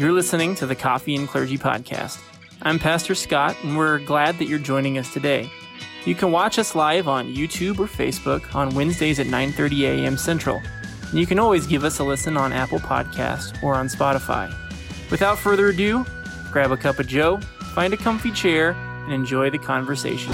You're 0.00 0.12
listening 0.12 0.54
to 0.54 0.64
the 0.64 0.74
Coffee 0.74 1.14
and 1.14 1.28
Clergy 1.28 1.58
Podcast. 1.58 2.22
I'm 2.62 2.78
Pastor 2.78 3.14
Scott, 3.14 3.54
and 3.62 3.76
we're 3.76 3.98
glad 3.98 4.38
that 4.38 4.46
you're 4.46 4.58
joining 4.58 4.96
us 4.96 5.12
today. 5.12 5.50
You 6.06 6.14
can 6.14 6.32
watch 6.32 6.58
us 6.58 6.74
live 6.74 7.06
on 7.06 7.34
YouTube 7.34 7.78
or 7.78 7.86
Facebook 7.86 8.54
on 8.54 8.74
Wednesdays 8.74 9.20
at 9.20 9.26
9:30 9.26 9.82
a.m. 9.82 10.16
Central. 10.16 10.62
And 11.10 11.20
you 11.20 11.26
can 11.26 11.38
always 11.38 11.66
give 11.66 11.84
us 11.84 11.98
a 11.98 12.04
listen 12.04 12.38
on 12.38 12.50
Apple 12.50 12.78
Podcast 12.78 13.62
or 13.62 13.74
on 13.74 13.88
Spotify. 13.88 14.50
Without 15.10 15.38
further 15.38 15.68
ado, 15.68 16.06
grab 16.50 16.72
a 16.72 16.78
cup 16.78 16.98
of 16.98 17.06
joe, 17.06 17.36
find 17.74 17.92
a 17.92 17.98
comfy 17.98 18.32
chair, 18.32 18.70
and 19.04 19.12
enjoy 19.12 19.50
the 19.50 19.58
conversation. 19.58 20.32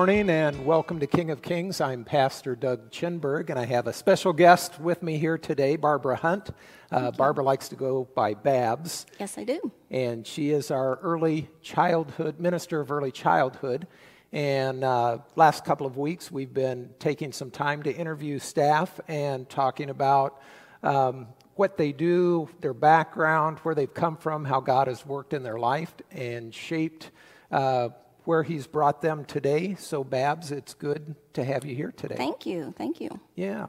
Morning 0.00 0.30
and 0.30 0.64
welcome 0.64 0.98
to 0.98 1.06
King 1.06 1.30
of 1.30 1.42
Kings. 1.42 1.78
I'm 1.78 2.06
Pastor 2.06 2.56
Doug 2.56 2.90
Chinberg, 2.90 3.50
and 3.50 3.58
I 3.58 3.66
have 3.66 3.86
a 3.86 3.92
special 3.92 4.32
guest 4.32 4.80
with 4.80 5.02
me 5.02 5.18
here 5.18 5.36
today, 5.36 5.76
Barbara 5.76 6.16
Hunt. 6.16 6.52
Uh, 6.90 7.10
Barbara 7.10 7.44
likes 7.44 7.68
to 7.68 7.76
go 7.76 8.08
by 8.14 8.32
Babs, 8.32 9.04
Yes, 9.18 9.36
I 9.36 9.44
do. 9.44 9.70
and 9.90 10.26
she 10.26 10.52
is 10.52 10.70
our 10.70 10.98
early 11.02 11.50
childhood 11.60 12.40
minister 12.40 12.80
of 12.80 12.90
early 12.90 13.12
childhood. 13.12 13.86
And 14.32 14.84
uh, 14.84 15.18
last 15.36 15.66
couple 15.66 15.86
of 15.86 15.98
weeks, 15.98 16.32
we've 16.32 16.54
been 16.54 16.88
taking 16.98 17.30
some 17.30 17.50
time 17.50 17.82
to 17.82 17.94
interview 17.94 18.38
staff 18.38 18.98
and 19.06 19.50
talking 19.50 19.90
about 19.90 20.40
um, 20.82 21.26
what 21.56 21.76
they 21.76 21.92
do, 21.92 22.48
their 22.62 22.72
background, 22.72 23.58
where 23.58 23.74
they've 23.74 23.92
come 23.92 24.16
from, 24.16 24.46
how 24.46 24.60
God 24.60 24.88
has 24.88 25.04
worked 25.04 25.34
in 25.34 25.42
their 25.42 25.58
life 25.58 25.92
and 26.10 26.54
shaped. 26.54 27.10
Uh, 27.52 27.90
where 28.24 28.42
he's 28.42 28.66
brought 28.66 29.02
them 29.02 29.24
today. 29.24 29.74
So, 29.78 30.04
Babs, 30.04 30.50
it's 30.50 30.74
good 30.74 31.14
to 31.34 31.44
have 31.44 31.64
you 31.64 31.74
here 31.74 31.92
today. 31.96 32.16
Thank 32.16 32.46
you. 32.46 32.74
Thank 32.76 33.00
you. 33.00 33.20
Yeah, 33.34 33.66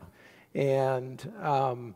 and 0.53 1.31
um, 1.41 1.95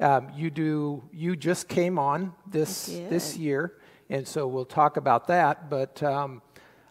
um, 0.00 0.30
you 0.34 0.50
do. 0.50 1.02
You 1.12 1.36
just 1.36 1.68
came 1.68 1.98
on 1.98 2.32
this 2.46 2.86
this 2.86 3.36
year, 3.36 3.74
and 4.10 4.26
so 4.26 4.46
we'll 4.46 4.64
talk 4.64 4.96
about 4.96 5.26
that. 5.28 5.70
But 5.70 6.02
um, 6.02 6.42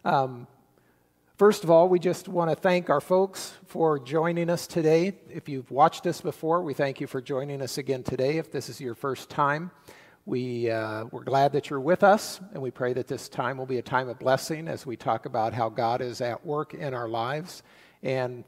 um, 0.04 0.48
first 1.38 1.64
of 1.64 1.70
all, 1.70 1.89
we 1.89 2.00
just 2.00 2.28
want 2.28 2.50
to 2.50 2.56
thank 2.56 2.89
our 2.89 3.02
folks 3.02 3.54
for 3.66 4.00
joining 4.00 4.50
us 4.50 4.67
today. 4.67 5.14
If 5.30 5.48
you've 5.48 5.72
watched 5.72 6.06
us 6.08 6.22
before, 6.22 6.61
we 6.61 6.73
thank 6.73 7.00
you 7.00 7.08
for 7.08 7.22
joining 7.22 7.61
us 7.61 7.78
again 7.78 8.04
today. 8.04 8.38
If 8.38 8.52
this 8.52 8.70
is 8.70 8.82
your 8.82 8.95
first 8.95 9.30
time. 9.30 9.72
We, 10.28 10.70
uh, 10.70 11.06
we're 11.09 11.23
glad 11.23 11.53
that 11.53 11.70
you're 11.70 11.80
with 11.80 12.03
us, 12.03 12.42
and 12.52 12.61
we 12.61 12.70
pray 12.70 12.92
that 12.92 13.08
this 13.08 13.30
time 13.30 13.58
will 13.58 13.66
be 13.66 13.78
a 13.78 13.81
time 13.81 14.09
of 14.09 14.20
blessing 14.20 14.67
as 14.67 14.86
we 14.86 14.97
talk 14.97 15.25
about 15.25 15.53
how 15.53 15.70
God 15.70 16.02
is 16.02 16.20
at 16.20 16.45
work 16.45 16.73
in 16.73 16.94
our 16.94 17.08
lives. 17.08 17.64
And 18.03 18.44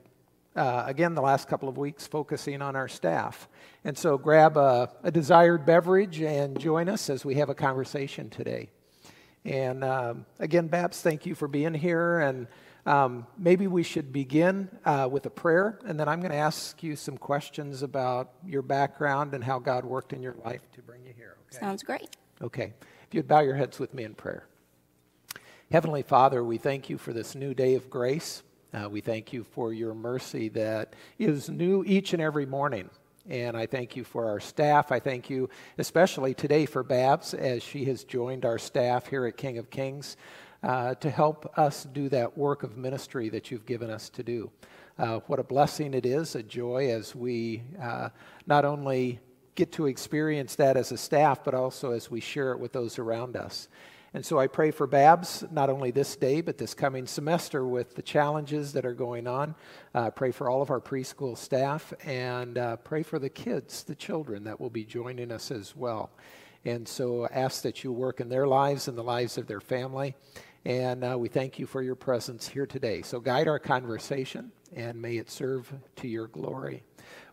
uh, 0.57 0.83
again, 0.87 1.15
the 1.15 1.21
last 1.21 1.47
couple 1.47 1.69
of 1.69 1.77
weeks 1.77 2.05
focusing 2.05 2.61
on 2.61 2.75
our 2.75 2.89
staff. 2.89 3.47
And 3.85 3.97
so 3.97 4.17
grab 4.17 4.57
a, 4.57 4.91
a 5.03 5.11
desired 5.11 5.65
beverage 5.65 6.21
and 6.21 6.59
join 6.59 6.89
us 6.89 7.09
as 7.09 7.23
we 7.23 7.35
have 7.35 7.47
a 7.47 7.55
conversation 7.55 8.29
today. 8.29 8.71
And 9.45 9.81
um, 9.85 10.25
again, 10.37 10.67
Babs, 10.67 10.99
thank 10.99 11.25
you 11.25 11.33
for 11.33 11.47
being 11.47 11.73
here. 11.73 12.19
And 12.19 12.47
um, 12.85 13.25
maybe 13.37 13.67
we 13.67 13.83
should 13.83 14.11
begin 14.11 14.67
uh, 14.83 15.07
with 15.09 15.25
a 15.27 15.29
prayer, 15.29 15.79
and 15.85 15.97
then 15.97 16.09
I'm 16.09 16.19
going 16.19 16.33
to 16.33 16.37
ask 16.37 16.83
you 16.83 16.97
some 16.97 17.17
questions 17.17 17.83
about 17.83 18.31
your 18.45 18.63
background 18.63 19.33
and 19.33 19.41
how 19.41 19.59
God 19.59 19.85
worked 19.85 20.11
in 20.11 20.21
your 20.21 20.35
life 20.43 20.69
to 20.73 20.81
bring 20.81 21.05
you 21.05 21.13
here. 21.15 21.38
Okay? 21.51 21.59
Sounds 21.59 21.83
great. 21.83 22.15
Okay. 22.41 22.73
If 23.07 23.13
you'd 23.13 23.27
bow 23.27 23.39
your 23.41 23.55
heads 23.55 23.79
with 23.79 23.93
me 23.93 24.03
in 24.03 24.13
prayer. 24.13 24.45
Heavenly 25.71 26.01
Father, 26.01 26.43
we 26.43 26.57
thank 26.57 26.89
you 26.89 26.97
for 26.97 27.13
this 27.13 27.35
new 27.35 27.53
day 27.53 27.75
of 27.75 27.89
grace. 27.89 28.43
Uh, 28.73 28.87
we 28.89 29.01
thank 29.01 29.33
you 29.33 29.43
for 29.43 29.73
your 29.73 29.93
mercy 29.93 30.49
that 30.49 30.93
is 31.17 31.49
new 31.49 31.83
each 31.85 32.13
and 32.13 32.21
every 32.21 32.45
morning. 32.45 32.89
And 33.27 33.55
I 33.55 33.65
thank 33.65 33.95
you 33.95 34.03
for 34.03 34.27
our 34.27 34.39
staff. 34.39 34.91
I 34.91 34.99
thank 34.99 35.29
you 35.29 35.49
especially 35.77 36.33
today 36.33 36.65
for 36.65 36.83
Babs 36.83 37.33
as 37.33 37.61
she 37.61 37.85
has 37.85 38.03
joined 38.03 38.45
our 38.45 38.57
staff 38.57 39.07
here 39.07 39.25
at 39.25 39.37
King 39.37 39.57
of 39.57 39.69
Kings 39.69 40.17
uh, 40.63 40.95
to 40.95 41.09
help 41.09 41.51
us 41.57 41.85
do 41.85 42.09
that 42.09 42.37
work 42.37 42.63
of 42.63 42.77
ministry 42.77 43.29
that 43.29 43.51
you've 43.51 43.65
given 43.65 43.89
us 43.89 44.09
to 44.09 44.23
do. 44.23 44.51
Uh, 44.97 45.19
what 45.27 45.39
a 45.39 45.43
blessing 45.43 45.93
it 45.93 46.05
is, 46.05 46.35
a 46.35 46.43
joy 46.43 46.89
as 46.89 47.15
we 47.15 47.61
uh, 47.81 48.09
not 48.47 48.65
only 48.65 49.19
get 49.59 49.71
to 49.73 49.87
experience 49.87 50.55
that 50.55 50.77
as 50.77 50.93
a 50.93 50.97
staff, 50.97 51.43
but 51.43 51.53
also 51.53 51.91
as 51.91 52.09
we 52.09 52.21
share 52.21 52.53
it 52.53 52.59
with 52.59 52.71
those 52.71 52.97
around 52.97 53.35
us. 53.35 53.67
And 54.13 54.25
so 54.25 54.39
I 54.39 54.47
pray 54.47 54.71
for 54.71 54.87
Babs, 54.87 55.43
not 55.51 55.69
only 55.69 55.91
this 55.91 56.15
day, 56.15 56.39
but 56.39 56.57
this 56.57 56.73
coming 56.73 57.05
semester 57.05 57.67
with 57.67 57.93
the 57.93 58.01
challenges 58.01 58.71
that 58.71 58.85
are 58.85 58.93
going 58.93 59.27
on. 59.27 59.53
Uh, 59.93 60.11
pray 60.11 60.31
for 60.31 60.49
all 60.49 60.61
of 60.61 60.69
our 60.71 60.79
preschool 60.79 61.37
staff 61.37 61.93
and 62.05 62.57
uh, 62.57 62.77
pray 62.77 63.03
for 63.03 63.19
the 63.19 63.29
kids, 63.29 63.83
the 63.83 63.95
children 63.95 64.45
that 64.45 64.61
will 64.61 64.69
be 64.69 64.85
joining 64.85 65.29
us 65.29 65.51
as 65.51 65.75
well. 65.75 66.09
And 66.63 66.87
so 66.87 67.27
ask 67.27 67.61
that 67.63 67.83
you 67.83 67.91
work 67.91 68.21
in 68.21 68.29
their 68.29 68.47
lives 68.47 68.87
and 68.87 68.97
the 68.97 69.03
lives 69.03 69.37
of 69.37 69.45
their 69.45 69.61
family. 69.61 70.15
And 70.63 71.03
uh, 71.03 71.17
we 71.19 71.27
thank 71.27 71.59
you 71.59 71.65
for 71.65 71.81
your 71.81 71.95
presence 71.95 72.47
here 72.47 72.65
today. 72.65 73.01
So 73.01 73.19
guide 73.19 73.49
our 73.49 73.59
conversation 73.59 74.53
and 74.73 75.01
may 75.01 75.17
it 75.17 75.29
serve 75.29 75.69
to 75.97 76.07
your 76.07 76.27
glory. 76.27 76.83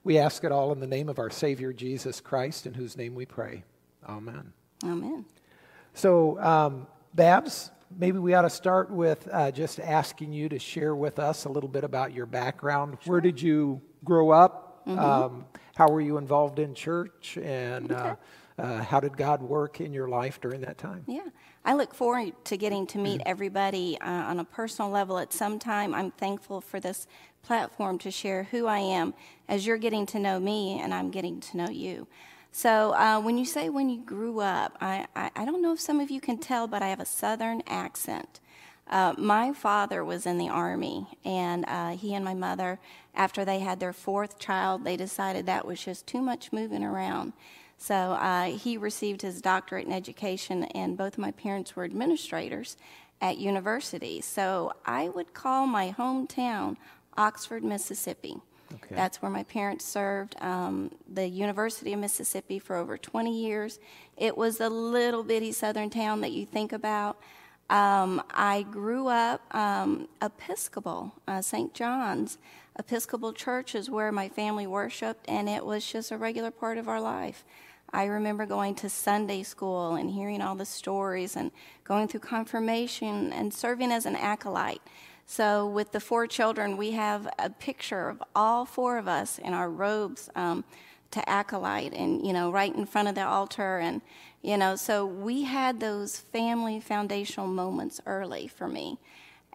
We 0.04 0.18
ask 0.18 0.44
it 0.44 0.52
all 0.52 0.72
in 0.72 0.80
the 0.80 0.86
name 0.86 1.08
of 1.08 1.18
our 1.18 1.30
Savior 1.30 1.72
Jesus 1.72 2.20
Christ, 2.20 2.66
in 2.66 2.74
whose 2.74 2.96
name 2.96 3.14
we 3.14 3.26
pray. 3.26 3.64
Amen. 4.08 4.52
Amen. 4.84 5.24
So, 5.94 6.40
um, 6.40 6.86
Babs, 7.14 7.70
maybe 7.98 8.18
we 8.18 8.34
ought 8.34 8.42
to 8.42 8.50
start 8.50 8.90
with 8.90 9.28
uh, 9.32 9.50
just 9.50 9.80
asking 9.80 10.32
you 10.32 10.48
to 10.48 10.58
share 10.58 10.94
with 10.94 11.18
us 11.18 11.44
a 11.44 11.48
little 11.48 11.68
bit 11.68 11.84
about 11.84 12.12
your 12.12 12.26
background. 12.26 12.98
Where 13.04 13.20
did 13.20 13.40
you 13.40 13.80
grow 14.04 14.30
up? 14.30 14.82
Um, 14.86 15.46
how 15.74 15.88
were 15.90 16.00
you 16.00 16.16
involved 16.16 16.58
in 16.58 16.74
church? 16.74 17.38
And 17.42 17.90
uh, 17.92 18.16
uh, 18.58 18.82
how 18.82 19.00
did 19.00 19.16
God 19.16 19.42
work 19.42 19.80
in 19.80 19.92
your 19.92 20.08
life 20.08 20.40
during 20.40 20.60
that 20.62 20.78
time? 20.78 21.04
Yeah. 21.06 21.26
I 21.66 21.74
look 21.74 21.92
forward 21.92 22.32
to 22.44 22.56
getting 22.56 22.86
to 22.86 22.98
meet 22.98 23.20
everybody 23.26 23.98
uh, 24.00 24.08
on 24.08 24.38
a 24.38 24.44
personal 24.44 24.88
level 24.88 25.18
at 25.18 25.32
some 25.32 25.58
time. 25.58 25.94
I'm 25.94 26.12
thankful 26.12 26.60
for 26.60 26.78
this 26.78 27.08
platform 27.42 27.98
to 27.98 28.10
share 28.12 28.44
who 28.44 28.68
I 28.68 28.78
am 28.78 29.14
as 29.48 29.66
you're 29.66 29.76
getting 29.76 30.06
to 30.06 30.20
know 30.20 30.38
me 30.38 30.78
and 30.80 30.94
I'm 30.94 31.10
getting 31.10 31.40
to 31.40 31.56
know 31.56 31.68
you. 31.68 32.06
So, 32.52 32.92
uh, 32.92 33.20
when 33.20 33.36
you 33.36 33.44
say 33.44 33.68
when 33.68 33.90
you 33.90 33.98
grew 33.98 34.38
up, 34.38 34.78
I, 34.80 35.08
I, 35.16 35.32
I 35.34 35.44
don't 35.44 35.60
know 35.60 35.72
if 35.72 35.80
some 35.80 35.98
of 35.98 36.08
you 36.08 36.20
can 36.20 36.38
tell, 36.38 36.68
but 36.68 36.82
I 36.82 36.88
have 36.88 37.00
a 37.00 37.04
southern 37.04 37.64
accent. 37.66 38.38
Uh, 38.86 39.14
my 39.18 39.52
father 39.52 40.04
was 40.04 40.24
in 40.24 40.38
the 40.38 40.48
army, 40.48 41.18
and 41.24 41.64
uh, 41.66 41.90
he 41.90 42.14
and 42.14 42.24
my 42.24 42.34
mother, 42.34 42.78
after 43.12 43.44
they 43.44 43.58
had 43.58 43.80
their 43.80 43.92
fourth 43.92 44.38
child, 44.38 44.84
they 44.84 44.96
decided 44.96 45.46
that 45.46 45.66
was 45.66 45.84
just 45.84 46.06
too 46.06 46.22
much 46.22 46.52
moving 46.52 46.84
around. 46.84 47.32
So 47.78 47.94
uh, 47.94 48.46
he 48.46 48.76
received 48.76 49.22
his 49.22 49.40
doctorate 49.40 49.86
in 49.86 49.92
education, 49.92 50.64
and 50.64 50.96
both 50.96 51.18
my 51.18 51.30
parents 51.30 51.76
were 51.76 51.84
administrators 51.84 52.76
at 53.20 53.38
universities. 53.38 54.24
So 54.24 54.72
I 54.84 55.08
would 55.08 55.34
call 55.34 55.66
my 55.66 55.94
hometown 55.96 56.76
Oxford, 57.16 57.64
Mississippi. 57.64 58.36
Okay. 58.74 58.94
That's 58.94 59.22
where 59.22 59.30
my 59.30 59.44
parents 59.44 59.84
served 59.84 60.34
um, 60.40 60.90
the 61.12 61.26
University 61.26 61.92
of 61.92 62.00
Mississippi 62.00 62.58
for 62.58 62.76
over 62.76 62.98
20 62.98 63.40
years. 63.40 63.78
It 64.16 64.36
was 64.36 64.60
a 64.60 64.68
little 64.68 65.22
bitty 65.22 65.52
southern 65.52 65.90
town 65.90 66.20
that 66.22 66.32
you 66.32 66.46
think 66.46 66.72
about. 66.72 67.18
Um, 67.70 68.22
I 68.30 68.62
grew 68.62 69.08
up 69.08 69.42
um, 69.54 70.08
Episcopal, 70.22 71.12
uh, 71.26 71.42
St. 71.42 71.74
John's. 71.74 72.38
Episcopal 72.78 73.32
Church 73.32 73.74
is 73.74 73.88
where 73.88 74.12
my 74.12 74.28
family 74.28 74.66
worshiped, 74.66 75.24
and 75.28 75.48
it 75.48 75.64
was 75.64 75.90
just 75.90 76.12
a 76.12 76.18
regular 76.18 76.50
part 76.50 76.76
of 76.78 76.88
our 76.88 77.00
life. 77.00 77.44
I 77.96 78.04
remember 78.04 78.44
going 78.44 78.74
to 78.74 78.90
Sunday 78.90 79.42
school 79.42 79.94
and 79.94 80.10
hearing 80.10 80.42
all 80.42 80.54
the 80.54 80.66
stories 80.66 81.34
and 81.34 81.50
going 81.82 82.08
through 82.08 82.20
confirmation 82.20 83.32
and 83.32 83.54
serving 83.54 83.90
as 83.90 84.04
an 84.04 84.16
acolyte. 84.16 84.82
So, 85.24 85.66
with 85.66 85.92
the 85.92 85.98
four 86.00 86.26
children, 86.26 86.76
we 86.76 86.90
have 86.90 87.26
a 87.38 87.48
picture 87.48 88.10
of 88.10 88.22
all 88.34 88.66
four 88.66 88.98
of 88.98 89.08
us 89.08 89.38
in 89.38 89.54
our 89.54 89.70
robes 89.70 90.28
um, 90.36 90.62
to 91.12 91.26
acolyte 91.26 91.94
and, 91.94 92.24
you 92.24 92.34
know, 92.34 92.52
right 92.52 92.74
in 92.74 92.84
front 92.84 93.08
of 93.08 93.14
the 93.14 93.24
altar. 93.24 93.78
And, 93.78 94.02
you 94.42 94.58
know, 94.58 94.76
so 94.76 95.06
we 95.06 95.44
had 95.44 95.80
those 95.80 96.18
family 96.18 96.80
foundational 96.80 97.48
moments 97.48 98.02
early 98.04 98.46
for 98.46 98.68
me. 98.68 98.98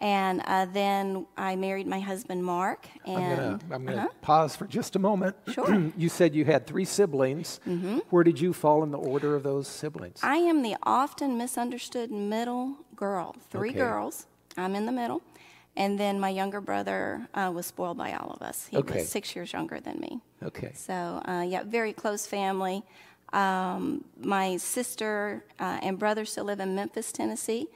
And 0.02 0.42
uh, 0.48 0.66
then 0.66 1.28
I 1.38 1.56
married 1.56 1.86
my 1.86 2.00
husband, 2.00 2.44
Mark. 2.44 2.88
I'm 3.06 3.18
And 3.22 3.64
I'm 3.72 3.86
gonna 3.86 3.98
Uh-huh. 4.00 4.10
pause 4.22 4.56
for 4.56 4.66
just 4.66 4.96
a 4.96 5.00
moment. 5.00 5.36
Sure. 5.48 5.92
you 5.96 6.10
said 6.10 6.34
you 6.34 6.44
had 6.44 6.66
three 6.66 6.86
siblings. 6.86 7.60
Mm-hmm. 7.68 8.00
Where 8.10 8.24
did 8.24 8.40
you 8.40 8.52
fall 8.52 8.82
in 8.84 8.90
the 8.92 8.98
order 8.98 9.36
of 9.36 9.44
those 9.44 9.68
siblings? 9.68 10.20
I 10.24 10.38
am 10.38 10.64
the 10.64 10.76
often 10.84 11.38
misunderstood 11.38 12.10
middle 12.12 12.78
girl. 12.96 13.36
Three 13.52 13.70
Okay. 13.70 13.78
girls. 13.80 14.26
I'm 14.58 14.74
in 14.76 14.86
the 14.88 14.92
middle. 14.92 15.22
And 15.78 16.00
then 16.00 16.20
my 16.20 16.30
younger 16.30 16.60
brother 16.62 17.28
uh, 17.34 17.52
was 17.54 17.66
spoiled 17.68 17.98
by 17.98 18.14
all 18.14 18.32
of 18.32 18.42
us. 18.42 18.68
He 18.68 18.78
Okay. 18.78 18.96
was 18.96 19.08
six 19.10 19.36
years 19.36 19.54
younger 19.54 19.80
than 19.80 20.00
me. 20.00 20.20
Okay. 20.44 20.72
So, 20.74 20.94
uh, 21.28 21.46
yeah, 21.48 21.64
very 21.64 21.94
close 21.94 22.26
family. 22.26 22.84
Um, 23.34 24.04
my 24.20 24.58
sister 24.58 25.46
uh, 25.60 25.80
and 25.82 25.98
brother 26.00 26.26
still 26.26 26.44
live 26.46 26.60
in 26.60 26.76
Memphis, 26.76 27.12
Tennessee. 27.14 27.68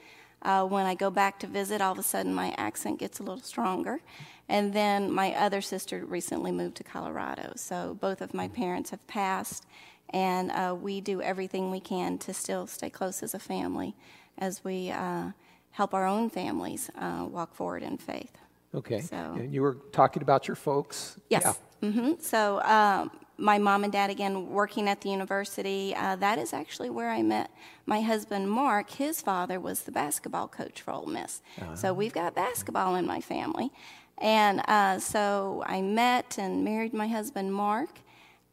Uh, 0.42 0.64
when 0.64 0.86
I 0.86 0.94
go 0.94 1.10
back 1.10 1.38
to 1.40 1.46
visit, 1.46 1.80
all 1.80 1.92
of 1.92 1.98
a 1.98 2.02
sudden 2.02 2.34
my 2.34 2.54
accent 2.56 2.98
gets 2.98 3.18
a 3.18 3.22
little 3.22 3.40
stronger. 3.42 4.00
And 4.48 4.72
then 4.72 5.10
my 5.10 5.34
other 5.34 5.60
sister 5.60 6.04
recently 6.04 6.52
moved 6.52 6.76
to 6.76 6.84
Colorado. 6.84 7.52
So 7.56 7.96
both 8.00 8.20
of 8.20 8.32
my 8.32 8.46
parents 8.48 8.90
have 8.90 9.04
passed, 9.08 9.66
and 10.10 10.52
uh, 10.52 10.76
we 10.80 11.00
do 11.00 11.20
everything 11.20 11.70
we 11.72 11.80
can 11.80 12.16
to 12.18 12.32
still 12.32 12.66
stay 12.68 12.88
close 12.90 13.22
as 13.24 13.34
a 13.34 13.40
family 13.40 13.96
as 14.38 14.62
we 14.62 14.90
uh, 14.90 15.30
help 15.72 15.94
our 15.94 16.06
own 16.06 16.30
families 16.30 16.90
uh, 16.96 17.26
walk 17.28 17.54
forward 17.54 17.82
in 17.82 17.96
faith. 17.98 18.32
Okay. 18.74 19.00
So- 19.00 19.16
And 19.38 19.52
you 19.52 19.62
were 19.62 19.78
talking 19.90 20.22
about 20.22 20.46
your 20.46 20.54
folks. 20.54 21.18
Yes. 21.28 21.58
hmm 21.80 22.12
So 22.20 22.60
um, 22.62 23.10
my 23.38 23.58
mom 23.58 23.84
and 23.84 23.92
dad, 23.92 24.10
again, 24.10 24.48
working 24.50 24.88
at 24.88 25.02
the 25.02 25.10
university, 25.10 25.94
uh, 25.94 26.16
that 26.16 26.38
is 26.38 26.52
actually 26.52 26.90
where 26.90 27.10
I 27.10 27.22
met 27.22 27.50
my 27.84 28.00
husband, 28.00 28.50
Mark. 28.50 28.90
His 28.90 29.20
father 29.20 29.60
was 29.60 29.82
the 29.82 29.92
basketball 29.92 30.48
coach 30.48 30.80
for 30.80 30.92
Ole 30.92 31.06
Miss. 31.06 31.42
So 31.74 31.92
we've 31.92 32.14
got 32.14 32.34
basketball 32.34 32.94
in 32.96 33.06
my 33.06 33.20
family. 33.20 33.70
And 34.18 34.62
uh, 34.68 34.98
so 34.98 35.62
I 35.66 35.82
met 35.82 36.38
and 36.38 36.64
married 36.64 36.94
my 36.94 37.08
husband, 37.08 37.52
Mark. 37.52 37.90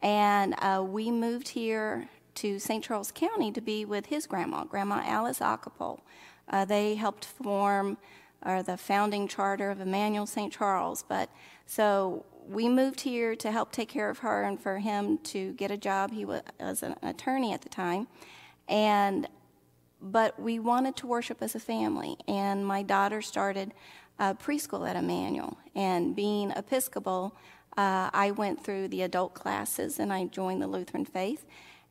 And 0.02 0.54
uh, 0.58 0.84
we 0.86 1.10
moved 1.10 1.48
here 1.48 2.08
to 2.36 2.58
St. 2.58 2.84
Charles 2.84 3.10
County 3.10 3.50
to 3.52 3.60
be 3.62 3.84
with 3.84 4.06
his 4.06 4.26
grandma, 4.26 4.64
Grandma 4.64 5.02
Alice 5.04 5.40
Acapulco. 5.40 6.02
Uh, 6.48 6.64
they 6.66 6.94
helped 6.94 7.24
form 7.24 7.96
or 8.44 8.62
the 8.62 8.76
founding 8.76 9.26
charter 9.26 9.70
of 9.70 9.80
Emmanuel 9.80 10.26
St. 10.26 10.52
Charles. 10.52 11.02
But 11.02 11.30
so 11.66 12.26
we 12.48 12.68
moved 12.68 13.00
here 13.00 13.34
to 13.36 13.50
help 13.50 13.72
take 13.72 13.88
care 13.88 14.10
of 14.10 14.18
her 14.18 14.42
and 14.42 14.60
for 14.60 14.78
him 14.78 15.18
to 15.18 15.52
get 15.54 15.70
a 15.70 15.76
job. 15.76 16.12
He 16.12 16.24
was 16.24 16.82
an 16.82 16.96
attorney 17.02 17.52
at 17.52 17.62
the 17.62 17.68
time. 17.68 18.06
And 18.68 19.28
but 20.00 20.38
we 20.38 20.58
wanted 20.58 20.96
to 20.96 21.06
worship 21.06 21.38
as 21.40 21.54
a 21.54 21.60
family. 21.60 22.16
And 22.28 22.66
my 22.66 22.82
daughter 22.82 23.22
started 23.22 23.72
uh, 24.18 24.34
preschool 24.34 24.88
at 24.88 24.96
Emmanuel. 24.96 25.56
And 25.74 26.14
being 26.14 26.50
Episcopal, 26.50 27.34
uh, 27.76 28.10
I 28.12 28.30
went 28.30 28.62
through 28.62 28.88
the 28.88 29.02
adult 29.02 29.34
classes 29.34 29.98
and 29.98 30.12
I 30.12 30.26
joined 30.26 30.60
the 30.60 30.66
Lutheran 30.66 31.06
faith. 31.06 31.46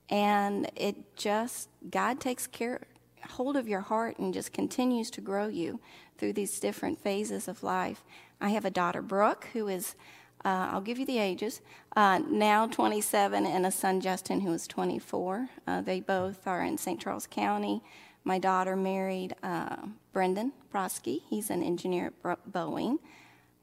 And 0.10 0.70
it 0.76 1.16
just, 1.16 1.70
God 1.90 2.20
takes 2.20 2.46
care, 2.46 2.82
hold 3.30 3.58
of 3.58 3.68
your 3.68 3.82
heart 3.82 4.20
and 4.20 4.34
just 4.34 4.54
continues 4.54 5.10
to 5.12 5.22
grow 5.22 5.48
you 5.48 5.80
through 6.18 6.34
these 6.34 6.60
different 6.60 7.02
phases 7.02 7.48
of 7.48 7.64
life. 7.64 8.04
I 8.40 8.50
have 8.50 8.66
a 8.66 8.70
daughter, 8.70 9.02
Brooke, 9.02 9.48
who 9.54 9.68
is 9.68 9.96
uh, 10.46 10.70
I'll 10.72 10.82
give 10.82 11.00
you 11.00 11.06
the 11.06 11.20
ages, 11.20 11.62
uh, 11.96 12.20
now 12.28 12.68
27, 12.68 13.46
and 13.46 13.66
a 13.66 13.72
son, 13.72 14.02
Justin, 14.02 14.42
who 14.42 14.52
is 14.54 14.68
24. 14.68 15.50
Uh, 15.66 15.82
they 15.82 16.02
both 16.02 16.46
are 16.46 16.64
in 16.64 16.78
St. 16.78 17.00
Charles 17.00 17.28
County. 17.28 17.82
My 18.26 18.40
daughter 18.40 18.76
married 18.76 19.36
uh, 19.42 19.78
Brendan 20.12 20.54
Broski. 20.74 21.22
He's 21.30 21.50
an 21.50 21.64
engineer 21.64 22.14
at 22.26 22.52
Boeing. 22.52 23.00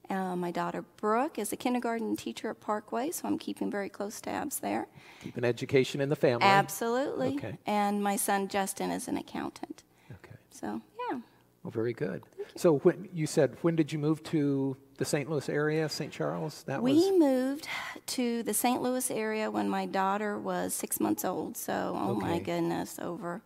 Uh, 0.09 0.35
my 0.35 0.51
daughter, 0.51 0.85
Brooke, 0.97 1.39
is 1.39 1.53
a 1.53 1.57
kindergarten 1.57 2.17
teacher 2.17 2.51
at 2.51 2.61
Parkway, 2.61 3.11
so 3.13 3.29
I'm 3.29 3.39
keeping 3.39 3.71
very 3.71 3.89
close 3.89 4.21
tabs 4.21 4.59
there. 4.59 4.89
Keeping 5.23 5.45
education 5.45 6.01
in 6.01 6.09
the 6.09 6.17
family. 6.17 6.45
Absolutely. 6.45 7.37
Okay. 7.37 7.59
And 7.65 8.03
my 8.03 8.17
son, 8.17 8.49
Justin, 8.49 8.91
is 8.91 9.07
an 9.07 9.17
accountant. 9.17 9.85
Okay. 10.11 10.35
So, 10.51 10.81
yeah. 11.11 11.21
Well, 11.63 11.71
very 11.71 11.93
good. 11.93 12.25
So 12.57 12.79
when 12.79 13.09
you 13.13 13.27
said 13.27 13.57
when 13.61 13.77
did 13.77 13.93
you 13.93 13.99
move 13.99 14.23
to 14.25 14.77
the 15.01 15.07
St. 15.07 15.31
Louis 15.31 15.49
area, 15.49 15.89
St. 15.89 16.13
Charles? 16.13 16.63
That 16.65 16.83
was 16.83 16.93
We 16.93 17.11
was 17.11 17.19
moved 17.19 17.69
to 18.09 18.43
the 18.43 18.53
St. 18.53 18.83
Louis 18.83 19.11
area 19.11 19.51
when 19.51 19.67
my 19.67 19.87
daughter 19.87 20.39
was 20.39 20.75
six 20.75 21.01
months 21.01 21.25
old. 21.25 21.57
So, 21.57 21.97
oh 21.99 22.15
my 22.15 22.39
goodness, 22.39 22.99
over 23.01 23.41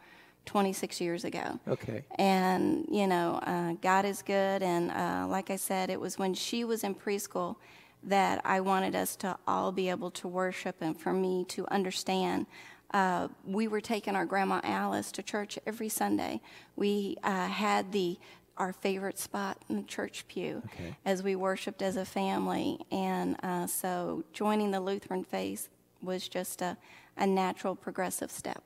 26 0.46 1.00
years 1.00 1.24
ago. 1.24 1.60
okay. 1.68 2.02
And, 2.18 2.86
you 2.90 3.06
know, 3.06 3.38
uh, 3.44 3.74
God 3.80 4.04
is 4.04 4.20
good. 4.20 4.64
And 4.64 4.90
uh, 4.90 5.28
like 5.28 5.48
I 5.48 5.54
said, 5.54 5.90
it 5.90 6.00
was 6.00 6.18
when 6.18 6.34
she 6.34 6.64
was 6.64 6.82
in 6.82 6.92
preschool 6.92 7.54
that 8.02 8.40
I 8.44 8.58
wanted 8.58 8.96
us 8.96 9.14
to 9.16 9.38
all 9.46 9.70
be 9.70 9.88
able 9.90 10.10
to 10.10 10.26
worship 10.26 10.74
and 10.80 11.00
for 11.00 11.12
me 11.12 11.44
to 11.50 11.68
understand. 11.68 12.46
Uh, 12.92 13.28
we 13.46 13.68
were 13.68 13.80
taking 13.80 14.16
our 14.16 14.26
grandma 14.26 14.60
Alice 14.64 15.12
to 15.12 15.22
church 15.22 15.56
every 15.66 15.88
Sunday. 15.88 16.40
We 16.74 17.16
uh, 17.22 17.46
had 17.46 17.92
the 17.92 18.18
our 18.56 18.72
favorite 18.72 19.18
spot 19.18 19.58
in 19.68 19.76
the 19.76 19.82
church 19.82 20.24
pew 20.28 20.62
Okay. 20.66 20.96
as 21.04 21.22
we 21.22 21.34
worshiped 21.36 21.82
as 21.82 21.96
a 21.96 22.04
family. 22.04 22.78
And 22.90 23.36
uh, 23.42 23.66
so 23.66 24.24
joining 24.32 24.70
the 24.70 24.80
Lutheran 24.80 25.24
faith 25.24 25.68
was 26.02 26.28
just 26.28 26.62
a, 26.62 26.76
a 27.16 27.26
natural 27.26 27.74
progressive 27.74 28.30
step. 28.30 28.62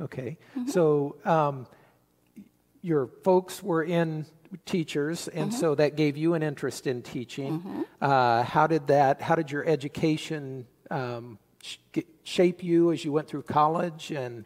Okay. 0.00 0.38
Mm-hmm. 0.56 0.70
So 0.70 1.16
um, 1.24 1.66
your 2.82 3.08
folks 3.24 3.62
were 3.62 3.82
in 3.84 4.26
teachers, 4.64 5.28
and 5.28 5.50
Mm-hmm. 5.50 5.58
so 5.60 5.74
that 5.74 5.96
gave 5.96 6.16
you 6.16 6.34
an 6.34 6.42
interest 6.42 6.86
in 6.86 7.02
teaching. 7.02 7.84
Uh, 8.00 8.42
how 8.42 8.66
did 8.66 8.86
that? 8.86 9.20
How 9.20 9.34
did 9.34 9.50
your 9.50 9.66
education 9.66 10.66
um, 10.90 11.38
sh- 11.62 11.78
shape 12.22 12.62
you 12.62 12.92
as 12.92 13.04
you 13.04 13.12
went 13.12 13.26
through 13.28 13.42
college 13.42 14.12
and 14.12 14.44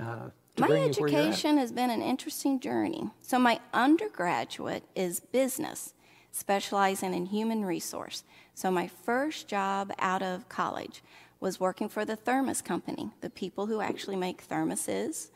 uh, 0.00 0.30
My 0.58 0.66
bring 0.66 0.92
you 0.92 1.00
where 1.00 1.10
you're 1.10 1.20
at? 1.20 1.26
education 1.28 1.58
has 1.58 1.72
been 1.72 1.90
an 1.90 2.02
interesting 2.02 2.60
journey. 2.60 3.10
So, 3.20 3.38
my 3.38 3.60
undergraduate 3.72 4.84
is 4.94 5.20
business, 5.20 5.94
specializing 6.30 7.14
in 7.14 7.26
human 7.26 7.64
resource. 7.64 8.24
So, 8.54 8.70
my 8.70 8.88
first 8.88 9.48
job 9.48 9.92
out 9.98 10.22
of 10.22 10.48
college 10.48 11.02
was 11.40 11.58
working 11.58 11.88
for 11.88 12.04
the 12.04 12.16
Thermos 12.16 12.62
Company, 12.62 13.10
the 13.20 13.30
people 13.30 13.66
who 13.66 13.80
actually 13.80 14.16
make 14.16 14.46
thermoses. 14.46 15.30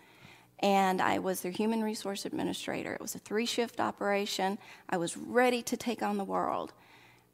And 0.60 1.02
I 1.02 1.18
was 1.18 1.40
their 1.40 1.52
human 1.52 1.82
resource 1.82 2.24
administrator. 2.24 2.94
It 2.94 3.00
was 3.00 3.14
a 3.14 3.18
three 3.18 3.46
shift 3.46 3.80
operation. 3.80 4.58
I 4.88 4.96
was 4.96 5.16
ready 5.16 5.62
to 5.62 5.76
take 5.76 6.02
on 6.02 6.16
the 6.16 6.24
world. 6.24 6.72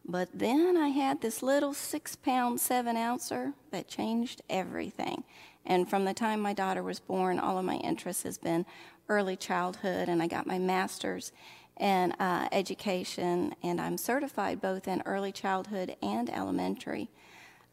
But 0.04 0.28
then 0.34 0.76
I 0.76 0.88
had 0.88 1.20
this 1.20 1.42
little 1.42 1.74
six 1.74 2.16
pound, 2.16 2.60
seven 2.60 2.96
ouncer 2.96 3.52
that 3.70 3.86
changed 3.86 4.42
everything. 4.50 5.22
And 5.64 5.88
from 5.88 6.04
the 6.04 6.14
time 6.14 6.40
my 6.40 6.52
daughter 6.52 6.82
was 6.82 7.00
born, 7.00 7.38
all 7.38 7.58
of 7.58 7.64
my 7.64 7.76
interest 7.76 8.24
has 8.24 8.38
been 8.38 8.66
early 9.08 9.36
childhood, 9.36 10.08
and 10.08 10.22
I 10.22 10.26
got 10.26 10.46
my 10.46 10.58
master's 10.58 11.32
in 11.78 12.12
uh, 12.12 12.48
education, 12.52 13.54
and 13.62 13.80
I'm 13.80 13.96
certified 13.96 14.60
both 14.60 14.86
in 14.86 15.02
early 15.06 15.32
childhood 15.32 15.96
and 16.02 16.30
elementary. 16.30 17.10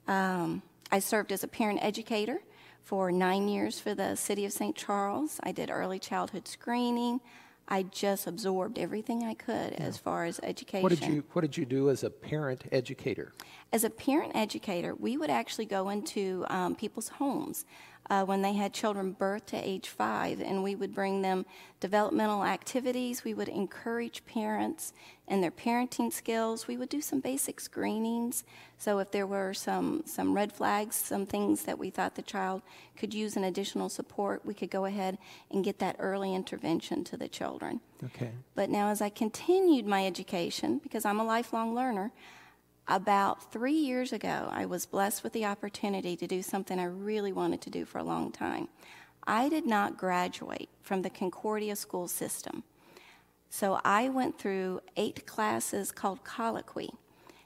Um, 0.07 0.61
I 0.91 0.99
served 0.99 1.31
as 1.31 1.43
a 1.43 1.47
parent 1.47 1.79
educator 1.83 2.39
for 2.81 3.11
nine 3.11 3.47
years 3.47 3.79
for 3.79 3.93
the 3.93 4.15
city 4.15 4.45
of 4.45 4.51
St. 4.51 4.75
Charles. 4.75 5.39
I 5.43 5.51
did 5.51 5.69
early 5.69 5.99
childhood 5.99 6.47
screening. 6.47 7.21
I 7.69 7.83
just 7.83 8.25
absorbed 8.25 8.79
everything 8.79 9.23
I 9.23 9.35
could 9.35 9.73
as 9.73 9.97
far 9.97 10.25
as 10.25 10.39
education. 10.41 10.81
What 10.81 10.89
did 10.89 11.05
you 11.05 11.23
What 11.33 11.41
did 11.41 11.55
you 11.55 11.65
do 11.65 11.89
as 11.91 12.03
a 12.03 12.09
parent 12.09 12.63
educator? 12.71 13.31
As 13.71 13.83
a 13.83 13.91
parent 13.91 14.35
educator, 14.35 14.95
we 14.95 15.17
would 15.17 15.29
actually 15.29 15.65
go 15.65 15.89
into 15.89 16.45
um, 16.49 16.75
people's 16.75 17.09
homes 17.09 17.65
uh, 18.09 18.25
when 18.25 18.41
they 18.41 18.53
had 18.53 18.73
children 18.73 19.11
birth 19.11 19.45
to 19.47 19.57
age 19.57 19.87
five, 19.87 20.41
and 20.41 20.63
we 20.63 20.75
would 20.75 20.93
bring 20.95 21.21
them 21.21 21.45
developmental 21.79 22.43
activities. 22.43 23.23
We 23.23 23.33
would 23.33 23.49
encourage 23.49 24.25
parents 24.25 24.93
and 25.27 25.43
their 25.43 25.51
parenting 25.51 26.11
skills. 26.11 26.67
We 26.67 26.75
would 26.75 26.89
do 26.89 27.01
some 27.01 27.19
basic 27.19 27.59
screenings. 27.59 28.43
So 28.79 28.97
if 28.97 29.11
there 29.11 29.27
were 29.27 29.53
some, 29.53 30.03
some 30.05 30.33
red 30.33 30.51
flags, 30.51 30.95
some 30.95 31.25
things 31.27 31.63
that 31.63 31.77
we 31.77 31.91
thought 31.91 32.15
the 32.15 32.23
child 32.23 32.63
could 32.97 33.13
use 33.13 33.37
an 33.37 33.43
additional 33.43 33.89
support, 33.89 34.43
we 34.43 34.55
could 34.55 34.71
go 34.71 34.85
ahead 34.85 35.19
and 35.51 35.63
get 35.63 35.77
that 35.79 35.95
early 35.99 36.33
intervention 36.33 37.03
to 37.05 37.17
the 37.17 37.27
children. 37.27 37.79
Okay. 38.03 38.31
But 38.55 38.69
now, 38.69 38.89
as 38.89 39.01
I 39.01 39.09
continued 39.09 39.85
my 39.85 40.07
education, 40.07 40.79
because 40.79 41.05
I'm 41.05 41.19
a 41.19 41.25
lifelong 41.25 41.75
learner, 41.75 42.11
about 42.89 43.51
three 43.51 43.71
years 43.71 44.11
ago, 44.11 44.49
I 44.51 44.65
was 44.65 44.85
blessed 44.85 45.23
with 45.23 45.31
the 45.33 45.45
opportunity 45.45 46.17
to 46.17 46.27
do 46.27 46.41
something 46.41 46.79
I 46.79 46.85
really 46.85 47.31
wanted 47.31 47.61
to 47.61 47.69
do 47.69 47.85
for 47.85 47.99
a 47.99 48.03
long 48.03 48.31
time. 48.31 48.67
I 49.25 49.47
did 49.47 49.65
not 49.65 49.95
graduate 49.95 50.69
from 50.81 51.03
the 51.03 51.09
Concordia 51.09 51.75
school 51.75 52.07
system. 52.07 52.63
So 53.49 53.79
I 53.85 54.09
went 54.09 54.39
through 54.39 54.81
eight 54.97 55.25
classes 55.25 55.91
called 55.91 56.23
Colloquy. 56.23 56.89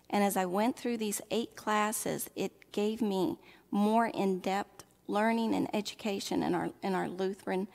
And 0.10 0.24
as 0.24 0.38
I 0.38 0.46
went 0.46 0.78
through 0.78 0.98
these 0.98 1.22
eight 1.30 1.56
classes, 1.56 2.30
it 2.36 2.72
gave 2.72 3.02
me 3.02 3.38
more 3.70 4.08
in 4.08 4.40
depth 4.40 4.86
learning 5.08 5.54
and 5.54 5.74
education 5.76 6.44
in 6.44 6.56
our, 6.56 6.70
in 6.82 6.96
our 6.96 7.10
Lutheran 7.10 7.68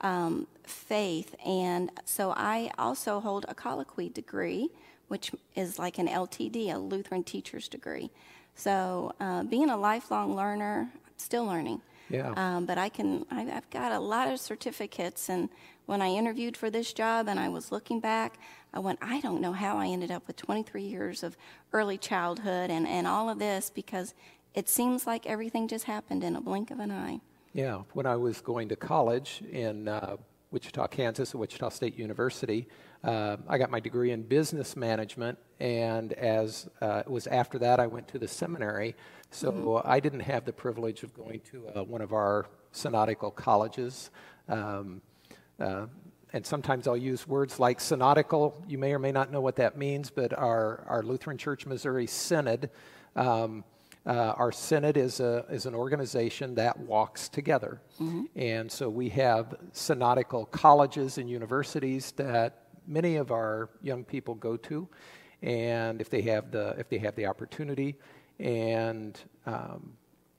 um, 0.00 0.46
faith. 0.64 1.34
And 1.44 1.90
so 2.04 2.32
I 2.36 2.70
also 2.78 3.20
hold 3.20 3.46
a 3.48 3.54
colloquy 3.54 4.08
degree, 4.08 4.70
which 5.08 5.32
is 5.54 5.78
like 5.78 5.98
an 5.98 6.08
LTD, 6.08 6.74
a 6.74 6.78
Lutheran 6.78 7.24
teacher's 7.24 7.68
degree. 7.68 8.10
So 8.54 9.12
uh, 9.20 9.44
being 9.44 9.70
a 9.70 9.76
lifelong 9.76 10.34
learner, 10.34 10.88
I'm 10.92 11.12
still 11.18 11.44
learning. 11.44 11.82
Yeah. 12.08 12.32
Um, 12.36 12.66
but 12.66 12.78
I 12.78 12.88
can, 12.88 13.26
I, 13.30 13.50
I've 13.50 13.68
got 13.70 13.92
a 13.92 13.98
lot 13.98 14.32
of 14.32 14.40
certificates. 14.40 15.28
And 15.28 15.48
when 15.86 16.00
I 16.00 16.08
interviewed 16.08 16.56
for 16.56 16.70
this 16.70 16.92
job 16.92 17.28
and 17.28 17.38
I 17.38 17.48
was 17.48 17.72
looking 17.72 18.00
back, 18.00 18.38
I 18.72 18.78
went, 18.78 18.98
I 19.02 19.20
don't 19.20 19.40
know 19.40 19.52
how 19.52 19.78
I 19.78 19.86
ended 19.86 20.10
up 20.10 20.26
with 20.26 20.36
23 20.36 20.82
years 20.82 21.22
of 21.22 21.36
early 21.72 21.98
childhood 21.98 22.70
and, 22.70 22.86
and 22.86 23.06
all 23.06 23.28
of 23.28 23.38
this 23.38 23.70
because 23.70 24.14
it 24.54 24.68
seems 24.68 25.06
like 25.06 25.26
everything 25.26 25.68
just 25.68 25.84
happened 25.84 26.24
in 26.24 26.36
a 26.36 26.40
blink 26.40 26.70
of 26.70 26.78
an 26.78 26.90
eye. 26.90 27.20
Yeah, 27.52 27.82
when 27.94 28.06
I 28.06 28.16
was 28.16 28.40
going 28.40 28.68
to 28.68 28.76
college 28.76 29.42
in 29.50 29.88
uh, 29.88 30.16
Wichita, 30.50 30.86
Kansas, 30.88 31.30
at 31.30 31.36
Wichita 31.36 31.70
State 31.70 31.98
University, 31.98 32.68
uh, 33.04 33.36
I 33.48 33.58
got 33.58 33.70
my 33.70 33.80
degree 33.80 34.12
in 34.12 34.22
business 34.22 34.76
management, 34.76 35.38
and 35.60 36.12
as 36.14 36.68
uh, 36.80 37.02
it 37.06 37.10
was 37.10 37.26
after 37.26 37.58
that, 37.58 37.80
I 37.80 37.86
went 37.86 38.08
to 38.08 38.18
the 38.18 38.28
seminary. 38.28 38.94
So 39.30 39.52
mm-hmm. 39.52 39.88
I 39.88 40.00
didn't 40.00 40.20
have 40.20 40.44
the 40.44 40.52
privilege 40.52 41.02
of 41.02 41.14
going 41.14 41.40
to 41.50 41.68
uh, 41.68 41.84
one 41.84 42.00
of 42.00 42.12
our 42.12 42.46
synodical 42.72 43.30
colleges. 43.30 44.10
Um, 44.48 45.02
uh, 45.58 45.86
and 46.32 46.46
sometimes 46.46 46.86
I'll 46.86 46.96
use 46.96 47.26
words 47.26 47.58
like 47.58 47.80
synodical. 47.80 48.62
You 48.68 48.78
may 48.78 48.92
or 48.92 48.98
may 48.98 49.12
not 49.12 49.30
know 49.32 49.40
what 49.40 49.56
that 49.56 49.78
means, 49.78 50.10
but 50.10 50.32
our, 50.32 50.84
our 50.88 51.02
Lutheran 51.02 51.38
Church 51.38 51.66
Missouri 51.66 52.06
Synod, 52.06 52.70
um, 53.14 53.64
uh, 54.06 54.34
our 54.36 54.52
synod 54.52 54.96
is, 54.96 55.20
a, 55.20 55.44
is 55.50 55.66
an 55.66 55.74
organization 55.74 56.54
that 56.54 56.78
walks 56.78 57.28
together. 57.28 57.80
Mm-hmm. 58.00 58.24
And 58.36 58.70
so 58.70 58.88
we 58.88 59.08
have 59.10 59.54
synodical 59.72 60.46
colleges 60.46 61.18
and 61.18 61.28
universities 61.28 62.12
that 62.12 62.68
many 62.86 63.16
of 63.16 63.32
our 63.32 63.70
young 63.82 64.04
people 64.04 64.34
go 64.34 64.56
to. 64.56 64.88
And 65.42 66.00
if 66.00 66.08
they 66.08 66.22
have 66.22 66.50
the, 66.50 66.76
if 66.78 66.88
they 66.88 66.98
have 66.98 67.16
the 67.16 67.26
opportunity, 67.26 67.96
and 68.38 69.18
um, 69.46 69.92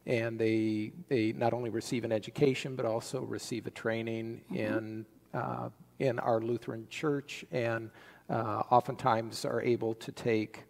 and 0.05 0.39
they 0.39 0.93
they 1.09 1.33
not 1.33 1.53
only 1.53 1.69
receive 1.69 2.03
an 2.03 2.11
education 2.11 2.75
but 2.75 2.85
also 2.85 3.21
receive 3.21 3.67
a 3.67 3.71
training 3.71 4.41
mm-hmm. 4.51 4.55
in 4.55 5.05
uh, 5.33 5.69
in 5.99 6.19
our 6.19 6.41
Lutheran 6.41 6.87
Church, 6.89 7.45
and 7.51 7.89
uh, 8.29 8.63
oftentimes 8.69 9.45
are 9.45 9.61
able 9.61 9.93
to 9.95 10.11
take 10.11 10.63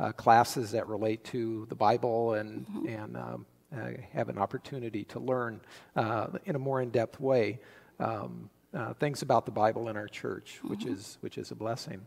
uh, 0.00 0.04
uh 0.04 0.12
classes 0.12 0.70
that 0.72 0.88
relate 0.88 1.22
to 1.24 1.66
the 1.68 1.74
Bible 1.74 2.34
and 2.34 2.66
mm-hmm. 2.66 2.88
and 2.88 3.16
um, 3.16 3.46
uh, 3.76 3.90
have 4.12 4.28
an 4.28 4.38
opportunity 4.38 5.04
to 5.04 5.20
learn 5.20 5.60
uh, 5.96 6.28
in 6.46 6.56
a 6.56 6.58
more 6.58 6.82
in-depth 6.82 7.20
way 7.20 7.60
um, 8.00 8.50
things 8.98 9.22
about 9.22 9.46
the 9.46 9.52
Bible 9.52 9.88
in 9.88 9.96
our 9.96 10.08
church, 10.08 10.56
mm-hmm. 10.58 10.70
which 10.70 10.86
is 10.86 11.18
which 11.20 11.38
is 11.38 11.50
a 11.50 11.54
blessing. 11.54 12.06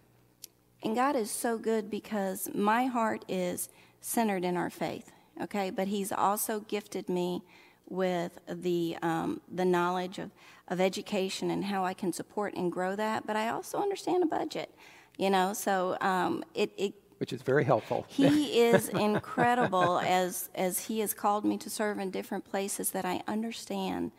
And 0.83 0.95
God 0.95 1.15
is 1.15 1.31
so 1.31 1.57
good 1.57 1.89
because 1.89 2.50
my 2.53 2.85
heart 2.85 3.23
is 3.29 3.69
centered 4.01 4.43
in 4.43 4.57
our 4.57 4.69
faith. 4.69 5.12
Okay, 5.41 5.69
but 5.69 5.88
He's 5.88 6.12
also 6.12 6.59
gifted 6.62 7.09
me 7.09 7.41
with 7.89 8.39
the 8.47 8.97
um, 9.01 9.41
the 9.51 9.65
knowledge 9.65 10.19
of, 10.19 10.31
of 10.67 10.81
education 10.81 11.51
and 11.51 11.65
how 11.65 11.85
I 11.85 11.93
can 11.93 12.13
support 12.13 12.53
and 12.55 12.71
grow 12.71 12.95
that. 12.95 13.25
But 13.25 13.35
I 13.35 13.50
also 13.50 13.79
understand 13.79 14.23
a 14.23 14.25
budget, 14.25 14.73
you 15.17 15.29
know. 15.29 15.53
So 15.53 15.97
um, 16.01 16.43
it, 16.53 16.71
it 16.77 16.93
which 17.23 17.31
is 17.31 17.41
very 17.41 17.63
helpful. 17.63 18.05
He 18.09 18.59
is 18.59 18.89
incredible 18.89 19.99
as 19.99 20.49
as 20.55 20.87
he 20.87 20.99
has 20.99 21.13
called 21.13 21.45
me 21.45 21.57
to 21.59 21.69
serve 21.69 21.97
in 21.97 22.11
different 22.11 22.43
places 22.43 22.91
that 22.91 23.05
I 23.05 23.21
understand 23.29 24.11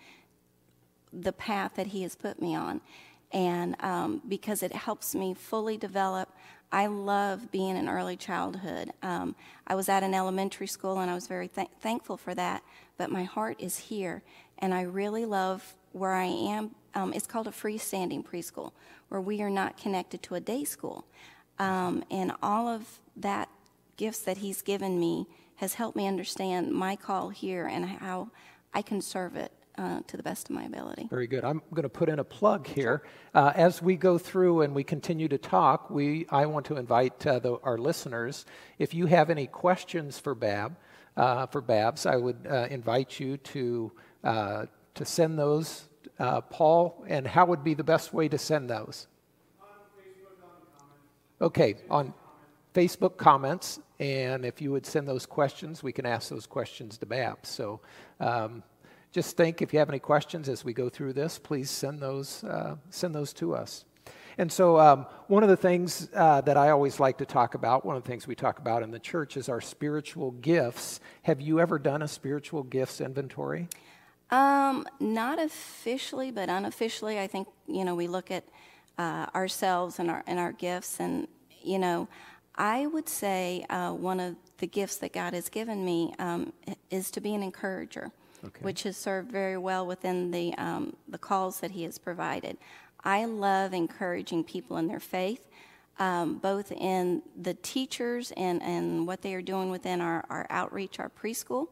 the 1.12 1.32
path 1.32 1.72
that 1.74 1.88
he 1.88 2.00
has 2.00 2.16
put 2.16 2.40
me 2.40 2.54
on, 2.54 2.80
and 3.30 3.76
um, 3.80 4.22
because 4.26 4.62
it 4.62 4.72
helps 4.72 5.14
me 5.14 5.34
fully 5.34 5.76
develop. 5.76 6.30
I 6.72 6.86
love 6.86 7.52
being 7.52 7.76
in 7.76 7.88
early 7.88 8.16
childhood. 8.16 8.90
Um, 9.02 9.36
I 9.66 9.74
was 9.74 9.88
at 9.90 10.02
an 10.02 10.14
elementary 10.14 10.66
school 10.66 10.98
and 10.98 11.08
I 11.08 11.14
was 11.14 11.28
very 11.28 11.46
th- 11.46 11.68
thankful 11.80 12.16
for 12.16 12.34
that 12.34 12.64
but 12.96 13.10
my 13.10 13.24
heart 13.24 13.56
is 13.58 13.76
here, 13.78 14.22
and 14.58 14.72
I 14.72 14.82
really 14.82 15.24
love 15.24 15.74
where 15.92 16.12
I 16.12 16.26
am. 16.26 16.74
Um, 16.94 17.12
it's 17.12 17.26
called 17.26 17.48
a 17.48 17.50
freestanding 17.50 18.24
preschool, 18.24 18.72
where 19.08 19.20
we 19.20 19.42
are 19.42 19.50
not 19.50 19.76
connected 19.76 20.22
to 20.24 20.34
a 20.34 20.40
day 20.40 20.64
school. 20.64 21.04
Um, 21.58 22.04
and 22.10 22.32
all 22.42 22.68
of 22.68 23.00
that 23.16 23.48
gifts 23.96 24.20
that 24.20 24.38
He's 24.38 24.62
given 24.62 24.98
me 24.98 25.26
has 25.56 25.74
helped 25.74 25.96
me 25.96 26.06
understand 26.06 26.72
my 26.72 26.96
call 26.96 27.28
here 27.28 27.66
and 27.66 27.86
how 27.86 28.28
I 28.72 28.82
can 28.82 29.00
serve 29.00 29.36
it 29.36 29.52
uh, 29.78 30.00
to 30.06 30.16
the 30.16 30.22
best 30.22 30.50
of 30.50 30.54
my 30.54 30.64
ability. 30.64 31.06
Very 31.10 31.26
good. 31.26 31.44
I'm 31.44 31.62
going 31.70 31.84
to 31.84 31.88
put 31.88 32.08
in 32.08 32.18
a 32.18 32.24
plug 32.24 32.66
here. 32.66 33.02
Uh, 33.34 33.52
as 33.54 33.82
we 33.82 33.96
go 33.96 34.18
through 34.18 34.62
and 34.62 34.74
we 34.74 34.84
continue 34.84 35.28
to 35.28 35.38
talk, 35.38 35.90
we 35.90 36.26
I 36.30 36.46
want 36.46 36.66
to 36.66 36.76
invite 36.76 37.26
uh, 37.26 37.38
the, 37.38 37.58
our 37.62 37.78
listeners. 37.78 38.46
If 38.78 38.94
you 38.94 39.06
have 39.06 39.30
any 39.30 39.46
questions 39.46 40.18
for 40.18 40.34
Bab, 40.34 40.76
uh, 41.16 41.46
for 41.46 41.60
Babs, 41.60 42.06
I 42.06 42.16
would 42.16 42.46
uh, 42.48 42.66
invite 42.70 43.20
you 43.20 43.36
to, 43.36 43.92
uh, 44.22 44.66
to 44.94 45.04
send 45.04 45.38
those. 45.38 45.88
Paul, 46.50 47.04
and 47.08 47.26
how 47.26 47.46
would 47.46 47.64
be 47.64 47.74
the 47.74 47.84
best 47.84 48.14
way 48.14 48.28
to 48.28 48.38
send 48.38 48.70
those? 48.70 49.08
Okay, 51.40 51.76
on 51.90 52.14
Facebook 52.74 53.16
comments, 53.16 53.80
and 54.00 54.44
if 54.44 54.60
you 54.60 54.72
would 54.72 54.84
send 54.84 55.06
those 55.06 55.26
questions, 55.26 55.82
we 55.82 55.92
can 55.92 56.06
ask 56.06 56.28
those 56.28 56.46
questions 56.46 56.98
to 56.98 57.06
Babs. 57.06 57.48
So 57.48 57.80
um, 58.20 58.62
just 59.12 59.36
think 59.36 59.62
if 59.62 59.72
you 59.72 59.78
have 59.78 59.88
any 59.88 60.00
questions 60.00 60.48
as 60.48 60.64
we 60.64 60.72
go 60.72 60.88
through 60.88 61.12
this, 61.12 61.38
please 61.38 61.70
send 61.70 62.00
those, 62.00 62.42
uh, 62.44 62.76
send 62.90 63.14
those 63.14 63.32
to 63.34 63.54
us. 63.54 63.84
And 64.36 64.50
so, 64.50 64.80
um, 64.80 65.06
one 65.28 65.44
of 65.44 65.48
the 65.48 65.56
things 65.56 66.08
uh, 66.12 66.40
that 66.40 66.56
I 66.56 66.70
always 66.70 66.98
like 66.98 67.18
to 67.18 67.24
talk 67.24 67.54
about, 67.54 67.84
one 67.84 67.96
of 67.96 68.02
the 68.02 68.08
things 68.08 68.26
we 68.26 68.34
talk 68.34 68.58
about 68.58 68.82
in 68.82 68.90
the 68.90 68.98
church, 68.98 69.36
is 69.36 69.48
our 69.48 69.60
spiritual 69.60 70.32
gifts. 70.32 70.98
Have 71.22 71.40
you 71.40 71.60
ever 71.60 71.78
done 71.78 72.02
a 72.02 72.08
spiritual 72.08 72.64
gifts 72.64 73.00
inventory? 73.00 73.68
Um, 74.30 74.86
not 74.98 75.38
officially, 75.38 76.32
but 76.32 76.48
unofficially, 76.48 77.20
I 77.20 77.28
think 77.28 77.46
you 77.68 77.84
know 77.84 77.94
we 77.94 78.08
look 78.08 78.32
at 78.32 78.44
uh, 78.98 79.26
ourselves 79.34 79.98
and 79.98 80.10
our 80.10 80.22
and 80.26 80.38
our 80.38 80.52
gifts, 80.52 81.00
and 81.00 81.28
you 81.62 81.78
know, 81.78 82.08
I 82.56 82.86
would 82.86 83.08
say 83.08 83.64
uh, 83.70 83.92
one 83.92 84.20
of 84.20 84.36
the 84.58 84.66
gifts 84.66 84.96
that 84.98 85.12
God 85.12 85.34
has 85.34 85.48
given 85.48 85.84
me 85.84 86.14
um, 86.18 86.52
is 86.90 87.10
to 87.12 87.20
be 87.20 87.34
an 87.34 87.42
encourager. 87.42 88.10
Okay. 88.44 88.60
Which 88.60 88.82
has 88.82 88.98
served 88.98 89.32
very 89.32 89.56
well 89.56 89.86
within 89.86 90.30
the 90.30 90.54
um, 90.58 90.96
the 91.08 91.18
calls 91.18 91.60
that 91.60 91.70
He 91.70 91.84
has 91.84 91.98
provided. 91.98 92.58
I 93.04 93.26
love 93.26 93.74
encouraging 93.74 94.44
people 94.44 94.78
in 94.78 94.86
their 94.86 95.00
faith, 95.00 95.46
um, 95.98 96.38
both 96.38 96.72
in 96.72 97.22
the 97.40 97.54
teachers 97.54 98.32
and, 98.36 98.62
and 98.62 99.06
what 99.06 99.20
they 99.22 99.34
are 99.34 99.42
doing 99.42 99.70
within 99.70 100.00
our, 100.00 100.24
our 100.30 100.46
outreach, 100.48 100.98
our 100.98 101.10
preschool. 101.10 101.68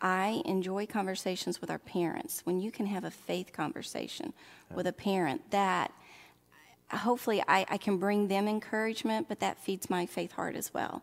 I 0.00 0.42
enjoy 0.44 0.86
conversations 0.86 1.60
with 1.60 1.70
our 1.70 1.80
parents. 1.80 2.42
When 2.44 2.60
you 2.60 2.70
can 2.70 2.86
have 2.86 3.02
a 3.02 3.10
faith 3.10 3.52
conversation 3.52 4.32
with 4.72 4.86
a 4.86 4.92
parent, 4.92 5.50
that 5.50 5.90
hopefully 6.90 7.42
I, 7.46 7.66
I 7.68 7.76
can 7.76 7.98
bring 7.98 8.28
them 8.28 8.48
encouragement, 8.48 9.28
but 9.28 9.40
that 9.40 9.58
feeds 9.58 9.90
my 9.90 10.06
faith 10.06 10.32
heart 10.32 10.56
as 10.56 10.72
well. 10.72 11.02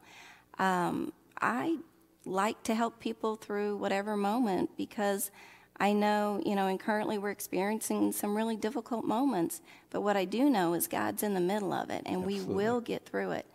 Um, 0.58 1.13
I 1.42 1.77
like 2.25 2.63
to 2.63 2.75
help 2.75 3.00
people 3.00 3.36
through 3.36 3.77
whatever 3.77 4.18
moment 4.18 4.72
because 4.77 5.32
I 5.80 5.94
know, 5.94 6.42
you 6.46 6.56
know, 6.56 6.68
and 6.68 6.80
currently 6.80 7.18
we're 7.18 7.32
experiencing 7.32 8.12
some 8.12 8.36
really 8.36 8.56
difficult 8.56 9.06
moments, 9.06 9.62
but 9.89 10.01
what 10.01 10.15
I 10.15 10.25
do 10.25 10.50
know 10.50 10.74
is 10.74 10.88
God's 10.88 11.22
in 11.22 11.34
the 11.34 11.42
middle 11.42 11.74
of 11.74 11.89
it 11.89 12.04
and 12.06 12.24
Absolutely. 12.24 12.46
we 12.46 12.56
will 12.56 12.82
get 12.82 13.06
through 13.06 13.32
it. 13.32 13.46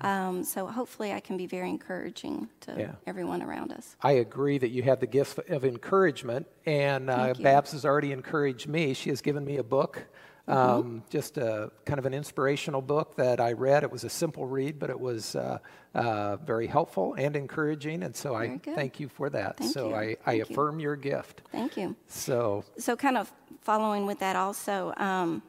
Um, 0.00 0.42
so 0.42 0.66
hopefully 0.66 1.12
I 1.12 1.20
can 1.20 1.36
be 1.36 1.46
very 1.46 1.68
encouraging 1.68 2.48
to 2.60 2.74
yeah. 2.78 2.92
everyone 3.06 3.42
around 3.42 3.72
us. 3.72 3.94
I 4.00 4.12
agree 4.12 4.56
that 4.56 4.70
you 4.70 4.82
have 4.84 5.00
the 5.00 5.06
gift 5.06 5.38
of 5.50 5.66
encouragement, 5.66 6.46
and 6.64 7.10
uh, 7.10 7.34
Babs 7.38 7.72
has 7.72 7.84
already 7.84 8.12
encouraged 8.12 8.68
me. 8.68 8.94
She 8.94 9.10
has 9.10 9.20
given 9.20 9.44
me 9.44 9.58
a 9.58 9.62
book 9.62 10.06
Mm-hmm. 10.48 10.58
Um, 10.58 11.02
just 11.08 11.38
a 11.38 11.70
kind 11.84 12.00
of 12.00 12.06
an 12.06 12.14
inspirational 12.14 12.82
book 12.82 13.14
that 13.16 13.40
I 13.40 13.52
read. 13.52 13.84
It 13.84 13.92
was 13.92 14.02
a 14.02 14.10
simple 14.10 14.44
read, 14.46 14.78
but 14.78 14.90
it 14.90 14.98
was 14.98 15.36
uh, 15.36 15.58
uh, 15.94 16.36
very 16.36 16.66
helpful 16.66 17.14
and 17.16 17.36
encouraging. 17.36 18.02
And 18.02 18.14
so 18.14 18.32
very 18.32 18.50
I 18.50 18.56
good. 18.56 18.74
thank 18.74 18.98
you 18.98 19.08
for 19.08 19.30
that. 19.30 19.58
Thank 19.58 19.72
so 19.72 19.90
you. 19.90 19.94
I, 19.94 20.16
I 20.26 20.34
affirm 20.34 20.80
your 20.80 20.96
gift. 20.96 21.42
Thank 21.52 21.76
you. 21.76 21.94
So, 22.08 22.64
so 22.76 22.96
kind 22.96 23.16
of 23.16 23.32
following 23.60 24.04
with 24.04 24.18
that 24.18 24.34
also, 24.34 24.92
um, 24.96 25.42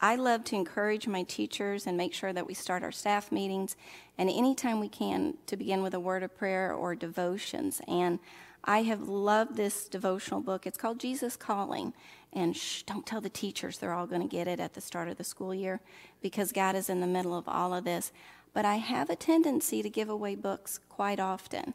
I 0.00 0.16
love 0.16 0.44
to 0.44 0.56
encourage 0.56 1.08
my 1.08 1.22
teachers 1.22 1.86
and 1.86 1.96
make 1.96 2.12
sure 2.12 2.32
that 2.34 2.46
we 2.46 2.52
start 2.52 2.82
our 2.82 2.92
staff 2.92 3.32
meetings 3.32 3.74
and 4.18 4.28
anytime 4.28 4.80
we 4.80 4.90
can 4.90 5.34
to 5.46 5.56
begin 5.56 5.82
with 5.82 5.94
a 5.94 6.00
word 6.00 6.22
of 6.22 6.36
prayer 6.36 6.74
or 6.74 6.94
devotions. 6.94 7.80
And 7.88 8.18
I 8.66 8.82
have 8.82 9.08
loved 9.08 9.56
this 9.56 9.86
devotional 9.86 10.40
book. 10.40 10.66
It's 10.66 10.78
called 10.78 10.98
Jesus 10.98 11.36
Calling. 11.36 11.92
And 12.32 12.56
shh, 12.56 12.82
don't 12.82 13.06
tell 13.06 13.20
the 13.20 13.30
teachers 13.30 13.78
they're 13.78 13.92
all 13.92 14.06
going 14.06 14.22
to 14.22 14.28
get 14.28 14.48
it 14.48 14.58
at 14.58 14.74
the 14.74 14.80
start 14.80 15.08
of 15.08 15.16
the 15.16 15.24
school 15.24 15.54
year 15.54 15.80
because 16.20 16.52
God 16.52 16.74
is 16.74 16.90
in 16.90 17.00
the 17.00 17.06
middle 17.06 17.36
of 17.36 17.48
all 17.48 17.72
of 17.72 17.84
this. 17.84 18.12
But 18.52 18.64
I 18.64 18.76
have 18.76 19.08
a 19.08 19.16
tendency 19.16 19.82
to 19.82 19.88
give 19.88 20.08
away 20.08 20.34
books 20.34 20.80
quite 20.88 21.20
often. 21.20 21.74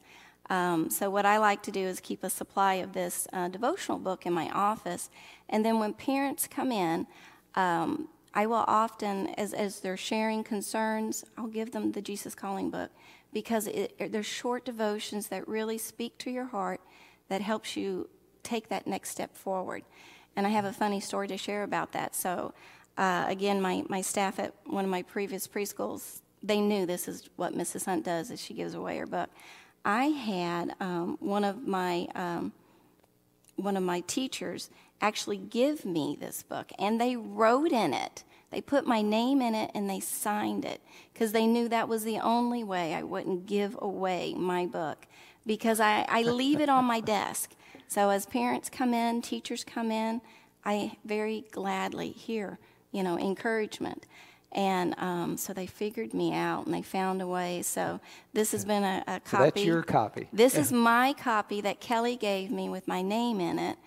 Um, 0.49 0.89
so, 0.89 1.09
what 1.09 1.25
I 1.25 1.37
like 1.37 1.63
to 1.63 1.71
do 1.71 1.79
is 1.79 1.99
keep 1.99 2.23
a 2.23 2.29
supply 2.29 2.75
of 2.75 2.93
this 2.93 3.27
uh, 3.31 3.47
devotional 3.47 3.99
book 3.99 4.25
in 4.25 4.33
my 4.33 4.49
office. 4.49 5.09
And 5.47 5.63
then 5.63 5.79
when 5.79 5.93
parents 5.93 6.47
come 6.47 6.71
in, 6.71 7.07
um, 7.55 8.09
I 8.33 8.47
will 8.47 8.65
often, 8.67 9.27
as, 9.35 9.53
as 9.53 9.79
they're 9.79 9.95
sharing 9.95 10.43
concerns, 10.43 11.23
I'll 11.37 11.47
give 11.47 11.71
them 11.71 11.91
the 11.91 12.01
Jesus 12.01 12.35
Calling 12.35 12.69
book 12.69 12.89
because 13.33 13.67
it, 13.67 14.11
they're 14.11 14.23
short 14.23 14.65
devotions 14.65 15.27
that 15.27 15.47
really 15.47 15.77
speak 15.77 16.17
to 16.19 16.31
your 16.31 16.45
heart 16.45 16.81
that 17.29 17.41
helps 17.41 17.77
you 17.77 18.09
take 18.43 18.69
that 18.69 18.87
next 18.87 19.09
step 19.09 19.35
forward. 19.35 19.83
And 20.35 20.45
I 20.45 20.49
have 20.49 20.65
a 20.65 20.73
funny 20.73 20.99
story 20.99 21.27
to 21.27 21.37
share 21.37 21.63
about 21.63 21.91
that. 21.93 22.15
So, 22.15 22.53
uh, 22.97 23.25
again, 23.27 23.61
my, 23.61 23.83
my 23.87 24.01
staff 24.01 24.39
at 24.39 24.53
one 24.65 24.83
of 24.83 24.91
my 24.91 25.01
previous 25.01 25.47
preschools, 25.47 26.21
they 26.43 26.59
knew 26.59 26.85
this 26.85 27.07
is 27.07 27.29
what 27.35 27.53
Mrs. 27.53 27.85
Hunt 27.85 28.05
does, 28.05 28.31
is 28.31 28.41
she 28.41 28.53
gives 28.53 28.73
away 28.73 28.97
her 28.97 29.07
book. 29.07 29.29
I 29.83 30.05
had 30.05 30.75
um, 30.79 31.17
one 31.19 31.43
of 31.43 31.67
my 31.67 32.07
um, 32.15 32.53
one 33.55 33.77
of 33.77 33.83
my 33.83 34.01
teachers 34.01 34.69
actually 35.01 35.37
give 35.37 35.85
me 35.85 36.17
this 36.19 36.43
book, 36.43 36.71
and 36.79 36.99
they 36.99 37.15
wrote 37.15 37.71
in 37.71 37.93
it. 37.93 38.23
They 38.51 38.61
put 38.61 38.85
my 38.85 39.01
name 39.01 39.41
in 39.41 39.55
it 39.55 39.71
and 39.73 39.89
they 39.89 39.99
signed 39.99 40.65
it 40.65 40.81
because 41.13 41.31
they 41.31 41.47
knew 41.47 41.69
that 41.69 41.87
was 41.87 42.03
the 42.03 42.19
only 42.19 42.63
way 42.63 42.93
I 42.93 43.03
wouldn't 43.03 43.45
give 43.45 43.77
away 43.81 44.33
my 44.33 44.65
book 44.65 45.07
because 45.45 45.79
I, 45.79 46.05
I 46.09 46.23
leave 46.23 46.59
it 46.59 46.69
on 46.69 46.85
my 46.85 46.99
desk. 47.17 47.51
So 47.87 48.09
as 48.09 48.25
parents 48.25 48.69
come 48.69 48.93
in, 48.93 49.21
teachers 49.21 49.63
come 49.63 49.91
in, 49.91 50.21
I 50.65 50.97
very 51.05 51.45
gladly 51.51 52.11
hear, 52.11 52.59
you 52.91 53.03
know, 53.03 53.17
encouragement. 53.17 54.05
And 54.51 54.95
um, 54.97 55.37
so 55.37 55.53
they 55.53 55.65
figured 55.65 56.13
me 56.13 56.33
out 56.33 56.65
and 56.65 56.75
they 56.75 56.81
found 56.81 57.21
a 57.21 57.27
way. 57.27 57.61
So 57.61 58.01
this 58.33 58.51
has 58.51 58.65
been 58.65 58.83
a, 58.83 59.03
a 59.07 59.19
copy. 59.21 59.29
So 59.29 59.37
that's 59.37 59.63
your 59.63 59.81
copy. 59.81 60.27
This 60.33 60.55
is 60.55 60.71
my 60.73 61.13
copy 61.13 61.61
that 61.61 61.79
Kelly 61.79 62.17
gave 62.17 62.51
me 62.51 62.67
with 62.67 62.87
my 62.87 63.01
name 63.01 63.39
in 63.39 63.59
it. 63.59 63.77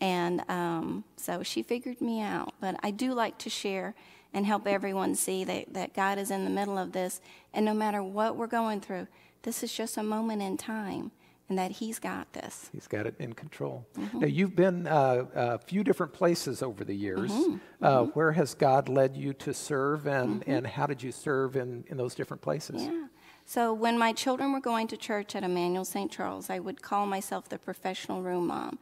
And 0.00 0.48
um, 0.48 1.04
so 1.16 1.42
she 1.42 1.62
figured 1.62 2.00
me 2.00 2.20
out. 2.20 2.54
But 2.60 2.78
I 2.82 2.90
do 2.90 3.12
like 3.12 3.38
to 3.38 3.50
share 3.50 3.94
and 4.32 4.46
help 4.46 4.66
everyone 4.66 5.14
see 5.14 5.44
that, 5.44 5.72
that 5.74 5.94
God 5.94 6.18
is 6.18 6.30
in 6.30 6.44
the 6.44 6.50
middle 6.50 6.78
of 6.78 6.92
this. 6.92 7.20
And 7.52 7.64
no 7.64 7.74
matter 7.74 8.02
what 8.02 8.36
we're 8.36 8.46
going 8.46 8.80
through, 8.80 9.08
this 9.42 9.62
is 9.62 9.72
just 9.72 9.96
a 9.96 10.02
moment 10.02 10.42
in 10.42 10.56
time 10.56 11.10
and 11.48 11.58
that 11.58 11.72
He's 11.72 11.98
got 11.98 12.32
this. 12.32 12.68
He's 12.72 12.86
got 12.86 13.06
it 13.06 13.14
in 13.18 13.32
control. 13.32 13.86
Mm-hmm. 13.98 14.20
Now, 14.20 14.26
you've 14.26 14.54
been 14.54 14.86
uh, 14.86 15.24
a 15.34 15.58
few 15.58 15.82
different 15.82 16.12
places 16.12 16.62
over 16.62 16.84
the 16.84 16.94
years. 16.94 17.30
Mm-hmm. 17.30 17.56
Uh, 17.80 18.02
mm-hmm. 18.02 18.10
Where 18.10 18.32
has 18.32 18.54
God 18.54 18.88
led 18.88 19.16
you 19.16 19.32
to 19.34 19.54
serve, 19.54 20.06
and, 20.06 20.40
mm-hmm. 20.40 20.50
and 20.50 20.66
how 20.66 20.86
did 20.86 21.02
you 21.02 21.12
serve 21.12 21.56
in, 21.56 21.84
in 21.88 21.96
those 21.96 22.14
different 22.14 22.42
places? 22.42 22.82
Yeah. 22.82 23.06
So, 23.46 23.72
when 23.72 23.98
my 23.98 24.12
children 24.12 24.52
were 24.52 24.60
going 24.60 24.88
to 24.88 24.96
church 24.96 25.34
at 25.34 25.42
Emmanuel 25.42 25.84
St. 25.84 26.10
Charles, 26.10 26.50
I 26.50 26.58
would 26.58 26.82
call 26.82 27.06
myself 27.06 27.48
the 27.48 27.58
professional 27.58 28.22
room 28.22 28.48
mom. 28.48 28.78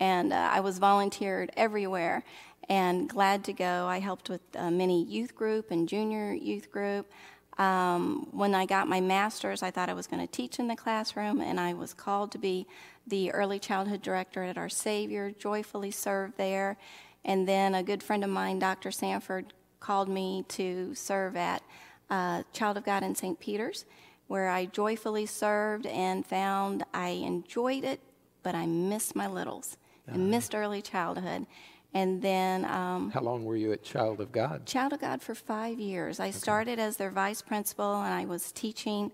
And 0.00 0.32
uh, 0.32 0.48
I 0.50 0.60
was 0.60 0.78
volunteered 0.78 1.52
everywhere 1.56 2.24
and 2.68 3.08
glad 3.08 3.44
to 3.44 3.52
go. 3.52 3.86
I 3.86 3.98
helped 3.98 4.30
with 4.30 4.40
a 4.54 4.70
mini 4.70 5.04
youth 5.04 5.34
group 5.34 5.70
and 5.70 5.88
junior 5.88 6.32
youth 6.32 6.70
group. 6.70 7.10
Um, 7.58 8.28
when 8.30 8.54
I 8.54 8.64
got 8.64 8.88
my 8.88 9.00
master's, 9.00 9.62
I 9.62 9.70
thought 9.70 9.90
I 9.90 9.94
was 9.94 10.06
going 10.06 10.26
to 10.26 10.32
teach 10.32 10.58
in 10.58 10.68
the 10.68 10.76
classroom, 10.76 11.42
and 11.42 11.60
I 11.60 11.74
was 11.74 11.92
called 11.92 12.32
to 12.32 12.38
be 12.38 12.66
the 13.06 13.32
early 13.32 13.58
childhood 13.58 14.00
director 14.00 14.42
at 14.44 14.56
Our 14.56 14.70
Savior, 14.70 15.30
joyfully 15.32 15.90
served 15.90 16.38
there. 16.38 16.78
And 17.24 17.46
then 17.46 17.74
a 17.74 17.82
good 17.82 18.02
friend 18.02 18.24
of 18.24 18.30
mine, 18.30 18.60
Dr. 18.60 18.90
Sanford, 18.90 19.52
called 19.80 20.08
me 20.08 20.44
to 20.48 20.94
serve 20.94 21.36
at 21.36 21.62
uh, 22.08 22.44
Child 22.52 22.78
of 22.78 22.84
God 22.84 23.02
in 23.02 23.14
St. 23.14 23.38
Peter's, 23.38 23.84
where 24.28 24.48
I 24.48 24.66
joyfully 24.66 25.26
served 25.26 25.86
and 25.86 26.24
found 26.24 26.84
I 26.94 27.08
enjoyed 27.08 27.84
it, 27.84 28.00
but 28.42 28.54
I 28.54 28.64
missed 28.64 29.14
my 29.14 29.26
littles 29.26 29.76
uh-huh. 30.10 30.18
missed 30.18 30.54
early 30.54 30.82
childhood. 30.82 31.46
And 31.92 32.22
then. 32.22 32.64
Um, 32.64 33.10
How 33.10 33.20
long 33.20 33.44
were 33.44 33.56
you 33.56 33.72
at 33.72 33.82
Child 33.82 34.20
of 34.20 34.30
God? 34.30 34.64
Child 34.66 34.92
of 34.92 35.00
God 35.00 35.22
for 35.22 35.34
five 35.34 35.80
years. 35.80 36.20
I 36.20 36.28
okay. 36.28 36.32
started 36.32 36.78
as 36.78 36.96
their 36.96 37.10
vice 37.10 37.42
principal, 37.42 38.02
and 38.02 38.14
I 38.14 38.24
was 38.26 38.52
teaching 38.52 39.10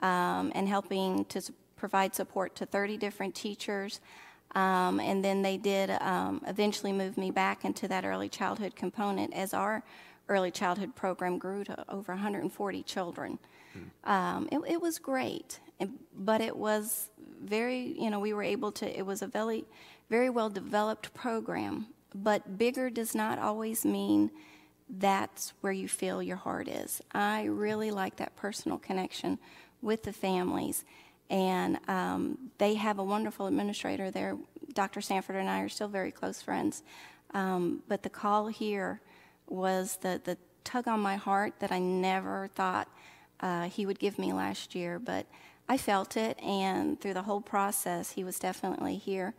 um, 0.00 0.50
and 0.54 0.66
helping 0.66 1.24
to 1.26 1.42
provide 1.76 2.14
support 2.14 2.54
to 2.56 2.66
30 2.66 2.96
different 2.96 3.34
teachers. 3.34 4.00
Um, 4.54 5.00
and 5.00 5.24
then 5.24 5.42
they 5.42 5.56
did 5.56 5.90
um, 5.90 6.40
eventually 6.46 6.92
move 6.92 7.18
me 7.18 7.30
back 7.30 7.64
into 7.64 7.88
that 7.88 8.04
early 8.04 8.28
childhood 8.28 8.76
component 8.76 9.34
as 9.34 9.52
our 9.52 9.82
early 10.28 10.50
childhood 10.50 10.94
program 10.94 11.38
grew 11.38 11.64
to 11.64 11.84
over 11.90 12.12
140 12.12 12.82
children. 12.84 13.38
Hmm. 13.72 14.46
It, 14.52 14.60
it, 14.74 14.80
was 14.80 14.98
great, 14.98 15.58
but 16.16 16.40
it 16.40 16.56
was 16.56 17.10
very, 17.42 17.94
you 18.00 18.10
know, 18.10 18.20
we 18.20 18.32
were 18.32 18.42
able 18.42 18.70
to, 18.72 18.98
it 18.98 19.04
was 19.04 19.22
a 19.22 19.26
very, 19.26 19.64
very 20.08 20.30
well 20.30 20.50
developed 20.50 21.12
program 21.14 21.86
but 22.14 22.56
bigger 22.56 22.90
does 22.90 23.14
not 23.14 23.38
always 23.38 23.84
mean 23.84 24.30
that's 24.88 25.52
where 25.60 25.72
you 25.72 25.88
feel 25.88 26.22
your 26.22 26.36
heart 26.36 26.68
is. 26.68 27.02
I 27.12 27.44
really 27.44 27.90
like 27.90 28.16
that 28.16 28.36
personal 28.36 28.78
connection 28.78 29.38
with 29.82 30.04
the 30.04 30.12
families. 30.12 30.84
And 31.30 31.78
um, 31.88 32.50
they 32.58 32.74
have 32.74 32.98
a 32.98 33.04
wonderful 33.04 33.46
administrator 33.46 34.10
there. 34.10 34.36
Dr. 34.74 35.00
Sanford 35.00 35.36
and 35.36 35.48
I 35.48 35.60
are 35.60 35.68
still 35.68 35.88
very 35.88 36.12
close 36.12 36.40
friends. 36.40 36.82
Um, 37.32 37.82
but 37.88 38.02
the 38.02 38.10
call 38.10 38.46
here 38.46 39.00
was 39.48 39.96
the, 40.02 40.20
the 40.22 40.36
tug 40.62 40.86
on 40.86 41.00
my 41.00 41.16
heart 41.16 41.54
that 41.58 41.72
I 41.72 41.78
never 41.78 42.48
thought 42.54 42.88
uh, 43.40 43.64
he 43.64 43.86
would 43.86 43.98
give 43.98 44.18
me 44.18 44.32
last 44.32 44.74
year. 44.74 44.98
But 44.98 45.26
I 45.68 45.78
felt 45.78 46.16
it, 46.16 46.38
and 46.40 47.00
through 47.00 47.14
the 47.14 47.22
whole 47.22 47.40
process, 47.40 48.12
he 48.12 48.22
was 48.22 48.38
definitely 48.38 48.96
here 48.96 49.34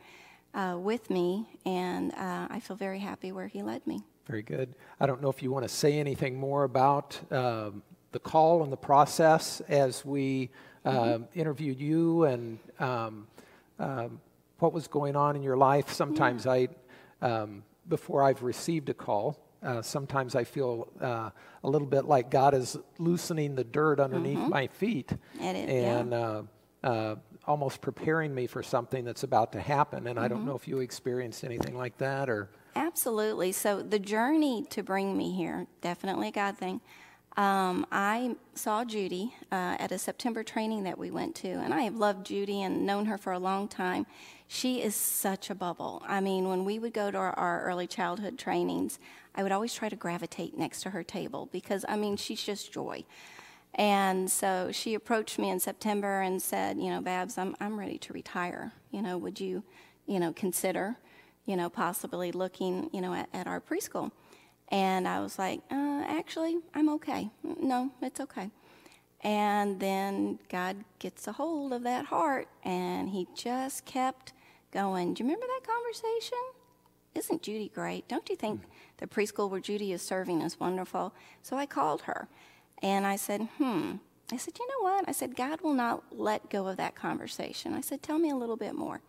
uh, 0.56 0.78
with 0.80 1.10
me, 1.10 1.46
and 1.66 2.12
uh, 2.14 2.48
I 2.50 2.60
feel 2.60 2.76
very 2.76 3.00
happy 3.00 3.32
where 3.32 3.48
He 3.48 3.62
led 3.62 3.86
me. 3.86 4.02
Very 4.26 4.42
good. 4.42 4.74
I 5.00 5.06
don't 5.06 5.22
know 5.22 5.30
if 5.30 5.44
you 5.44 5.52
want 5.52 5.64
to 5.66 5.70
say 5.70 6.00
anything 6.00 6.40
more 6.40 6.64
about 6.64 7.20
um, 7.32 7.84
the 8.12 8.20
call 8.20 8.64
and 8.64 8.72
the 8.72 8.78
process 8.78 9.62
as 9.68 10.04
we 10.04 10.50
uh, 10.84 10.92
mm-hmm. 10.92 11.40
interviewed 11.40 11.80
you 11.80 12.24
and 12.24 12.58
um, 12.80 13.28
um, 13.78 14.20
what 14.60 14.74
was 14.74 14.88
going 14.88 15.16
on 15.16 15.36
in 15.36 15.44
your 15.44 15.58
life. 15.58 15.92
Sometimes 15.92 16.46
yeah. 16.46 16.52
I, 16.52 16.68
um, 17.22 17.64
before 17.88 18.24
I've 18.24 18.42
received 18.42 18.90
a 18.90 18.94
call, 18.96 19.38
uh, 19.62 19.82
sometimes 19.82 20.36
I 20.36 20.44
feel 20.44 20.88
uh, 21.02 21.30
a 21.64 21.70
little 21.70 21.88
bit 21.88 22.06
like 22.06 22.32
God 22.32 22.54
is 22.54 22.78
loosening 22.98 23.56
the 23.56 23.64
dirt 23.64 24.00
underneath 24.00 24.38
mm-hmm. 24.38 24.50
my 24.50 24.68
feet. 24.68 25.12
It 25.40 25.56
is, 25.56 25.70
and 25.70 26.12
yeah. 26.12 26.18
uh, 26.18 26.44
uh 26.84 27.16
almost 27.48 27.82
preparing 27.82 28.34
me 28.34 28.48
for 28.48 28.64
something 28.64 29.06
that's 29.06 29.24
about 29.24 29.52
to 29.54 29.62
happen. 29.62 30.08
And 30.08 30.16
mm-hmm. 30.16 30.26
I 30.26 30.28
don't 30.28 30.40
mm-hmm. 30.40 30.48
know 30.48 30.56
if 30.56 30.68
you 30.68 30.80
experienced 30.80 31.44
anything 31.44 31.78
like 31.78 31.98
that 31.98 32.30
or. 32.30 32.50
Absolutely. 32.76 33.52
So 33.52 33.82
the 33.82 34.00
journey 34.00 34.66
to 34.72 34.84
bring 34.84 35.18
me 35.18 35.32
here, 35.32 35.68
definitely 35.82 36.30
a 36.30 36.32
God 36.32 36.58
thing. 36.58 36.82
Um, 37.38 37.86
I 37.92 38.36
saw 38.54 38.86
Judy 38.86 39.34
uh, 39.52 39.76
at 39.78 39.92
a 39.92 39.98
September 39.98 40.42
training 40.42 40.84
that 40.84 40.98
we 40.98 41.12
went 41.12 41.36
to, 41.36 41.50
and 41.50 41.74
I 41.74 41.82
have 41.82 41.96
loved 41.96 42.26
Judy 42.26 42.62
and 42.62 42.86
known 42.86 43.06
her 43.08 43.18
for 43.18 43.34
a 43.34 43.40
long 43.40 43.68
time. 43.68 44.06
She 44.48 44.82
is 44.82 44.96
such 44.96 45.50
a 45.50 45.56
bubble. 45.56 46.02
I 46.08 46.22
mean, 46.22 46.48
when 46.48 46.64
we 46.64 46.80
would 46.80 46.94
go 46.94 47.12
to 47.12 47.18
our, 47.18 47.34
our 47.34 47.64
early 47.64 47.88
childhood 47.88 48.38
trainings, 48.38 49.00
I 49.34 49.44
would 49.44 49.52
always 49.52 49.74
try 49.74 49.90
to 49.90 49.98
gravitate 49.98 50.58
next 50.58 50.82
to 50.84 50.92
her 50.92 51.04
table 51.04 51.50
because, 51.52 51.84
I 51.90 51.98
mean, 51.98 52.16
she's 52.16 52.42
just 52.42 52.72
joy. 52.72 53.04
And 53.76 54.32
so 54.32 54.72
she 54.72 54.94
approached 54.94 55.38
me 55.38 55.50
in 55.50 55.60
September 55.60 56.22
and 56.22 56.42
said, 56.42 56.78
you 56.78 56.90
know, 56.90 57.02
Babs, 57.02 57.38
I'm, 57.38 57.56
I'm 57.60 57.78
ready 57.78 57.98
to 58.00 58.14
retire. 58.14 58.72
You 58.92 59.02
know, 59.02 59.18
would 59.18 59.40
you, 59.40 59.64
you 60.08 60.20
know, 60.20 60.32
consider, 60.32 60.96
you 61.46 61.58
know, 61.58 61.70
possibly 61.70 62.32
looking, 62.32 62.90
you 62.94 63.02
know, 63.02 63.14
at, 63.14 63.28
at 63.34 63.48
our 63.48 63.60
preschool? 63.60 64.12
And 64.70 65.08
I 65.08 65.20
was 65.20 65.38
like, 65.38 65.60
uh, 65.70 66.04
actually, 66.08 66.58
I'm 66.74 66.90
okay. 66.90 67.30
No, 67.44 67.92
it's 68.02 68.22
okay. 68.22 68.50
And 69.22 69.80
then 69.80 70.40
God 70.50 70.78
gets 71.00 71.28
a 71.28 71.34
hold 71.34 71.74
of 71.74 71.84
that 71.84 72.06
heart, 72.06 72.48
and 72.64 73.10
He 73.10 73.28
just 73.36 73.86
kept 73.86 74.34
going. 74.72 75.14
Do 75.14 75.24
you 75.24 75.30
remember 75.30 75.48
that 75.48 75.68
conversation? 75.68 76.38
Isn't 77.14 77.42
Judy 77.42 77.72
great? 77.74 78.08
Don't 78.08 78.30
you 78.30 78.36
think 78.36 78.62
the 78.98 79.08
preschool 79.08 79.50
where 79.50 79.60
Judy 79.60 79.92
is 79.92 80.02
serving 80.02 80.42
is 80.42 80.60
wonderful? 80.60 81.14
So 81.42 81.58
I 81.58 81.66
called 81.66 82.04
her 82.04 82.28
and 82.82 83.06
I 83.06 83.16
said, 83.16 83.48
hmm. 83.58 83.94
I 84.32 84.38
said, 84.38 84.58
you 84.58 84.68
know 84.68 84.90
what? 84.90 85.08
I 85.08 85.12
said, 85.12 85.36
God 85.36 85.62
will 85.62 85.74
not 85.74 86.04
let 86.12 86.50
go 86.50 86.68
of 86.68 86.78
that 86.78 86.96
conversation. 86.96 87.74
I 87.74 87.82
said, 87.82 88.02
tell 88.02 88.18
me 88.18 88.32
a 88.32 88.36
little 88.36 88.58
bit 88.58 88.74
more. 88.74 89.02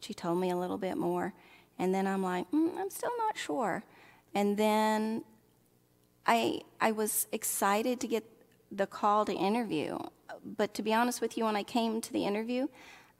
She 0.00 0.14
told 0.14 0.38
me 0.38 0.50
a 0.50 0.56
little 0.56 0.78
bit 0.78 0.96
more. 0.96 1.32
And 1.78 1.94
then 1.94 2.06
I'm 2.06 2.22
like, 2.22 2.50
mm, 2.50 2.76
I'm 2.76 2.90
still 2.90 3.16
not 3.18 3.36
sure. 3.36 3.84
And 4.34 4.56
then 4.56 5.22
I, 6.26 6.60
I 6.80 6.90
was 6.92 7.28
excited 7.30 8.00
to 8.00 8.08
get 8.08 8.24
the 8.72 8.86
call 8.86 9.24
to 9.26 9.32
interview. 9.32 9.98
But 10.44 10.74
to 10.74 10.82
be 10.82 10.92
honest 10.92 11.20
with 11.20 11.38
you, 11.38 11.44
when 11.44 11.56
I 11.56 11.62
came 11.62 12.00
to 12.00 12.12
the 12.12 12.24
interview, 12.24 12.66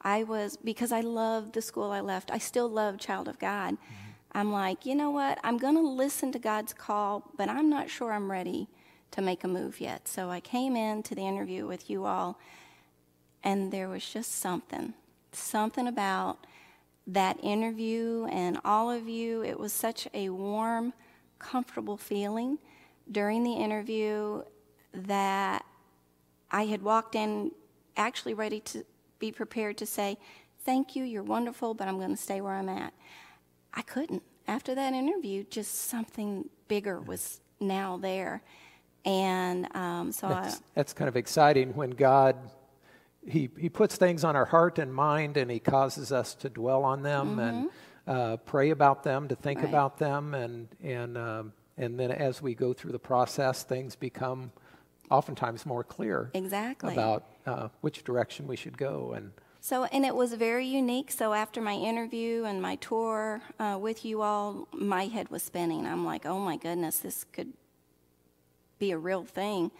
I 0.01 0.23
was, 0.23 0.57
because 0.57 0.91
I 0.91 1.01
loved 1.01 1.53
the 1.53 1.61
school 1.61 1.91
I 1.91 2.01
left, 2.01 2.31
I 2.31 2.37
still 2.37 2.69
love 2.69 2.99
Child 2.99 3.27
of 3.29 3.39
God. 3.39 3.75
Mm-hmm. 3.75 3.93
I'm 4.33 4.51
like, 4.51 4.85
you 4.85 4.93
know 4.93 5.09
what? 5.09 5.39
I'm 5.43 5.57
going 5.57 5.75
to 5.75 5.81
listen 5.81 6.31
to 6.33 6.39
God's 6.39 6.73
call, 6.73 7.31
but 7.37 7.49
I'm 7.49 7.69
not 7.69 7.89
sure 7.89 8.11
I'm 8.11 8.29
ready 8.29 8.67
to 9.11 9.21
make 9.21 9.43
a 9.43 9.47
move 9.47 9.81
yet. 9.81 10.07
So 10.07 10.29
I 10.29 10.39
came 10.39 10.75
in 10.75 11.03
to 11.03 11.15
the 11.15 11.25
interview 11.27 11.65
with 11.65 11.89
you 11.89 12.05
all, 12.05 12.39
and 13.43 13.71
there 13.71 13.89
was 13.89 14.07
just 14.07 14.39
something, 14.39 14.93
something 15.31 15.87
about 15.87 16.45
that 17.07 17.37
interview 17.43 18.27
and 18.31 18.59
all 18.63 18.91
of 18.91 19.07
you. 19.07 19.43
It 19.43 19.59
was 19.59 19.73
such 19.73 20.07
a 20.13 20.29
warm, 20.29 20.93
comfortable 21.39 21.97
feeling 21.97 22.59
during 23.11 23.43
the 23.43 23.53
interview 23.53 24.43
that 24.93 25.65
I 26.51 26.65
had 26.65 26.81
walked 26.81 27.15
in 27.15 27.51
actually 27.97 28.33
ready 28.33 28.59
to 28.61 28.85
be 29.19 29.31
prepared 29.31 29.77
to 29.77 29.85
say, 29.85 30.17
Thank 30.65 30.95
you, 30.95 31.03
you're 31.03 31.23
wonderful, 31.23 31.73
but 31.73 31.87
I'm 31.87 31.97
going 31.97 32.11
to 32.11 32.21
stay 32.21 32.41
where 32.41 32.53
I'm 32.53 32.69
at. 32.69 32.93
I 33.73 33.81
couldn't. 33.81 34.23
After 34.47 34.75
that 34.75 34.93
interview, 34.93 35.45
just 35.49 35.73
something 35.73 36.49
bigger 36.67 36.99
was 36.99 37.39
now 37.59 37.97
there. 37.97 38.41
And 39.05 39.73
um, 39.75 40.11
so 40.11 40.27
that's, 40.27 40.55
I, 40.55 40.59
that's 40.75 40.93
kind 40.93 41.07
of 41.07 41.15
exciting 41.15 41.75
when 41.75 41.91
God 41.91 42.35
he, 43.25 43.49
he 43.57 43.69
puts 43.69 43.95
things 43.95 44.23
on 44.23 44.35
our 44.35 44.45
heart 44.45 44.79
and 44.79 44.93
mind 44.93 45.37
and 45.37 45.51
he 45.51 45.59
causes 45.59 46.11
us 46.11 46.33
to 46.35 46.49
dwell 46.49 46.83
on 46.83 47.03
them 47.03 47.31
mm-hmm. 47.31 47.39
and 47.39 47.69
uh, 48.07 48.37
pray 48.37 48.71
about 48.71 49.03
them, 49.03 49.27
to 49.27 49.35
think 49.35 49.59
Right. 49.59 49.69
about 49.69 49.99
them, 49.99 50.33
and 50.33 50.67
and 50.81 51.17
um, 51.17 51.53
and 51.77 51.99
then 51.99 52.11
as 52.11 52.41
we 52.41 52.55
go 52.55 52.73
through 52.73 52.91
the 52.91 52.99
process, 52.99 53.63
things 53.63 53.95
become 53.95 54.51
oftentimes 55.11 55.65
more 55.65 55.83
clear 55.83 56.31
Exactly. 56.33 56.93
about 56.93 57.25
uh, 57.45 57.69
which 57.81 58.03
direction 58.03 58.47
we 58.47 58.55
should 58.55 58.77
go. 58.77 59.13
And 59.13 59.31
So, 59.61 59.83
and 59.85 60.05
it 60.05 60.15
was 60.15 60.33
very 60.33 60.65
unique. 60.65 61.11
So, 61.11 61.33
after 61.33 61.61
my 61.61 61.73
interview 61.75 62.45
and 62.45 62.61
my 62.61 62.75
tour 62.77 63.41
uh, 63.59 63.77
with 63.79 64.03
you 64.05 64.21
all, 64.23 64.67
my 64.73 65.05
head 65.05 65.29
was 65.29 65.43
spinning. 65.43 65.85
I'm 65.85 66.05
like, 66.05 66.25
oh 66.25 66.39
my 66.39 66.57
goodness, 66.57 66.99
this 66.99 67.25
could 67.25 67.53
be 68.79 68.91
a 68.91 68.97
real 68.97 69.23
thing. 69.23 69.71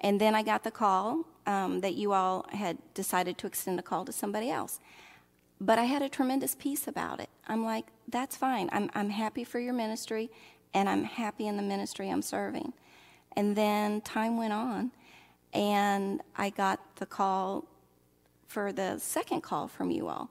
And 0.00 0.20
then 0.20 0.34
I 0.34 0.42
got 0.42 0.64
the 0.64 0.70
call 0.70 1.26
um, 1.46 1.80
that 1.80 1.94
you 1.94 2.12
all 2.12 2.46
had 2.52 2.78
decided 2.94 3.38
to 3.38 3.46
extend 3.46 3.78
a 3.78 3.82
call 3.82 4.04
to 4.04 4.12
somebody 4.12 4.50
else. 4.50 4.80
But 5.60 5.78
I 5.78 5.84
had 5.84 6.02
a 6.02 6.08
tremendous 6.08 6.54
peace 6.54 6.88
about 6.88 7.20
it. 7.20 7.28
I'm 7.46 7.64
like, 7.64 7.86
that's 8.08 8.36
fine. 8.36 8.70
I'm, 8.72 8.90
I'm 8.94 9.10
happy 9.10 9.44
for 9.44 9.58
your 9.58 9.74
ministry, 9.74 10.30
and 10.72 10.88
I'm 10.88 11.04
happy 11.04 11.46
in 11.46 11.56
the 11.56 11.62
ministry 11.62 12.08
I'm 12.08 12.22
serving. 12.22 12.72
And 13.36 13.54
then 13.54 14.00
time 14.00 14.38
went 14.38 14.54
on, 14.54 14.90
and 15.52 16.22
I 16.36 16.50
got 16.50 16.96
the 16.96 17.06
call 17.06 17.66
for 18.46 18.72
the 18.72 18.98
second 18.98 19.42
call 19.42 19.68
from 19.68 19.90
you 19.90 20.08
all. 20.08 20.30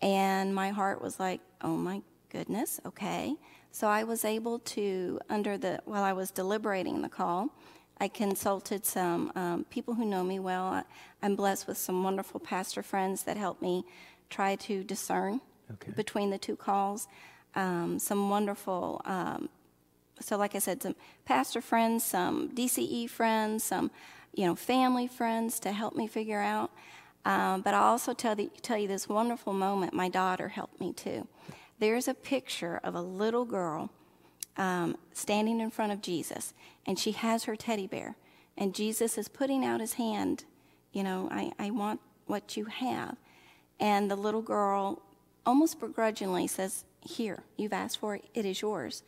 And 0.00 0.54
my 0.54 0.70
heart 0.70 1.02
was 1.02 1.18
like, 1.18 1.40
oh 1.60 1.76
my 1.76 2.02
goodness, 2.30 2.80
okay. 2.86 3.34
So 3.74 3.88
I 3.88 4.04
was 4.04 4.24
able 4.24 4.60
to, 4.60 5.18
under 5.28 5.58
the, 5.58 5.80
while 5.84 6.04
I 6.04 6.12
was 6.12 6.30
deliberating 6.30 7.02
the 7.02 7.08
call, 7.08 7.50
I 7.98 8.06
consulted 8.06 8.86
some 8.86 9.32
um, 9.34 9.64
people 9.68 9.94
who 9.94 10.04
know 10.04 10.22
me 10.22 10.38
well. 10.38 10.66
I, 10.66 10.84
I'm 11.24 11.34
blessed 11.34 11.66
with 11.66 11.76
some 11.76 12.04
wonderful 12.04 12.38
pastor 12.38 12.84
friends 12.84 13.24
that 13.24 13.36
help 13.36 13.60
me 13.60 13.84
try 14.30 14.54
to 14.54 14.84
discern 14.84 15.40
Okay. 15.72 15.90
between 15.90 16.30
the 16.30 16.38
two 16.38 16.54
calls. 16.54 17.08
Um, 17.56 17.98
some 17.98 18.30
wonderful 18.30 19.02
um, 19.06 19.48
so 20.20 20.36
like 20.36 20.54
I 20.54 20.60
said, 20.60 20.80
some 20.80 20.94
pastor 21.24 21.60
friends, 21.60 22.04
some 22.04 22.50
DCE 22.50 23.10
friends, 23.10 23.64
some 23.64 23.90
you 24.34 24.46
know 24.46 24.54
family 24.54 25.08
friends 25.08 25.58
to 25.60 25.72
help 25.72 25.96
me 25.96 26.06
figure 26.06 26.40
out. 26.40 26.70
Um, 27.24 27.62
but 27.62 27.74
I'll 27.74 27.90
also 27.90 28.12
tell, 28.12 28.36
the, 28.36 28.50
tell 28.62 28.78
you 28.78 28.86
this 28.86 29.08
wonderful 29.08 29.52
moment. 29.52 29.94
My 29.94 30.08
daughter 30.08 30.48
helped 30.48 30.78
me 30.80 30.92
too. 30.92 31.26
There's 31.84 32.08
a 32.08 32.14
picture 32.14 32.80
of 32.82 32.94
a 32.94 33.02
little 33.02 33.44
girl 33.44 33.90
um, 34.56 34.96
standing 35.12 35.60
in 35.60 35.70
front 35.70 35.92
of 35.92 36.00
Jesus, 36.00 36.54
and 36.86 36.98
she 36.98 37.12
has 37.12 37.44
her 37.44 37.56
teddy 37.56 37.86
bear, 37.86 38.16
and 38.56 38.74
Jesus 38.74 39.18
is 39.18 39.28
putting 39.28 39.66
out 39.66 39.80
his 39.80 39.92
hand. 39.92 40.44
You 40.94 41.02
know, 41.02 41.28
I, 41.30 41.52
I 41.58 41.68
want 41.72 42.00
what 42.24 42.56
you 42.56 42.64
have. 42.64 43.18
And 43.78 44.10
the 44.10 44.16
little 44.16 44.40
girl, 44.40 45.02
almost 45.44 45.78
begrudgingly, 45.78 46.46
says, 46.46 46.86
Here, 47.02 47.42
you've 47.58 47.74
asked 47.74 47.98
for 47.98 48.14
it, 48.14 48.24
it 48.32 48.46
is 48.46 48.62
yours. 48.62 49.02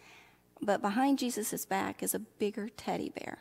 But 0.60 0.82
behind 0.82 1.18
Jesus' 1.18 1.64
back 1.64 2.02
is 2.02 2.14
a 2.14 2.18
bigger 2.18 2.68
teddy 2.68 3.08
bear. 3.08 3.38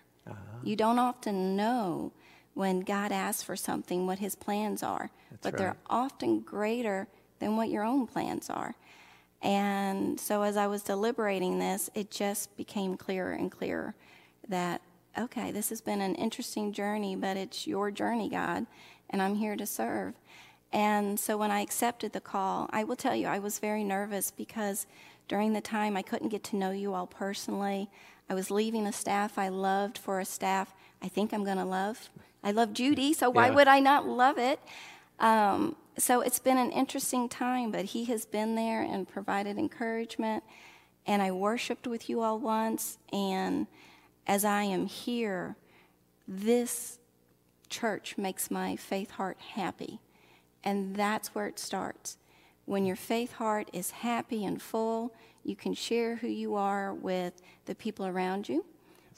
You 0.63 0.77
don't 0.77 0.97
often 0.97 1.57
know 1.57 2.13
when 2.53 2.79
God 2.79 3.11
asks 3.11 3.43
for 3.43 3.57
something 3.57 4.07
what 4.07 4.19
his 4.19 4.33
plans 4.33 4.81
are, 4.81 5.11
but 5.41 5.51
right. 5.51 5.57
they're 5.57 5.77
often 5.89 6.39
greater 6.39 7.09
than 7.39 7.57
what 7.57 7.67
your 7.69 7.83
own 7.83 8.07
plans 8.07 8.49
are. 8.49 8.75
And 9.45 10.19
so 10.19 10.41
as 10.41 10.57
I 10.57 10.65
was 10.65 10.81
deliberating 10.81 11.59
this, 11.59 11.91
it 11.93 12.09
just 12.09 12.57
became 12.57 12.97
clearer 12.97 13.31
and 13.31 13.51
clearer 13.51 13.93
that, 14.49 14.81
okay, 15.15 15.51
this 15.51 15.69
has 15.69 15.81
been 15.81 16.01
an 16.01 16.15
interesting 16.15 16.73
journey, 16.73 17.15
but 17.15 17.37
it's 17.37 17.67
your 17.67 17.91
journey, 17.91 18.27
God, 18.27 18.65
and 19.11 19.21
I'm 19.21 19.35
here 19.35 19.55
to 19.55 19.67
serve. 19.67 20.15
And 20.73 21.19
so 21.19 21.37
when 21.37 21.51
I 21.51 21.59
accepted 21.61 22.11
the 22.11 22.19
call, 22.21 22.67
I 22.73 22.83
will 22.83 22.95
tell 22.95 23.15
you, 23.15 23.27
I 23.27 23.37
was 23.37 23.59
very 23.59 23.83
nervous 23.83 24.31
because 24.31 24.87
during 25.27 25.53
the 25.53 25.61
time 25.61 25.95
I 25.95 26.01
couldn't 26.01 26.29
get 26.29 26.43
to 26.45 26.55
know 26.55 26.71
you 26.71 26.95
all 26.95 27.05
personally. 27.07 27.87
I 28.27 28.33
was 28.33 28.49
leaving 28.49 28.87
a 28.87 28.91
staff 28.91 29.37
I 29.37 29.49
loved 29.49 29.99
for 29.99 30.19
a 30.19 30.25
staff 30.25 30.73
I 31.03 31.07
think 31.07 31.33
I'm 31.33 31.43
going 31.43 31.57
to 31.57 31.65
love. 31.65 32.09
I 32.43 32.49
love 32.49 32.73
Judy, 32.73 33.13
so 33.13 33.29
why 33.29 33.49
Yeah. 33.49 33.53
would 33.55 33.67
I 33.67 33.79
not 33.79 34.07
love 34.07 34.39
it? 34.39 34.59
Um, 35.19 35.75
so 35.97 36.21
it's 36.21 36.39
been 36.39 36.57
an 36.57 36.71
interesting 36.71 37.29
time, 37.29 37.71
but 37.71 37.85
he 37.85 38.05
has 38.05 38.25
been 38.25 38.55
there 38.55 38.81
and 38.81 39.07
provided 39.07 39.57
encouragement. 39.57 40.43
And 41.07 41.21
I 41.21 41.31
worshiped 41.31 41.87
with 41.87 42.09
you 42.09 42.21
all 42.21 42.39
once, 42.39 42.97
and 43.13 43.67
as 44.25 44.43
I 44.43 44.63
am 44.63 44.87
here, 44.87 45.55
this 46.27 46.97
church 47.69 48.17
makes 48.17 48.49
my 48.49 48.75
faith 48.75 49.11
heart 49.11 49.37
happy. 49.39 49.99
And 50.63 50.95
that's 50.95 51.35
where 51.35 51.45
it 51.45 51.59
starts. 51.59 52.17
When 52.65 52.85
your 52.85 52.95
faith 52.95 53.33
heart 53.33 53.69
is 53.71 53.91
happy 53.91 54.43
and 54.43 54.59
full, 54.59 55.13
you 55.43 55.55
can 55.55 55.75
share 55.75 56.15
who 56.15 56.27
you 56.27 56.55
are 56.55 56.93
with 56.93 57.33
the 57.65 57.75
people 57.75 58.07
around 58.07 58.49
you, 58.49 58.65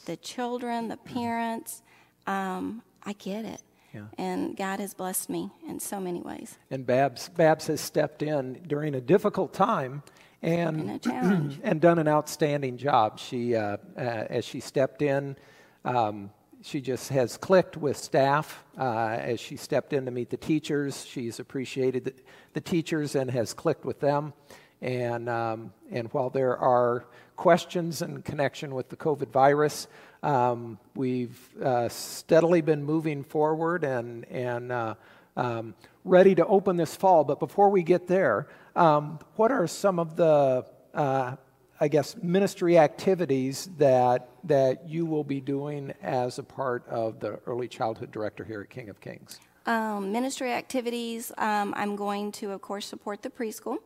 the 0.06 0.18
children, 0.18 0.90
the 0.90 0.98
parents. 0.98 1.82
Um, 2.26 2.84
I 3.04 3.14
get 3.14 3.46
it. 3.46 3.62
Yeah. 3.98 4.26
And 4.26 4.56
God 4.56 4.80
has 4.80 4.94
blessed 4.94 5.30
me 5.30 5.50
in 5.68 5.80
so 5.80 6.00
many 6.00 6.22
ways. 6.22 6.58
And 6.70 6.86
Babs, 6.86 7.30
Babs 7.30 7.68
has 7.68 7.82
stepped 7.82 8.22
in 8.22 8.62
during 8.68 8.96
a 8.96 9.02
difficult 9.02 9.54
time 9.54 10.04
And 10.42 11.06
and, 11.06 11.60
and 11.64 11.82
done 11.82 12.00
an 12.00 12.08
outstanding 12.08 12.78
job. 12.78 13.20
She, 13.20 13.56
uh, 13.56 13.78
uh, 13.98 14.00
as 14.00 14.46
she 14.46 14.60
stepped 14.60 15.02
in, 15.02 15.36
um, 15.84 16.30
she 16.62 16.82
just 16.82 17.10
has 17.10 17.38
clicked 17.38 17.78
with 17.78 17.98
staff. 17.98 18.64
Uh, 18.78 19.18
as 19.20 19.40
she 19.40 19.58
stepped 19.58 19.94
in 19.94 20.06
to 20.06 20.12
meet 20.12 20.30
the 20.30 20.38
teachers, 20.38 21.06
she's 21.06 21.40
appreciated 21.40 22.06
the, 22.06 22.14
the 22.54 22.62
teachers 22.62 23.16
and 23.16 23.32
has 23.32 23.54
clicked 23.54 23.86
with 23.86 24.00
them. 24.00 24.34
And, 24.82 25.28
um, 25.28 25.74
and 25.92 26.08
while 26.14 26.30
there 26.30 26.58
are 26.58 27.06
questions 27.36 28.02
in 28.02 28.22
connection 28.22 28.76
with 28.76 28.90
the 28.90 28.96
COVID 28.96 29.30
virus, 29.32 29.88
um, 30.24 30.78
we've 30.96 31.40
uh, 31.62 31.90
steadily 31.90 32.62
been 32.62 32.84
moving 32.84 33.24
forward 33.24 33.84
and, 33.84 34.26
and 34.26 34.72
uh, 34.72 34.96
um, 35.36 35.76
ready 36.04 36.36
to 36.36 36.46
open 36.46 36.78
this 36.78 36.96
fall. 36.96 37.24
But 37.24 37.40
before 37.40 37.70
we 37.70 37.84
get 37.84 38.08
there, 38.08 38.48
um, 38.76 39.20
what 39.36 39.52
are 39.52 39.68
some 39.68 40.00
of 40.00 40.16
the, 40.16 40.66
uh, 40.94 41.36
I 41.80 41.88
guess, 41.88 42.16
ministry 42.22 42.78
activities 42.78 43.70
that, 43.78 44.30
that 44.44 44.88
you 44.88 45.06
will 45.06 45.24
be 45.24 45.42
doing 45.42 45.94
as 46.02 46.40
a 46.40 46.44
part 46.44 46.88
of 46.88 47.20
the 47.20 47.40
early 47.46 47.68
childhood 47.68 48.12
director 48.12 48.44
here 48.44 48.62
at 48.62 48.70
King 48.70 48.90
of 48.90 49.00
Kings? 49.02 49.40
Um, 49.68 50.14
ministry 50.14 50.54
activities, 50.54 51.32
um, 51.38 51.74
I'm 51.76 51.98
going 51.98 52.32
to, 52.34 52.52
of 52.52 52.62
course, 52.62 52.86
support 52.86 53.22
the 53.22 53.30
preschool. 53.30 53.80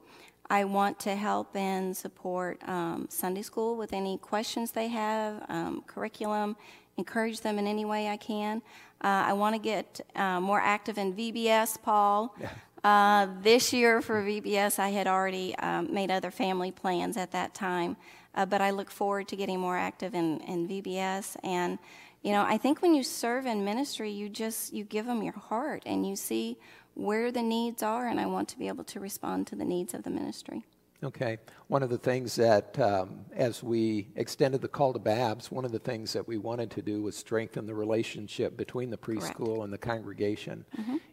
I 0.52 0.66
want 0.66 1.00
to 1.00 1.16
help 1.16 1.56
and 1.56 1.96
support 1.96 2.60
um, 2.68 3.08
Sunday 3.10 3.42
school 3.42 3.78
with 3.78 3.94
any 3.94 4.18
questions 4.18 4.72
they 4.72 4.90
have, 4.90 5.46
um, 5.48 5.82
curriculum, 5.88 6.58
encourage 6.98 7.40
them 7.40 7.58
in 7.58 7.66
any 7.66 7.86
way 7.86 8.10
I 8.10 8.18
can. 8.18 8.62
Uh, 9.02 9.28
I 9.28 9.32
want 9.32 9.56
to 9.56 9.62
get 9.62 10.02
uh, 10.14 10.42
more 10.42 10.60
active 10.60 10.98
in 10.98 11.14
VBS, 11.14 11.82
Paul. 11.82 12.36
Uh, 12.84 13.28
this 13.42 13.72
year 13.72 14.02
for 14.02 14.22
VBS, 14.22 14.78
I 14.78 14.90
had 14.90 15.08
already 15.08 15.56
um, 15.60 15.94
made 15.94 16.12
other 16.12 16.32
family 16.32 16.72
plans 16.72 17.16
at 17.16 17.32
that 17.32 17.54
time, 17.54 17.96
uh, 18.36 18.46
but 18.46 18.60
I 18.60 18.72
look 18.72 18.92
forward 18.92 19.30
to 19.30 19.38
getting 19.38 19.58
more 19.58 19.78
active 19.78 20.14
in, 20.14 20.42
in 20.42 20.68
VBS. 20.68 21.38
And 21.46 21.80
you 22.22 22.32
know, 22.32 22.44
I 22.44 22.58
think 22.58 22.82
when 22.82 22.94
you 22.94 23.04
serve 23.04 23.46
in 23.46 23.66
ministry, 23.66 24.12
you 24.12 24.30
just 24.30 24.74
you 24.74 24.84
give 24.84 25.06
them 25.06 25.24
your 25.24 25.38
heart 25.38 25.84
and 25.86 26.08
you 26.08 26.16
see 26.16 26.58
where 26.94 27.32
the 27.32 27.42
needs 27.42 27.82
are, 27.82 28.08
and 28.08 28.20
I 28.20 28.26
want 28.26 28.50
to 28.50 28.60
be 28.60 28.68
able 28.68 28.84
to 28.86 29.00
respond 29.00 29.48
to 29.48 29.56
the 29.56 29.66
needs 29.66 29.94
of 29.94 30.04
the 30.04 30.10
ministry. 30.10 30.66
Okay. 31.04 31.40
One 31.68 31.82
of 31.82 31.90
the 31.90 31.98
things 31.98 32.36
that, 32.36 32.78
um, 32.80 33.26
as 33.36 33.64
we 33.64 34.10
extended 34.16 34.62
the 34.62 34.68
call 34.68 34.94
to 34.94 35.00
Babs, 35.00 35.50
one 35.50 35.66
of 35.66 35.72
the 35.72 35.80
things 35.80 36.14
that 36.14 36.28
we 36.28 36.38
wanted 36.38 36.70
to 36.72 36.84
do 36.84 37.02
was 37.02 37.18
strengthen 37.18 37.66
the 37.66 37.74
relationship 37.74 38.56
between 38.56 38.92
the 38.92 38.98
preschool 38.98 39.64
and 39.64 39.74
the 39.74 39.80
congregation. 39.80 40.64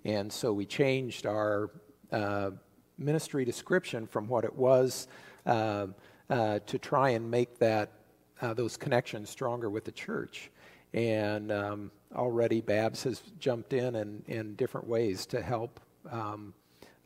And 0.05 0.31
so 0.31 0.53
we 0.53 0.67
changed 0.67 1.25
our 1.25 1.71
uh, 2.13 2.51
ministry 2.99 3.47
description 3.47 4.07
from 4.07 4.29
what 4.29 4.45
it 4.45 4.55
was 4.55 5.09
uh, 5.47 5.87
uh, 6.29 6.59
to 6.67 6.79
try 6.79 7.11
and 7.11 7.31
make 7.31 7.59
that 7.59 7.93
uh, 8.43 8.53
those 8.53 8.77
connections 8.77 9.31
stronger 9.31 9.71
with 9.71 9.85
the 9.87 9.93
church. 9.93 10.51
And 10.95 11.53
um, 11.53 11.91
already 12.15 12.61
Babs 12.61 13.03
has 13.05 13.23
jumped 13.39 13.73
in 13.73 13.95
in, 13.95 14.23
in 14.27 14.55
different 14.55 14.87
ways 14.87 15.27
to 15.27 15.43
help. 15.43 15.81
Um, 16.11 16.55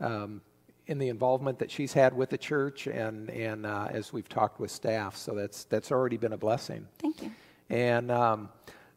um, 0.01 0.40
in 0.88 0.99
the 0.99 1.09
involvement 1.09 1.59
that 1.61 1.71
she's 1.71 1.92
had 1.92 2.14
with 2.14 2.29
the 2.31 2.37
church 2.37 2.87
and, 2.88 3.31
and 3.31 3.64
uh, 3.64 3.88
as 3.90 4.12
we've 4.12 4.29
talked 4.29 4.59
with 4.59 4.71
staff. 4.71 5.16
So 5.16 5.33
that's, 5.35 5.64
that's 5.64 5.92
already 5.92 6.16
been 6.16 6.33
a 6.33 6.37
blessing. 6.37 6.87
Thank 6.99 7.23
you. 7.23 7.31
And 7.71 8.11
um, 8.11 8.49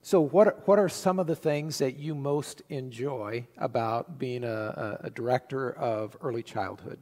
so, 0.01 0.19
what, 0.21 0.47
are- 0.47 0.57
what 0.65 0.79
are 0.79 0.89
some 0.89 1.19
of 1.19 1.27
the 1.27 1.35
things 1.35 1.77
that 1.77 1.97
you 1.97 2.15
most 2.15 2.63
enjoy 2.69 3.47
about 3.57 4.17
being 4.17 4.43
a, 4.43 4.97
a, 5.01 5.05
a 5.05 5.09
director 5.11 5.71
of 5.73 6.17
early 6.21 6.43
childhood? 6.43 6.99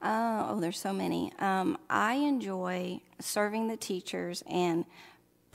Uh, 0.00 0.46
oh, 0.48 0.60
there's 0.60 0.78
so 0.78 0.92
many. 0.92 1.32
Um, 1.40 1.76
I 1.90 2.14
enjoy 2.14 3.00
serving 3.18 3.68
the 3.68 3.76
teachers 3.76 4.42
and 4.48 4.86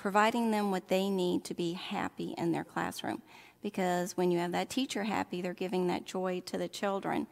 providing 0.05 0.51
them 0.51 0.65
what 0.69 0.87
they 0.87 1.09
need 1.09 1.39
to 1.43 1.55
be 1.55 1.71
happy 1.73 2.29
in 2.37 2.51
their 2.51 2.67
classroom. 2.73 3.19
Because 3.63 4.15
when 4.15 4.29
you 4.29 4.37
have 4.37 4.51
that 4.51 4.69
teacher 4.69 5.03
happy, 5.03 5.41
they're 5.41 5.61
giving 5.65 5.87
that 5.87 6.05
joy 6.05 6.43
to 6.45 6.55
the 6.59 6.67
children. 6.67 7.25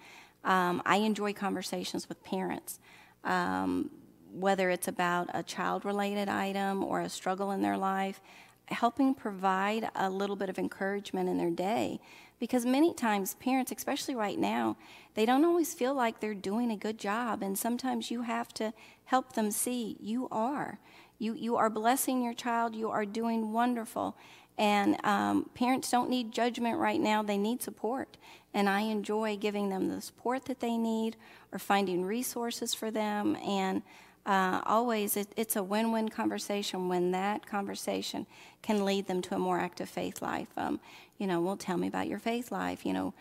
Um, 0.43 0.81
I 0.83 0.97
enjoy 1.09 1.33
conversations 1.33 2.09
with 2.09 2.19
parents. 2.23 2.79
um, 3.23 3.89
whether 4.31 4.69
it's 4.69 4.87
about 4.87 5.29
a 5.33 5.43
child 5.43 5.85
related 5.85 6.27
item 6.27 6.83
or 6.83 7.01
a 7.01 7.09
struggle 7.09 7.51
in 7.51 7.61
their 7.61 7.77
life, 7.77 8.19
helping 8.65 9.13
provide 9.13 9.89
a 9.95 10.09
little 10.09 10.35
bit 10.35 10.49
of 10.49 10.57
encouragement 10.57 11.29
in 11.29 11.37
their 11.37 11.51
day. 11.51 11.99
Because 12.39 12.65
many 12.65 12.93
times, 12.93 13.35
parents, 13.35 13.71
especially 13.71 14.15
right 14.15 14.39
now, 14.39 14.75
they 15.13 15.25
don't 15.25 15.45
always 15.45 15.73
feel 15.73 15.93
like 15.93 16.19
they're 16.19 16.33
doing 16.33 16.71
a 16.71 16.75
good 16.75 16.97
job. 16.97 17.41
And 17.43 17.57
sometimes 17.57 18.11
you 18.11 18.23
have 18.23 18.53
to 18.55 18.73
help 19.05 19.33
them 19.33 19.51
see 19.51 19.97
you 20.01 20.27
are. 20.31 20.79
You, 21.23 21.33
you 21.33 21.55
are 21.55 21.69
blessing 21.69 22.21
your 22.21 22.33
child, 22.33 22.75
you 22.75 22.89
are 22.89 23.05
doing 23.05 23.53
wonderful. 23.53 24.17
And 24.57 25.03
um, 25.05 25.49
parents 25.55 25.89
don't 25.89 26.09
need 26.09 26.31
judgment 26.31 26.77
right 26.77 26.99
now, 26.99 27.23
they 27.23 27.37
need 27.37 27.63
support. 27.63 28.17
And 28.53 28.69
I 28.69 28.81
enjoy 28.81 29.37
giving 29.37 29.69
them 29.69 29.87
the 29.87 30.01
support 30.01 30.45
that 30.45 30.59
they 30.59 30.77
need 30.77 31.15
or 31.51 31.59
finding 31.59 32.05
resources 32.05 32.73
for 32.73 32.91
them. 32.91 33.35
And 33.37 33.81
uh, 34.25 34.61
always, 34.65 35.17
it, 35.17 35.27
it's 35.35 35.55
a 35.55 35.63
win 35.63 35.91
win 35.91 36.09
conversation 36.09 36.87
when 36.87 37.11
that 37.11 37.45
conversation 37.45 38.27
can 38.61 38.85
lead 38.85 39.07
them 39.07 39.21
to 39.23 39.35
a 39.35 39.39
more 39.39 39.59
active 39.59 39.89
faith 39.89 40.21
life. 40.21 40.49
Um, 40.55 40.79
you 41.17 41.25
know, 41.25 41.41
well, 41.41 41.57
tell 41.57 41.77
me 41.77 41.87
about 41.87 42.07
your 42.07 42.19
faith 42.19 42.51
life. 42.51 42.85
You 42.85 42.93
know, 42.93 43.13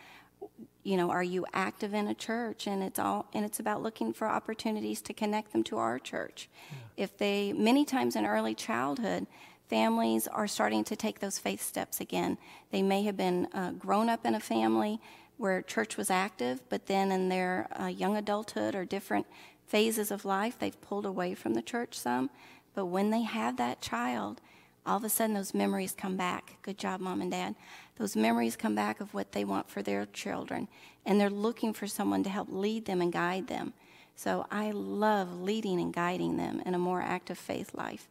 you 0.82 0.96
know, 0.96 1.10
are 1.10 1.22
you 1.22 1.46
active 1.52 1.94
in 1.94 2.08
a 2.08 2.14
church? 2.14 2.66
And 2.66 2.82
it's 2.82 2.98
all, 2.98 3.26
and 3.32 3.44
it's 3.44 3.60
about 3.60 3.82
looking 3.82 4.12
for 4.12 4.26
opportunities 4.26 5.00
to 5.02 5.12
connect 5.12 5.52
them 5.52 5.62
to 5.64 5.78
our 5.78 5.98
church. 5.98 6.48
Yeah. 6.70 7.04
If 7.04 7.18
they, 7.18 7.52
many 7.52 7.84
times 7.84 8.16
in 8.16 8.26
early 8.26 8.54
childhood, 8.54 9.26
families 9.68 10.26
are 10.28 10.48
starting 10.48 10.84
to 10.84 10.96
take 10.96 11.20
those 11.20 11.38
faith 11.38 11.62
steps 11.62 12.00
again. 12.00 12.36
They 12.70 12.82
may 12.82 13.04
have 13.04 13.16
been 13.16 13.48
uh, 13.54 13.72
grown 13.72 14.08
up 14.08 14.26
in 14.26 14.34
a 14.34 14.40
family 14.40 15.00
where 15.38 15.62
church 15.62 15.96
was 15.96 16.10
active, 16.10 16.60
but 16.68 16.86
then 16.86 17.10
in 17.10 17.28
their 17.28 17.68
uh, 17.80 17.86
young 17.86 18.16
adulthood 18.16 18.74
or 18.74 18.84
different 18.84 19.26
phases 19.66 20.10
of 20.10 20.24
life, 20.24 20.58
they've 20.58 20.80
pulled 20.82 21.06
away 21.06 21.34
from 21.34 21.54
the 21.54 21.62
church 21.62 21.98
some. 21.98 22.28
But 22.74 22.86
when 22.86 23.10
they 23.10 23.22
have 23.22 23.56
that 23.56 23.80
child, 23.80 24.40
all 24.84 24.96
of 24.96 25.04
a 25.04 25.08
sudden 25.08 25.34
those 25.34 25.54
memories 25.54 25.94
come 25.96 26.16
back. 26.16 26.58
Good 26.62 26.76
job, 26.76 27.00
mom 27.00 27.22
and 27.22 27.30
dad. 27.30 27.54
Those 27.96 28.16
memories 28.16 28.56
come 28.56 28.74
back 28.74 29.00
of 29.00 29.12
what 29.14 29.32
they 29.32 29.44
want 29.44 29.68
for 29.68 29.82
their 29.82 30.06
children, 30.06 30.68
and 31.04 31.20
they're 31.20 31.30
looking 31.30 31.72
for 31.72 31.86
someone 31.86 32.22
to 32.24 32.30
help 32.30 32.48
lead 32.50 32.86
them 32.86 33.00
and 33.00 33.12
guide 33.12 33.48
them. 33.48 33.74
So 34.14 34.46
I 34.50 34.70
love 34.70 35.40
leading 35.40 35.80
and 35.80 35.92
guiding 35.92 36.36
them 36.36 36.62
in 36.64 36.74
a 36.74 36.78
more 36.78 37.02
active 37.02 37.38
faith 37.38 37.74
life 37.74 38.08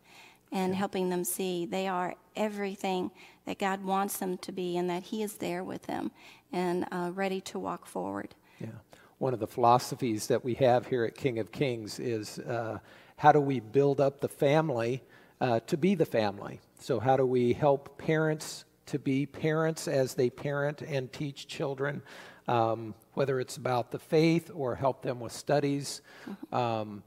and 0.52 0.76
helping 0.76 1.10
them 1.10 1.24
see 1.24 1.66
they 1.66 1.88
are 1.88 2.16
everything 2.36 3.12
that 3.46 3.58
God 3.58 3.84
wants 3.84 4.18
them 4.18 4.38
to 4.40 4.52
be 4.52 4.78
and 4.78 4.90
that 4.90 5.04
He 5.04 5.24
is 5.24 5.36
there 5.36 5.64
with 5.64 5.84
them 5.84 6.12
and 6.52 6.86
uh, 6.92 7.12
ready 7.14 7.42
to 7.42 7.60
walk 7.60 7.86
forward. 7.86 8.36
Yeah. 8.60 8.70
One 9.18 9.34
of 9.34 9.40
the 9.40 9.48
philosophies 9.48 10.28
that 10.28 10.44
we 10.44 10.56
have 10.56 10.88
here 10.88 11.06
at 11.06 11.16
King 11.16 11.40
of 11.40 11.52
Kings 11.52 12.00
is 12.00 12.40
uh, 12.40 12.80
how 13.18 13.32
do 13.32 13.40
we 13.40 13.60
build 13.60 14.02
up 14.02 14.20
the 14.20 14.28
family 14.28 15.04
uh, 15.40 15.60
to 15.62 15.78
be 15.78 15.96
the 15.96 16.06
family? 16.06 16.60
So, 16.80 17.00
how 17.00 17.18
do 17.18 17.26
we 17.26 17.54
help 17.54 18.00
parents 18.00 18.66
to 18.92 19.00
be 19.00 19.26
parents 19.26 19.88
as 19.88 20.14
they 20.14 20.30
parent 20.30 20.82
and 20.82 21.12
teach 21.12 21.48
children, 21.48 22.02
um, 22.48 22.94
whether 23.14 23.40
it's 23.40 23.58
about 23.58 23.92
the 23.92 24.00
faith 24.00 24.52
or 24.54 24.76
help 24.76 25.02
them 25.02 25.20
with 25.20 25.32
studies? 25.32 26.02
Mm-hmm. 26.30 26.56
Um, 26.56 27.04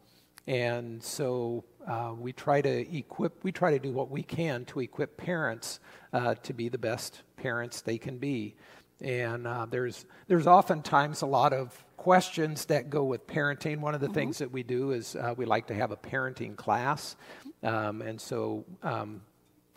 and 0.46 1.02
so 1.02 1.64
uh, 1.86 2.12
we 2.18 2.32
try 2.32 2.60
to 2.60 2.96
equip, 2.96 3.44
we 3.44 3.52
try 3.52 3.70
to 3.70 3.78
do 3.78 3.92
what 3.92 4.10
we 4.10 4.22
can 4.22 4.64
to 4.66 4.80
equip 4.80 5.16
parents 5.16 5.80
uh, 6.12 6.34
to 6.42 6.52
be 6.52 6.68
the 6.68 6.78
best 6.78 7.22
parents 7.36 7.80
they 7.80 7.98
can 7.98 8.18
be. 8.18 8.56
And 9.00 9.46
uh, 9.46 9.66
there's, 9.68 10.06
there's 10.28 10.46
oftentimes 10.46 11.22
a 11.22 11.26
lot 11.26 11.52
of 11.52 11.84
questions 11.96 12.66
that 12.66 12.90
go 12.90 13.04
with 13.04 13.26
parenting. 13.26 13.80
One 13.80 13.94
of 13.94 14.00
the 14.00 14.06
mm-hmm. 14.06 14.14
things 14.14 14.38
that 14.38 14.50
we 14.50 14.62
do 14.62 14.92
is 14.92 15.16
uh, 15.16 15.34
we 15.36 15.44
like 15.46 15.66
to 15.68 15.74
have 15.74 15.90
a 15.90 15.96
parenting 15.96 16.56
class. 16.56 17.16
Um, 17.62 18.02
and 18.02 18.20
so 18.20 18.64
um, 18.82 19.22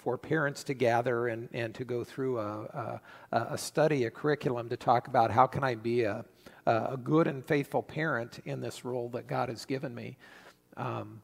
for 0.07 0.17
parents 0.17 0.63
to 0.63 0.73
gather 0.73 1.27
and, 1.27 1.49
and 1.51 1.75
to 1.75 1.83
go 1.83 2.01
through 2.01 2.39
a, 2.39 3.01
a, 3.33 3.37
a, 3.51 3.57
study, 3.57 4.05
a 4.05 4.09
curriculum 4.09 4.69
to 4.69 4.77
talk 4.77 5.09
about 5.09 5.31
how 5.31 5.45
can 5.45 5.65
I 5.65 5.75
be 5.75 6.03
a, 6.03 6.23
a 6.65 6.95
good 6.95 7.27
and 7.27 7.43
faithful 7.45 7.83
parent 7.83 8.39
in 8.45 8.61
this 8.61 8.85
role 8.85 9.09
that 9.09 9.27
God 9.27 9.49
has 9.49 9.65
given 9.65 9.93
me. 9.93 10.15
Um, 10.77 11.21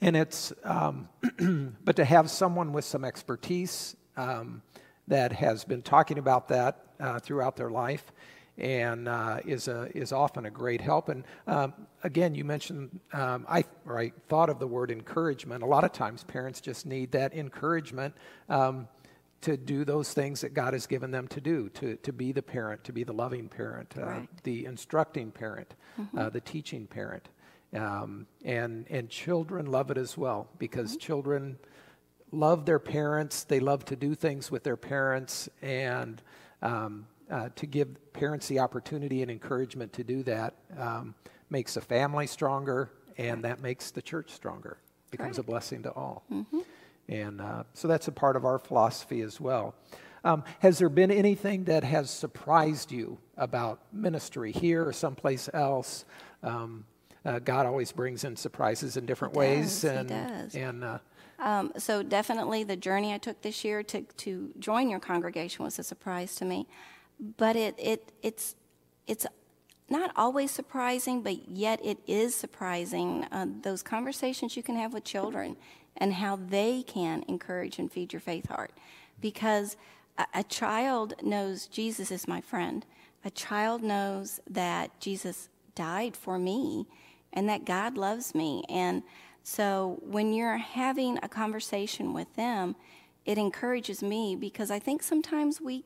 and 0.00 0.16
it's, 0.16 0.52
um, 0.62 1.08
but 1.84 1.96
to 1.96 2.04
have 2.04 2.30
someone 2.30 2.72
with 2.72 2.84
some 2.84 3.04
expertise 3.04 3.96
um, 4.16 4.62
that 5.08 5.32
has 5.32 5.64
been 5.64 5.82
talking 5.82 6.18
about 6.18 6.46
that 6.46 6.86
uh, 7.00 7.18
throughout 7.18 7.56
their 7.56 7.70
life 7.70 8.12
and 8.58 9.08
uh, 9.08 9.38
is, 9.44 9.68
a, 9.68 9.90
is 9.94 10.12
often 10.12 10.46
a 10.46 10.50
great 10.50 10.80
help. 10.80 11.08
And 11.08 11.24
um, 11.46 11.74
again, 12.02 12.34
you 12.34 12.44
mentioned, 12.44 13.00
um, 13.12 13.46
I, 13.48 13.64
or 13.86 13.98
I 13.98 14.12
thought 14.28 14.48
of 14.48 14.58
the 14.58 14.66
word 14.66 14.90
encouragement. 14.90 15.62
A 15.62 15.66
lot 15.66 15.84
of 15.84 15.92
times 15.92 16.24
parents 16.24 16.60
just 16.60 16.86
need 16.86 17.12
that 17.12 17.34
encouragement 17.34 18.14
um, 18.48 18.88
to 19.42 19.56
do 19.56 19.84
those 19.84 20.12
things 20.12 20.40
that 20.40 20.54
God 20.54 20.72
has 20.72 20.86
given 20.86 21.10
them 21.10 21.28
to 21.28 21.40
do, 21.40 21.68
to, 21.70 21.96
to 21.96 22.12
be 22.12 22.32
the 22.32 22.42
parent, 22.42 22.84
to 22.84 22.92
be 22.92 23.04
the 23.04 23.12
loving 23.12 23.48
parent, 23.48 23.94
uh, 23.96 24.06
right. 24.06 24.28
the 24.42 24.64
instructing 24.64 25.30
parent, 25.30 25.74
mm-hmm. 26.00 26.18
uh, 26.18 26.30
the 26.30 26.40
teaching 26.40 26.86
parent. 26.86 27.28
Um, 27.74 28.26
and, 28.44 28.86
and 28.88 29.10
children 29.10 29.66
love 29.66 29.90
it 29.90 29.98
as 29.98 30.16
well 30.16 30.48
because 30.58 30.92
mm-hmm. 30.92 31.00
children 31.00 31.58
love 32.32 32.64
their 32.64 32.78
parents. 32.78 33.44
They 33.44 33.60
love 33.60 33.84
to 33.86 33.96
do 33.96 34.14
things 34.14 34.50
with 34.50 34.62
their 34.62 34.76
parents. 34.76 35.48
And 35.60 36.22
um, 36.62 37.06
uh, 37.30 37.48
to 37.56 37.66
give 37.66 37.88
parents 38.12 38.48
the 38.48 38.58
opportunity 38.58 39.22
and 39.22 39.30
encouragement 39.30 39.92
to 39.94 40.04
do 40.04 40.22
that 40.22 40.54
um, 40.78 41.14
makes 41.50 41.76
a 41.76 41.80
family 41.80 42.26
stronger 42.26 42.90
and 43.18 43.44
that 43.44 43.60
makes 43.60 43.90
the 43.90 44.02
church 44.02 44.30
stronger. 44.30 44.78
Becomes 45.10 45.38
right. 45.38 45.44
a 45.44 45.46
blessing 45.46 45.82
to 45.84 45.90
all. 45.92 46.24
Mm-hmm. 46.32 46.60
And 47.08 47.40
uh, 47.40 47.62
so 47.72 47.88
that's 47.88 48.08
a 48.08 48.12
part 48.12 48.36
of 48.36 48.44
our 48.44 48.58
philosophy 48.58 49.20
as 49.20 49.40
well. 49.40 49.74
Um, 50.24 50.42
has 50.58 50.78
there 50.78 50.88
been 50.88 51.12
anything 51.12 51.64
that 51.64 51.84
has 51.84 52.10
surprised 52.10 52.90
you 52.90 53.18
about 53.36 53.80
ministry 53.92 54.50
here 54.50 54.84
or 54.84 54.92
someplace 54.92 55.48
else? 55.54 56.04
Um, 56.42 56.84
uh, 57.24 57.38
God 57.38 57.66
always 57.66 57.92
brings 57.92 58.24
in 58.24 58.34
surprises 58.34 58.96
in 58.96 59.06
different 59.06 59.34
ways. 59.34 59.84
And, 59.84 60.10
he 60.10 60.16
does. 60.16 60.54
And, 60.54 60.84
uh, 60.84 60.98
um, 61.38 61.72
so 61.76 62.02
definitely 62.02 62.64
the 62.64 62.76
journey 62.76 63.12
I 63.12 63.18
took 63.18 63.42
this 63.42 63.64
year 63.64 63.82
to, 63.84 64.02
to 64.02 64.50
join 64.58 64.88
your 64.88 65.00
congregation 65.00 65.64
was 65.64 65.78
a 65.78 65.82
surprise 65.82 66.34
to 66.36 66.44
me. 66.44 66.66
But 67.18 67.56
it, 67.56 67.74
it, 67.78 68.12
it's, 68.22 68.54
it's 69.06 69.26
not 69.88 70.10
always 70.16 70.50
surprising, 70.50 71.22
but 71.22 71.48
yet 71.48 71.80
it 71.84 71.98
is 72.06 72.34
surprising 72.34 73.24
uh, 73.30 73.46
those 73.62 73.82
conversations 73.82 74.56
you 74.56 74.62
can 74.62 74.76
have 74.76 74.92
with 74.92 75.04
children 75.04 75.56
and 75.96 76.14
how 76.14 76.36
they 76.36 76.82
can 76.82 77.24
encourage 77.28 77.78
and 77.78 77.90
feed 77.90 78.12
your 78.12 78.20
faith 78.20 78.48
heart. 78.48 78.72
Because 79.20 79.76
a, 80.18 80.26
a 80.34 80.44
child 80.44 81.14
knows 81.22 81.66
Jesus 81.66 82.10
is 82.10 82.28
my 82.28 82.40
friend. 82.40 82.84
A 83.24 83.30
child 83.30 83.82
knows 83.82 84.40
that 84.48 84.98
Jesus 85.00 85.48
died 85.74 86.16
for 86.16 86.38
me 86.38 86.86
and 87.32 87.48
that 87.48 87.64
God 87.64 87.96
loves 87.96 88.34
me. 88.34 88.64
And 88.68 89.02
so 89.42 90.00
when 90.02 90.32
you're 90.32 90.56
having 90.56 91.18
a 91.22 91.28
conversation 91.28 92.12
with 92.12 92.34
them, 92.34 92.74
it 93.24 93.38
encourages 93.38 94.02
me 94.02 94.36
because 94.36 94.70
I 94.70 94.78
think 94.78 95.02
sometimes 95.02 95.60
we 95.60 95.84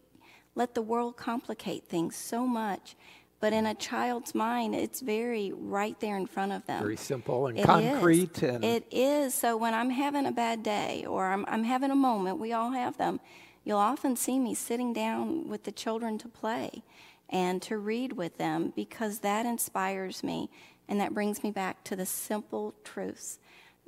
let 0.54 0.74
the 0.74 0.82
world 0.82 1.16
complicate 1.16 1.86
things 1.86 2.16
so 2.16 2.46
much. 2.46 2.96
But 3.40 3.54
in 3.54 3.64
a 3.64 3.74
child's 3.74 4.34
mind, 4.34 4.74
it's 4.74 5.00
very 5.00 5.52
right 5.56 5.98
there 5.98 6.16
in 6.16 6.26
front 6.26 6.52
of 6.52 6.66
them. 6.66 6.82
Very 6.82 6.96
simple 6.96 7.46
and 7.46 7.58
it 7.58 7.64
concrete. 7.64 8.42
Is. 8.42 8.42
And 8.42 8.64
it 8.64 8.86
is. 8.90 9.32
So 9.32 9.56
when 9.56 9.72
I'm 9.72 9.88
having 9.88 10.26
a 10.26 10.32
bad 10.32 10.62
day 10.62 11.06
or 11.06 11.26
I'm, 11.26 11.46
I'm 11.48 11.64
having 11.64 11.90
a 11.90 11.96
moment, 11.96 12.38
we 12.38 12.52
all 12.52 12.72
have 12.72 12.98
them, 12.98 13.18
you'll 13.64 13.78
often 13.78 14.14
see 14.14 14.38
me 14.38 14.54
sitting 14.54 14.92
down 14.92 15.48
with 15.48 15.64
the 15.64 15.72
children 15.72 16.18
to 16.18 16.28
play 16.28 16.82
and 17.30 17.62
to 17.62 17.78
read 17.78 18.12
with 18.12 18.36
them 18.36 18.74
because 18.76 19.20
that 19.20 19.46
inspires 19.46 20.22
me 20.22 20.50
and 20.86 21.00
that 21.00 21.14
brings 21.14 21.42
me 21.42 21.50
back 21.50 21.82
to 21.84 21.96
the 21.96 22.04
simple 22.04 22.74
truths 22.84 23.38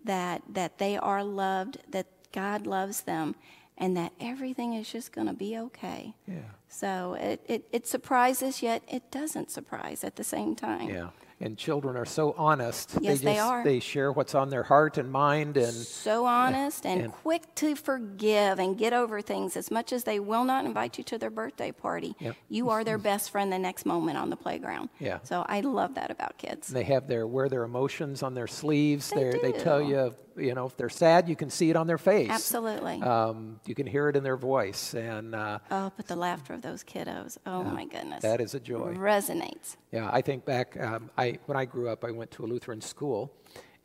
that, 0.04 0.42
that 0.48 0.78
they 0.78 0.96
are 0.96 1.22
loved, 1.22 1.78
that 1.90 2.06
God 2.32 2.66
loves 2.66 3.02
them, 3.02 3.34
and 3.78 3.96
that 3.96 4.12
everything 4.20 4.74
is 4.74 4.90
just 4.90 5.12
going 5.12 5.26
to 5.26 5.32
be 5.32 5.58
okay. 5.58 6.14
Yeah. 6.26 6.36
So 6.68 7.14
it, 7.14 7.44
it, 7.46 7.64
it 7.72 7.86
surprises, 7.86 8.62
yet 8.62 8.82
it 8.88 9.10
doesn't 9.10 9.50
surprise 9.50 10.04
at 10.04 10.16
the 10.16 10.24
same 10.24 10.54
time. 10.54 10.88
Yeah 10.88 11.08
and 11.42 11.58
children 11.58 11.96
are 11.96 12.06
so 12.06 12.34
honest. 12.38 12.96
Yes, 13.00 13.02
they, 13.02 13.08
just, 13.08 13.24
they 13.24 13.38
are. 13.38 13.64
They 13.64 13.80
share 13.80 14.12
what's 14.12 14.34
on 14.34 14.48
their 14.48 14.62
heart 14.62 14.96
and 14.96 15.10
mind, 15.10 15.56
and 15.56 15.72
so 15.72 16.24
honest 16.24 16.86
and, 16.86 17.02
and, 17.02 17.12
quick 17.12 17.54
to 17.56 17.74
forgive 17.74 18.60
and 18.60 18.78
get 18.78 18.92
over 18.92 19.20
things. 19.20 19.56
As 19.56 19.70
much 19.70 19.92
as 19.92 20.04
they 20.04 20.20
will 20.20 20.44
not 20.44 20.64
invite 20.64 20.98
you 20.98 21.04
to 21.04 21.18
their 21.18 21.30
birthday 21.30 21.72
party, 21.72 22.14
yep. 22.20 22.36
you 22.48 22.70
are 22.70 22.84
their 22.84 22.98
best 22.98 23.30
friend 23.30 23.52
the 23.52 23.58
next 23.58 23.84
moment 23.84 24.16
on 24.16 24.30
the 24.30 24.36
playground. 24.36 24.88
Yeah. 25.00 25.18
So 25.24 25.44
I 25.48 25.60
love 25.60 25.96
that 25.96 26.10
about 26.10 26.38
kids. 26.38 26.68
They 26.68 26.84
have 26.84 27.08
their 27.08 27.26
wear 27.26 27.48
their 27.48 27.64
emotions 27.64 28.22
on 28.22 28.34
their 28.34 28.46
sleeves. 28.46 29.10
They, 29.10 29.32
do. 29.32 29.40
they 29.42 29.52
tell 29.52 29.82
you, 29.82 30.14
you 30.36 30.54
know, 30.54 30.66
if 30.66 30.76
they're 30.76 30.88
sad, 30.88 31.28
you 31.28 31.36
can 31.36 31.50
see 31.50 31.70
it 31.70 31.76
on 31.76 31.86
their 31.86 31.98
face. 31.98 32.30
Absolutely. 32.30 33.02
Um, 33.02 33.60
you 33.66 33.74
can 33.74 33.86
hear 33.86 34.08
it 34.08 34.16
in 34.16 34.22
their 34.22 34.36
voice, 34.36 34.94
and 34.94 35.34
uh, 35.34 35.58
oh, 35.70 35.92
but 35.96 36.06
the 36.06 36.16
laughter 36.16 36.54
of 36.54 36.62
those 36.62 36.82
kiddos. 36.84 37.38
Oh 37.46 37.62
my 37.64 37.84
goodness. 37.84 38.22
That 38.22 38.40
is 38.40 38.54
a 38.54 38.60
joy. 38.60 38.94
Resonates. 38.94 39.76
Yeah, 39.90 40.08
I 40.12 40.22
think 40.22 40.44
back. 40.44 40.76
Um, 40.80 41.10
I 41.16 41.38
when 41.46 41.56
I 41.56 41.64
grew 41.64 41.88
up, 41.88 42.04
I 42.04 42.10
went 42.10 42.30
to 42.32 42.44
a 42.44 42.46
Lutheran 42.46 42.80
school, 42.80 43.32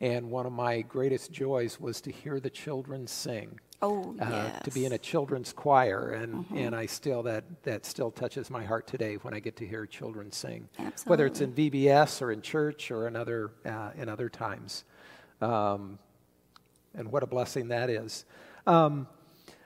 and 0.00 0.30
one 0.30 0.46
of 0.46 0.52
my 0.52 0.82
greatest 0.82 1.32
joys 1.32 1.80
was 1.80 2.00
to 2.02 2.12
hear 2.12 2.40
the 2.40 2.50
children 2.50 3.06
sing. 3.06 3.60
Oh, 3.80 4.16
uh, 4.20 4.58
to 4.58 4.72
be 4.72 4.86
in 4.86 4.92
a 4.92 4.98
children's 4.98 5.52
choir, 5.52 6.10
and 6.10 6.44
and 6.52 6.74
I 6.74 6.86
still 6.86 7.22
that 7.22 7.44
that 7.62 7.86
still 7.86 8.10
touches 8.10 8.50
my 8.50 8.64
heart 8.64 8.88
today 8.88 9.14
when 9.22 9.34
I 9.34 9.38
get 9.38 9.54
to 9.58 9.66
hear 9.66 9.86
children 9.86 10.32
sing, 10.32 10.68
Absolutely. 10.80 11.10
whether 11.10 11.26
it's 11.26 11.40
in 11.40 11.52
VBS 11.52 12.20
or 12.20 12.32
in 12.32 12.42
church 12.42 12.90
or 12.90 13.06
in 13.06 13.14
other 13.14 13.52
uh, 13.64 13.90
in 13.96 14.08
other 14.08 14.28
times, 14.28 14.82
um, 15.40 16.00
and 16.98 17.10
what 17.10 17.22
a 17.22 17.26
blessing 17.26 17.68
that 17.68 17.88
is. 17.88 18.24
Um, 18.66 19.08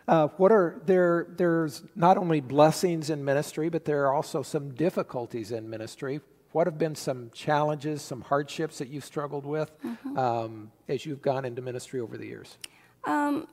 uh, 0.06 0.28
what 0.36 0.52
are 0.52 0.80
there? 0.86 1.28
There's 1.36 1.82
not 1.94 2.18
only 2.18 2.40
blessings 2.40 3.10
in 3.10 3.24
ministry, 3.24 3.68
but 3.68 3.84
there 3.84 4.04
are 4.06 4.14
also 4.14 4.42
some 4.42 4.74
difficulties 4.74 5.52
in 5.52 5.68
ministry. 5.70 6.20
What 6.52 6.66
have 6.66 6.76
been 6.76 6.94
some 6.94 7.30
challenges, 7.32 8.02
some 8.02 8.20
hardships 8.20 8.78
that 8.78 8.88
you've 8.88 9.04
struggled 9.04 9.46
with 9.46 9.70
um, 10.16 10.70
as 10.88 11.06
you've 11.06 11.22
gone 11.22 11.44
into 11.44 11.62
ministry 11.62 11.98
over 12.00 12.18
the 12.18 12.26
years? 12.26 12.58
Um, 13.04 13.48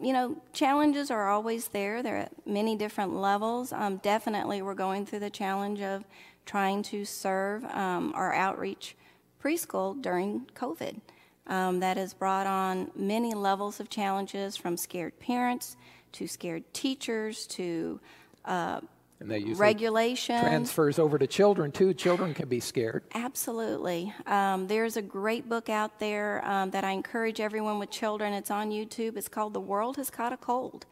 you 0.00 0.12
know, 0.12 0.36
challenges 0.52 1.10
are 1.10 1.28
always 1.28 1.68
there. 1.68 2.02
They're 2.02 2.16
at 2.16 2.46
many 2.46 2.74
different 2.74 3.14
levels. 3.14 3.72
Um, 3.72 3.98
definitely, 3.98 4.60
we're 4.60 4.74
going 4.74 5.06
through 5.06 5.20
the 5.20 5.30
challenge 5.30 5.80
of 5.80 6.04
trying 6.44 6.82
to 6.82 7.04
serve 7.04 7.64
um, 7.66 8.12
our 8.16 8.34
outreach 8.34 8.96
preschool 9.42 10.00
during 10.00 10.46
COVID. 10.54 11.00
Um, 11.46 11.80
that 11.80 11.96
has 11.96 12.14
brought 12.14 12.46
on 12.46 12.90
many 12.94 13.34
levels 13.34 13.80
of 13.80 13.90
challenges 13.90 14.56
from 14.56 14.76
scared 14.76 15.18
parents 15.18 15.76
to 16.12 16.28
scared 16.28 16.62
teachers 16.72 17.46
to 17.48 17.98
uh, 18.44 18.80
And 19.20 19.28
they 19.30 19.38
usually 19.38 19.56
regulations. 19.56 20.40
transfers 20.40 20.98
over 21.00 21.18
to 21.18 21.26
children 21.26 21.72
too. 21.72 21.94
Children 21.94 22.32
can 22.32 22.48
be 22.48 22.60
scared. 22.60 23.02
Absolutely. 23.14 24.14
Um, 24.26 24.68
there's 24.68 24.96
a 24.96 25.02
great 25.02 25.48
book 25.48 25.68
out 25.68 25.98
there 25.98 26.46
um, 26.46 26.70
that 26.70 26.84
I 26.84 26.92
encourage 26.92 27.40
everyone 27.40 27.80
with 27.80 27.90
children. 27.90 28.32
It's 28.34 28.50
on 28.50 28.70
YouTube. 28.70 29.16
It's 29.16 29.28
called 29.28 29.52
The 29.52 29.60
World 29.60 29.96
Has 29.96 30.10
Caught 30.10 30.32
a 30.32 30.36
Cold. 30.36 30.86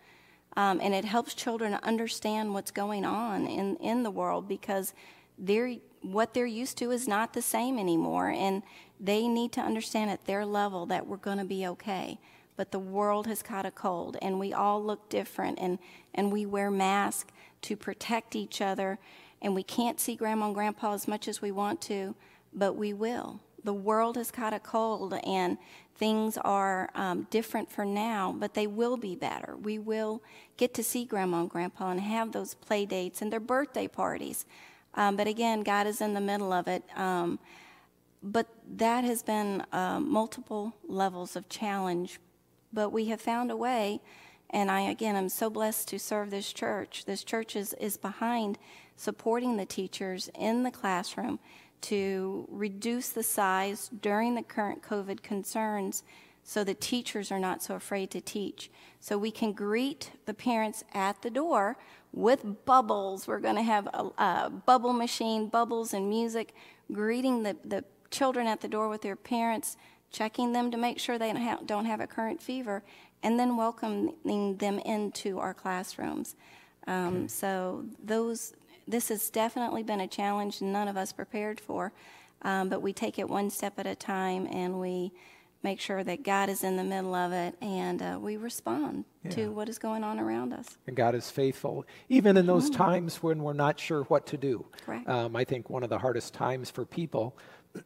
Um, 0.57 0.81
and 0.83 0.93
it 0.95 1.05
helps 1.05 1.35
children 1.35 1.79
understand 1.85 2.55
what's 2.55 2.73
going 2.73 3.05
on 3.05 3.47
in, 3.47 3.77
in 3.77 4.03
the 4.03 4.11
world 4.11 4.49
because 4.49 4.95
they're, 5.39 5.77
what 6.03 6.35
they're 6.35 6.45
used 6.45 6.77
to 6.79 6.91
is 6.91 7.07
not 7.07 7.35
the 7.35 7.43
same 7.43 7.79
anymore. 7.79 8.31
And 8.31 8.65
they 9.01 9.27
need 9.27 9.53
to 9.53 9.61
understand 9.61 10.11
at 10.11 10.27
their 10.27 10.45
level 10.45 10.87
that 10.87 11.07
we're 11.07 11.17
going 11.17 11.39
to 11.39 11.45
be 11.45 11.67
okay. 11.67 12.19
But 12.57 12.73
the 12.73 12.79
world 12.79 13.27
has 13.27 13.43
caught 13.43 13.65
a 13.65 13.71
cold, 13.71 14.19
and 14.21 14.39
we 14.39 14.53
all 14.53 14.85
look 14.85 15.09
different, 15.09 15.59
and, 15.59 15.79
and 16.15 16.31
we 16.31 16.45
wear 16.45 16.71
masks 16.71 17.33
to 17.63 17.77
protect 17.77 18.37
each 18.37 18.61
other. 18.61 18.99
And 19.41 19.55
we 19.55 19.63
can't 19.63 19.99
see 19.99 20.15
grandma 20.15 20.47
and 20.47 20.55
grandpa 20.55 20.93
as 20.93 21.09
much 21.09 21.27
as 21.27 21.41
we 21.41 21.51
want 21.51 21.81
to, 21.83 22.15
but 22.53 22.75
we 22.75 22.93
will. 22.93 23.41
The 23.65 23.73
world 23.73 24.17
has 24.17 24.31
caught 24.31 24.53
a 24.53 24.59
cold, 24.59 25.15
and 25.25 25.57
things 25.97 26.37
are 26.39 26.91
um, 26.95 27.27
different 27.31 27.71
for 27.71 27.87
now, 27.87 28.35
but 28.39 28.53
they 28.53 28.67
will 28.67 28.99
be 28.99 29.15
better. 29.15 29.57
We 29.57 29.79
will 29.79 30.23
get 30.59 30.75
to 30.75 30.83
see 30.83 31.07
grandma 31.07 31.41
and 31.41 31.51
grandpa 31.51 31.91
and 31.91 32.01
have 32.01 32.33
those 32.33 32.55
play 32.55 32.85
dates 32.85 33.23
and 33.23 33.33
their 33.33 33.41
birthday 33.41 33.89
parties. 33.89 34.45
Um, 34.95 35.17
but 35.17 35.27
again, 35.27 35.63
God 35.63 35.87
is 35.87 36.01
in 36.01 36.15
the 36.15 36.21
middle 36.21 36.53
of 36.53 36.69
it. 36.69 36.83
Um, 36.97 37.39
but 38.23 38.47
that 38.77 39.05
has 39.05 39.23
been 39.23 39.65
uh, 39.73 40.01
multiple 40.01 40.75
levels 40.87 41.37
of 41.37 41.49
challenge. 41.49 42.21
But 42.73 42.91
we 42.91 43.07
have 43.07 43.21
found 43.21 43.51
a 43.51 43.57
way, 43.57 44.01
and 44.51 44.71
I 44.71 44.83
again 44.83 45.17
am 45.17 45.29
so 45.29 45.51
blessed 45.51 45.89
to 45.89 45.99
serve 45.99 46.31
this 46.31 46.53
church. 46.53 47.05
This 47.05 47.25
church 47.25 47.57
is, 47.57 47.75
is 47.75 47.97
behind 47.97 48.59
supporting 48.97 49.57
the 49.57 49.67
teachers 49.67 50.31
in 50.39 50.63
the 50.63 50.71
classroom 50.71 51.39
to 51.83 52.47
reduce 52.51 53.09
the 53.09 53.23
size 53.23 53.89
during 54.01 54.35
the 54.35 54.43
current 54.43 54.83
COVID 54.83 55.23
concerns 55.23 56.03
so 56.43 56.65
the 56.65 56.75
teachers 56.75 57.31
are 57.31 57.39
not 57.39 57.63
so 57.63 57.75
afraid 57.75 58.11
to 58.11 58.21
teach. 58.21 58.71
So 58.99 59.17
we 59.17 59.31
can 59.31 59.53
greet 59.53 60.13
the 60.27 60.35
parents 60.35 60.85
at 60.93 61.23
the 61.23 61.31
door 61.31 61.77
with 62.13 62.65
bubbles. 62.65 63.29
We're 63.29 63.41
going 63.41 63.57
to 63.57 63.63
have 63.63 63.87
a, 63.87 64.11
a 64.19 64.51
bubble 64.51 64.93
machine, 64.93 65.49
bubbles 65.49 65.95
and 65.95 66.09
music, 66.09 66.55
greeting 66.93 67.43
the, 67.43 67.57
the 67.65 67.85
children 68.11 68.47
at 68.47 68.61
the 68.61 68.69
door 68.69 68.89
with 68.89 69.03
their 69.03 69.17
parents, 69.17 69.77
checking 70.11 70.53
them 70.53 70.71
to 70.71 70.77
make 70.77 70.99
sure 70.99 71.19
they 71.19 71.33
don't 71.33 71.43
have, 71.43 71.67
don't 71.67 71.87
have 71.87 72.01
a 72.01 72.07
current 72.07 72.43
fever, 72.43 72.83
and 73.23 73.39
then 73.39 73.57
welcoming 73.57 74.57
them 74.57 74.79
into 74.81 75.39
our 75.39 75.55
classrooms. 75.55 76.35
Um, 76.87 77.29
So 77.29 77.85
those, 78.03 78.55
this 78.89 79.09
has 79.09 79.31
definitely 79.31 79.83
been 79.83 80.01
a 80.01 80.09
challenge 80.09 80.61
none 80.63 80.89
of 80.89 80.97
us 80.97 81.13
prepared 81.13 81.61
for, 81.61 81.93
um, 82.43 82.69
but 82.69 82.83
we 82.83 82.93
take 82.93 83.19
it 83.19 83.29
one 83.29 83.51
step 83.51 83.79
at 83.79 83.87
a 83.87 83.95
time 83.95 84.47
and 84.51 84.81
we 84.81 85.13
make 85.63 85.79
sure 85.79 86.03
that 86.03 86.23
God 86.23 86.49
is 86.49 86.65
in 86.65 86.79
the 86.79 86.83
middle 86.85 87.15
of 87.15 87.33
it 87.33 87.55
and 87.61 88.01
uh, 88.01 88.19
we 88.19 88.39
respond 88.39 89.05
Yeah. 89.23 89.31
to 89.33 89.49
what 89.53 89.69
is 89.69 89.79
going 89.79 90.03
on 90.03 90.19
around 90.19 90.55
us. 90.55 90.79
And 90.87 90.97
God 90.97 91.15
is 91.15 91.31
faithful, 91.31 91.85
even 92.09 92.39
in 92.39 92.47
those 92.47 92.71
times 92.71 93.23
when 93.23 93.43
we're 93.43 93.53
not 93.53 93.79
sure 93.79 94.05
what 94.05 94.25
to 94.29 94.39
do. 94.39 94.65
Correct. 94.87 95.07
Um, 95.07 95.37
I 95.37 95.45
think 95.45 95.69
one 95.69 95.83
of 95.83 95.91
the 95.91 95.99
hardest 95.99 96.33
times 96.33 96.71
for 96.71 96.87
people 96.87 97.37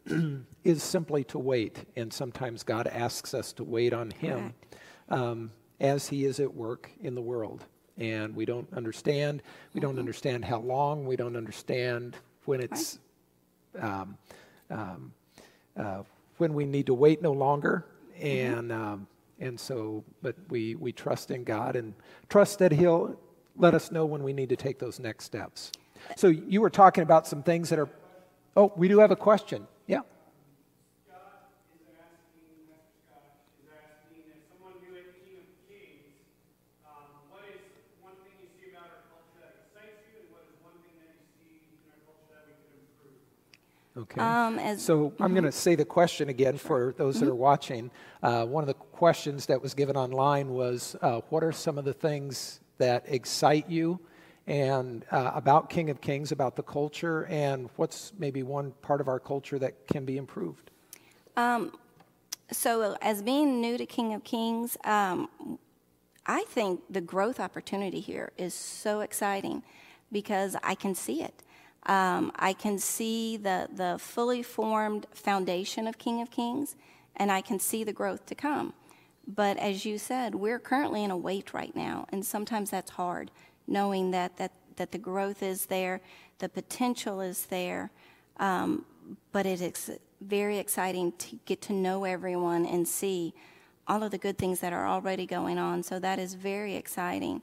is 0.65 0.83
simply 0.83 1.25
to 1.25 1.39
wait. 1.39 1.85
And 1.97 2.13
sometimes 2.13 2.63
God 2.63 2.87
asks 2.87 3.35
us 3.35 3.53
to 3.55 3.65
wait 3.65 3.93
on 3.93 4.11
Him 4.11 4.55
um, 5.09 5.51
as 5.81 6.09
He 6.09 6.25
is 6.25 6.41
at 6.41 6.55
work 6.55 6.91
in 7.01 7.15
the 7.15 7.23
world. 7.23 7.65
And 7.97 8.35
we 8.35 8.45
don't 8.45 8.67
understand. 8.73 9.43
We 9.73 9.81
don't 9.81 9.99
understand 9.99 10.45
how 10.45 10.61
long. 10.61 11.07
We 11.07 11.17
don't 11.17 11.37
understand 11.37 12.17
when 12.45 12.61
it's 12.61 12.99
um, 13.81 14.17
um, 14.71 15.13
uh, 15.77 16.03
when 16.39 16.55
we 16.55 16.65
need 16.65 16.87
to 16.87 16.95
wait 16.95 17.23
no 17.23 17.33
longer. 17.33 17.85
And 18.21 18.73
um, 18.73 19.07
and 19.39 19.59
so, 19.59 20.05
but 20.23 20.35
we 20.49 20.75
we 20.75 20.93
trust 20.93 21.31
in 21.31 21.45
God 21.45 21.77
and 21.77 21.95
trust 22.29 22.59
that 22.61 22.73
He'll 22.73 23.17
let 23.57 23.75
us 23.75 23.93
know 23.93 24.07
when 24.07 24.23
we 24.23 24.33
need 24.33 24.49
to 24.49 24.57
take 24.57 24.79
those 24.79 24.99
next 24.99 25.25
steps. 25.25 25.71
So 26.17 26.29
you 26.29 26.61
were 26.61 26.71
talking 26.71 27.03
about 27.03 27.27
some 27.27 27.43
things 27.43 27.69
that 27.71 27.79
are. 27.79 27.89
Oh, 28.57 28.73
we 28.77 28.89
do 28.89 28.99
have 29.01 29.11
a 29.11 29.17
question. 29.17 29.67
Yeah. 29.87 30.01
Scott 31.05 31.53
is 31.77 31.85
asking, 31.93 32.65
Mr. 32.69 32.81
Scott 33.05 33.37
is 33.61 33.69
asking, 33.69 34.25
as 34.33 34.41
someone 34.49 34.81
new 34.81 34.97
at 34.97 35.13
King 35.21 35.45
of 35.45 35.49
Kings, 35.69 36.25
um, 36.89 37.29
what 37.29 37.45
is 37.53 37.61
one 38.01 38.17
thing 38.25 38.33
you 38.41 38.49
see 38.57 38.73
about 38.73 38.89
our 38.89 39.05
culture 39.13 39.45
that 39.45 39.53
excites 39.61 40.01
you, 40.09 40.25
and 40.25 40.29
what 40.33 40.49
is 40.49 40.57
one 40.65 40.77
thing 40.81 40.97
that 41.05 41.13
you 41.13 41.29
see 41.37 41.69
in 41.69 41.93
our 41.93 42.01
culture 42.09 42.33
that 42.33 42.49
we 42.49 42.57
could 42.65 42.81
improve? 42.81 44.09
Okay. 44.09 44.21
Um, 44.25 44.59
as, 44.59 44.81
So 44.81 45.13
I'm 45.21 45.33
going 45.37 45.45
to 45.45 45.53
say 45.53 45.75
the 45.77 45.85
question 45.85 46.29
again 46.29 46.57
for 46.57 46.95
those 46.97 47.21
that 47.21 47.29
are 47.29 47.35
watching. 47.37 47.91
Uh, 48.23 48.47
one 48.47 48.65
of 48.65 48.69
the 48.69 48.81
questions 48.97 49.47
that 49.47 49.61
was 49.61 49.75
given 49.75 49.97
online 49.97 50.49
was, 50.51 50.97
uh, 51.03 51.21
"What 51.29 51.45
are 51.45 51.53
some 51.53 51.77
of 51.77 51.85
the 51.85 51.93
things 51.93 52.61
that 52.79 53.05
excite 53.07 53.69
you?" 53.69 54.01
And 54.47 55.07
uh, 55.11 55.33
about 55.35 55.71
King 55.71 55.89
of 55.89 56.01
Kings, 56.01 56.31
about 56.31 56.55
the 56.57 56.63
culture, 56.63 57.25
and 57.25 57.71
what's 57.77 58.13
maybe 58.19 58.43
one 58.43 58.73
part 58.83 59.01
of 59.01 59.09
our 59.09 59.19
culture 59.19 59.59
that 59.59 59.87
can 59.87 60.05
be 60.05 60.19
improved? 60.19 60.71
so 62.51 62.97
as 63.01 63.23
being 63.23 63.61
new 63.61 63.79
to 63.79 63.87
King 63.87 64.13
of 64.13 64.23
Kings, 64.23 64.77
um, 64.85 65.59
I 66.27 66.45
think 66.45 66.81
the 66.89 67.01
growth 67.01 67.41
opportunity 67.41 68.01
here 68.01 68.33
is 68.37 68.55
so 68.55 69.01
exciting 69.01 69.63
because 70.13 70.57
I 70.63 70.75
can 70.75 70.95
see 70.95 71.23
it. 71.23 71.43
Um, 71.87 72.33
I 72.37 72.55
can 72.55 72.79
see 72.79 73.37
the, 73.37 73.69
the 73.75 73.97
fully 73.99 74.43
formed 74.43 75.07
foundation 75.13 75.87
of 75.87 75.99
King 75.99 76.23
of 76.23 76.31
Kings, 76.31 76.77
and 77.17 77.31
I 77.31 77.43
can 77.43 77.59
see 77.59 77.85
the 77.85 77.93
growth 77.93 78.25
to 78.27 78.35
come. 78.35 78.73
But 79.27 79.59
as 79.59 79.85
you 79.85 79.99
said, 79.99 80.35
we're 80.35 80.59
currently 80.59 81.05
in 81.05 81.11
a 81.11 81.17
wait 81.17 81.53
right 81.53 81.75
now, 81.75 82.07
and 82.11 82.25
sometimes 82.25 82.71
that's 82.71 82.93
hard, 82.93 83.31
knowing 83.67 84.11
that, 84.11 84.37
that, 84.37 84.53
that 84.77 84.93
the 84.93 84.99
growth 84.99 85.43
is 85.43 85.67
there, 85.67 86.01
the 86.39 86.49
potential 86.49 87.21
is 87.21 87.47
there, 87.47 87.91
um, 88.39 88.85
but 89.33 89.47
it 89.47 89.61
is 89.61 89.91
very 90.21 90.59
exciting 90.59 91.13
to 91.13 91.39
get 91.45 91.61
to 91.63 91.73
know 91.73 92.05
everyone 92.05 92.67
and 92.67 92.87
see 92.89 93.35
all 93.87 94.03
of 94.03 94.11
the 94.11 94.19
good 94.19 94.39
things 94.39 94.61
that 94.61 94.73
are 94.73 94.87
already 94.87 95.27
going 95.27 95.59
on. 95.59 95.83
So 95.83 95.99
that 95.99 96.19
is 96.19 96.35
very 96.35 96.75
exciting. 96.75 97.43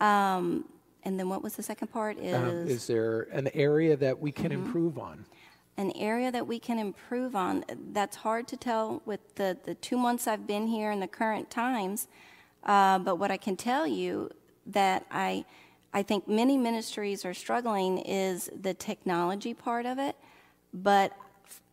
Um, 0.00 0.64
and 1.04 1.18
then 1.18 1.28
what 1.28 1.42
was 1.42 1.56
the 1.56 1.62
second 1.62 1.88
part? 1.88 2.18
Is, 2.18 2.34
Um, 2.34 2.66
is 2.66 2.86
there 2.86 3.28
an 3.32 3.48
area 3.52 3.96
that 3.96 4.18
we 4.18 4.32
can 4.32 4.52
improve 4.52 4.98
on? 4.98 5.26
an 5.76 5.90
area 5.96 6.30
that 6.30 6.46
we 6.46 6.58
can 6.60 6.78
improve 6.78 7.34
on. 7.34 7.64
That's 7.92 8.16
hard 8.16 8.46
to 8.48 8.56
tell 8.56 9.02
with 9.04 9.34
the, 9.34 9.58
the 9.64 9.74
two 9.74 9.96
months 9.96 10.28
I've 10.28 10.46
been 10.46 10.68
here 10.68 10.92
in 10.92 11.00
the 11.00 11.08
current 11.08 11.50
times. 11.50 12.06
Uh, 12.62 13.00
but 13.00 13.16
what 13.16 13.32
I 13.32 13.36
can 13.36 13.56
tell 13.56 13.84
you 13.84 14.30
that 14.66 15.04
I, 15.10 15.44
I 15.92 16.02
think 16.02 16.28
many 16.28 16.56
ministries 16.56 17.24
are 17.24 17.34
struggling 17.34 17.98
is 17.98 18.50
the 18.60 18.74
technology 18.74 19.54
part 19.54 19.86
of 19.86 19.98
it. 19.98 20.16
But 20.72 21.12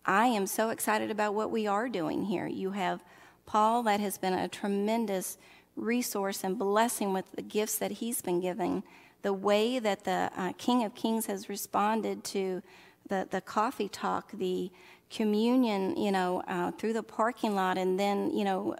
I 0.05 0.27
am 0.27 0.47
so 0.47 0.69
excited 0.69 1.11
about 1.11 1.33
what 1.33 1.51
we 1.51 1.67
are 1.67 1.89
doing 1.89 2.25
here. 2.25 2.47
You 2.47 2.71
have 2.71 3.03
Paul, 3.45 3.83
that 3.83 3.99
has 3.99 4.17
been 4.17 4.33
a 4.33 4.47
tremendous 4.47 5.37
resource 5.75 6.43
and 6.43 6.57
blessing 6.57 7.13
with 7.13 7.31
the 7.33 7.41
gifts 7.41 7.77
that 7.77 7.91
he's 7.91 8.21
been 8.21 8.39
giving. 8.39 8.83
the 9.21 9.33
way 9.33 9.79
that 9.79 10.03
the 10.03 10.31
uh, 10.35 10.53
King 10.57 10.83
of 10.83 10.95
Kings 10.95 11.27
has 11.27 11.49
responded 11.49 12.23
to 12.25 12.61
the, 13.07 13.27
the 13.29 13.41
coffee 13.41 13.89
talk, 13.89 14.31
the 14.33 14.71
communion, 15.09 15.95
you 15.97 16.11
know, 16.11 16.41
uh, 16.47 16.71
through 16.71 16.93
the 16.93 17.03
parking 17.03 17.55
lot, 17.55 17.77
and 17.77 17.99
then, 17.99 18.31
you 18.31 18.43
know, 18.43 18.75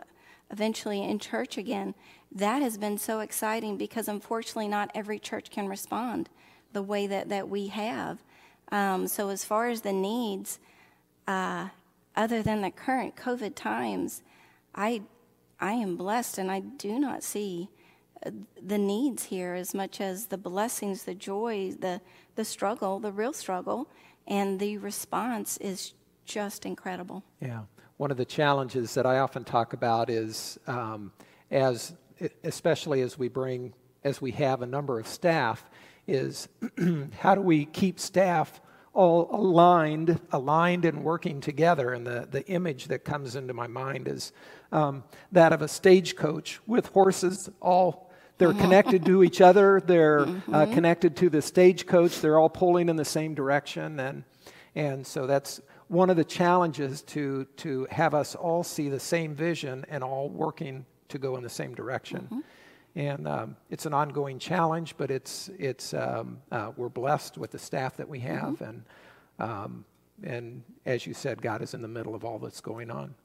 eventually 0.52 1.04
in 1.04 1.20
church 1.20 1.58
again, 1.58 1.94
that 2.34 2.62
has 2.62 2.78
been 2.78 2.98
so 2.98 3.20
exciting 3.20 3.78
because 3.78 4.08
unfortunately 4.08 4.68
not 4.68 4.92
every 4.96 5.20
church 5.20 5.50
can 5.50 5.68
respond 5.68 6.30
the 6.74 6.82
way 6.82 7.08
that, 7.08 7.30
that 7.30 7.50
we 7.50 7.68
have. 7.68 8.24
Um, 8.72 9.08
so, 9.08 9.30
as 9.30 9.44
far 9.44 9.68
as 9.68 9.82
the 9.82 9.92
needs, 9.92 10.60
uh, 11.28 11.68
other 12.16 12.42
than 12.42 12.62
the 12.62 12.72
current 12.72 13.16
COVID 13.16 13.56
times, 13.56 14.24
I, 14.74 15.02
I 15.60 15.74
am 15.74 15.98
blessed 15.98 16.38
and 16.38 16.50
I 16.50 16.62
do 16.62 16.98
not 17.00 17.24
see 17.24 17.70
uh, 18.26 18.32
the 18.62 18.78
needs 18.78 19.26
here 19.26 19.54
as 19.54 19.74
much 19.74 20.00
as 20.00 20.28
the 20.28 20.38
blessings, 20.38 21.04
the 21.04 21.16
joy, 21.16 21.74
the, 21.80 22.00
the 22.36 22.46
struggle, 22.46 23.00
the 23.00 23.12
real 23.12 23.34
struggle, 23.34 23.90
and 24.26 24.60
the 24.60 24.78
response 24.78 25.58
is 25.58 25.94
just 26.26 26.66
incredible. 26.66 27.24
Yeah. 27.42 27.62
One 27.98 28.10
of 28.10 28.18
the 28.18 28.26
challenges 28.26 28.94
that 28.94 29.06
I 29.06 29.20
often 29.20 29.44
talk 29.44 29.74
about 29.74 30.10
is 30.10 30.58
um, 30.66 31.12
as, 31.52 31.94
especially 32.44 33.02
as 33.02 33.18
we 33.18 33.28
bring, 33.28 33.74
as 34.04 34.22
we 34.22 34.32
have 34.32 34.62
a 34.62 34.66
number 34.66 35.00
of 35.00 35.08
staff, 35.08 35.70
is 36.08 36.48
how 37.20 37.36
do 37.36 37.42
we 37.42 37.66
keep 37.66 38.00
staff 38.00 38.62
all 38.94 39.30
aligned, 39.32 40.20
aligned 40.32 40.86
and 40.86 41.04
working 41.04 41.40
together? 41.40 41.94
And 41.94 42.06
the, 42.06 42.28
the 42.30 42.46
image 42.48 42.86
that 42.88 43.06
comes 43.06 43.36
into 43.36 43.54
my 43.54 43.68
mind 43.68 44.08
is 44.08 44.34
um, 44.72 45.04
that 45.32 45.54
of 45.54 45.62
a 45.62 45.68
stagecoach 45.68 46.60
with 46.68 46.88
horses 46.88 47.50
all. 47.62 48.12
They're 48.38 48.50
mm-hmm. 48.50 48.62
connected 48.62 49.06
to 49.06 49.24
each 49.24 49.40
other. 49.40 49.82
They're 49.86 50.22
uh, 50.22 50.26
mm-hmm. 50.26 50.56
uh, 50.56 50.66
connected 50.68 51.16
to 51.18 51.30
the 51.30 51.42
stagecoach. 51.42 52.22
They're 52.22 52.40
all 52.40 52.50
pulling 52.50 52.90
in 52.90 52.96
the 52.96 53.06
same 53.06 53.36
direction, 53.36 54.00
and 54.00 54.24
and 54.74 55.06
so 55.06 55.28
that's 55.28 55.62
one 55.90 56.10
of 56.10 56.18
the 56.18 56.24
challenges 56.24 57.04
to 57.04 57.46
to 57.58 57.86
have 57.92 58.16
us 58.16 58.34
all 58.34 58.64
see 58.64 58.90
the 58.90 59.00
same 59.00 59.36
vision 59.36 59.86
and 59.90 60.04
all 60.04 60.30
working 60.30 60.86
to 61.12 61.20
go 61.20 61.38
in 61.38 61.44
the 61.44 61.50
same 61.50 61.76
direction. 61.76 62.22
Mm-hmm 62.22 62.40
and 62.96 63.28
um, 63.28 63.56
it's 63.70 63.86
an 63.86 63.94
ongoing 63.94 64.40
challenge, 64.40 64.96
but 64.98 65.12
it's 65.12 65.50
it's 65.58 65.94
um, 65.94 66.42
uh, 66.52 66.72
we're 66.76 66.90
blessed 66.90 67.38
with 67.38 67.52
the 67.52 67.60
staff 67.60 67.98
that 67.98 68.10
we 68.10 68.20
have, 68.20 68.56
mm-hmm. 68.60 68.64
and 68.64 68.84
um, 69.40 69.86
and 70.24 70.64
as 70.86 71.08
you 71.08 71.14
said, 71.14 71.42
God 71.42 71.62
is 71.62 71.74
in 71.74 71.82
the 71.82 71.88
middle 71.88 72.14
of 72.14 72.26
all 72.26 72.38
that's 72.38 72.62
going 72.62 72.92
on. 72.92 73.16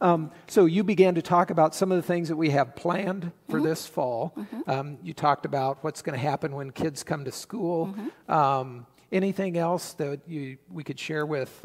Um, 0.00 0.30
so 0.46 0.66
you 0.66 0.84
began 0.84 1.14
to 1.14 1.22
talk 1.22 1.50
about 1.50 1.74
some 1.74 1.90
of 1.90 1.96
the 1.96 2.02
things 2.02 2.28
that 2.28 2.36
we 2.36 2.50
have 2.50 2.76
planned 2.76 3.32
for 3.48 3.56
mm-hmm. 3.56 3.66
this 3.66 3.86
fall. 3.86 4.34
Mm-hmm. 4.36 4.70
Um, 4.70 4.98
you 5.02 5.14
talked 5.14 5.46
about 5.46 5.82
what's 5.82 6.02
going 6.02 6.18
to 6.18 6.24
happen 6.24 6.54
when 6.54 6.70
kids 6.70 7.02
come 7.02 7.24
to 7.24 7.32
school. 7.32 7.88
Mm-hmm. 7.88 8.32
Um, 8.32 8.86
anything 9.10 9.56
else 9.56 9.94
that 9.94 10.20
you 10.28 10.58
we 10.70 10.84
could 10.84 10.98
share 10.98 11.24
with 11.24 11.64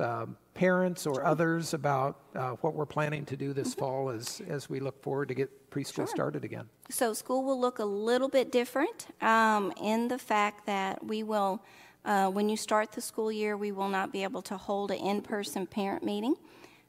parents 0.60 1.07
or 1.07 1.26
others 1.26 1.74
about 1.74 2.20
uh, 2.36 2.49
what 2.60 2.74
we're 2.74 2.86
planning 2.86 3.24
to 3.24 3.38
do 3.38 3.53
this 3.53 3.70
mm-hmm. 3.70 3.80
fall 3.80 4.10
as, 4.10 4.41
as 4.49 4.70
we 4.70 4.82
look 4.82 5.01
forward 5.01 5.30
to 5.30 5.34
get 5.34 5.72
preschool 5.72 5.95
sure. 5.95 6.07
started 6.07 6.43
again? 6.43 6.68
So, 6.89 7.14
school 7.14 7.45
will 7.45 7.60
look 7.60 7.80
a 7.80 7.86
little 7.86 8.28
bit 8.28 8.51
different 8.51 9.07
um, 9.22 9.72
in 9.82 10.10
the 10.10 10.20
fact 10.20 10.66
that 10.66 11.01
we 11.01 11.24
will, 11.24 11.64
uh, 12.03 12.30
when 12.30 12.49
you 12.49 12.57
start 12.57 12.91
the 12.91 12.99
school 12.99 13.32
year, 13.32 13.55
we 13.55 13.72
will 13.72 13.88
not 13.88 14.12
be 14.12 14.22
able 14.24 14.41
to 14.41 14.57
hold 14.57 14.91
an 14.91 14.97
in 14.97 15.22
person 15.22 15.66
parent 15.66 16.03
meeting. 16.03 16.36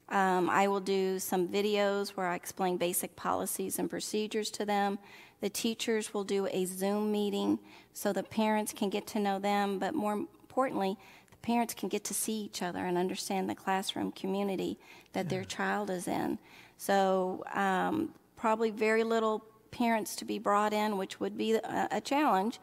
Um, 0.09 0.51
I 0.51 0.67
will 0.67 0.81
do 0.81 1.21
some 1.21 1.47
videos 1.47 2.11
where 2.11 2.27
I 2.27 2.35
explain 2.35 2.77
basic 2.77 3.15
policies 3.15 3.79
and 3.79 3.89
procedures 3.89 4.51
to 4.51 4.65
them. 4.65 4.99
The 5.43 5.49
teachers 5.49 6.13
will 6.13 6.25
do 6.25 6.49
a 6.51 6.65
Zoom 6.65 7.13
meeting 7.13 7.61
so 7.93 8.13
the 8.13 8.25
parents 8.25 8.73
can 8.73 8.91
get 8.91 9.07
to 9.09 9.21
know 9.21 9.39
them, 9.39 9.79
but 9.79 9.95
more 9.95 10.15
importantly, 10.15 10.99
parents 11.43 11.75
can 11.75 11.89
get 11.89 12.05
to 12.05 12.15
see 12.15 12.41
each 12.41 12.63
other 12.63 12.85
and 12.85 12.99
understand 12.99 13.49
the 13.49 13.55
classroom 13.55 14.13
community 14.13 14.79
that 15.13 15.27
yeah. 15.27 15.31
their 15.31 15.45
child 15.45 15.91
is 15.91 16.07
in. 16.07 16.39
So, 16.77 17.45
um, 17.53 18.15
probably 18.37 18.71
very 18.71 19.05
little 19.05 19.45
parents 19.71 20.17
to 20.17 20.25
be 20.25 20.39
brought 20.39 20.73
in, 20.73 20.97
which 20.97 21.21
would 21.21 21.37
be 21.37 21.55
a, 21.55 21.89
a 21.91 22.01
challenge. 22.01 22.59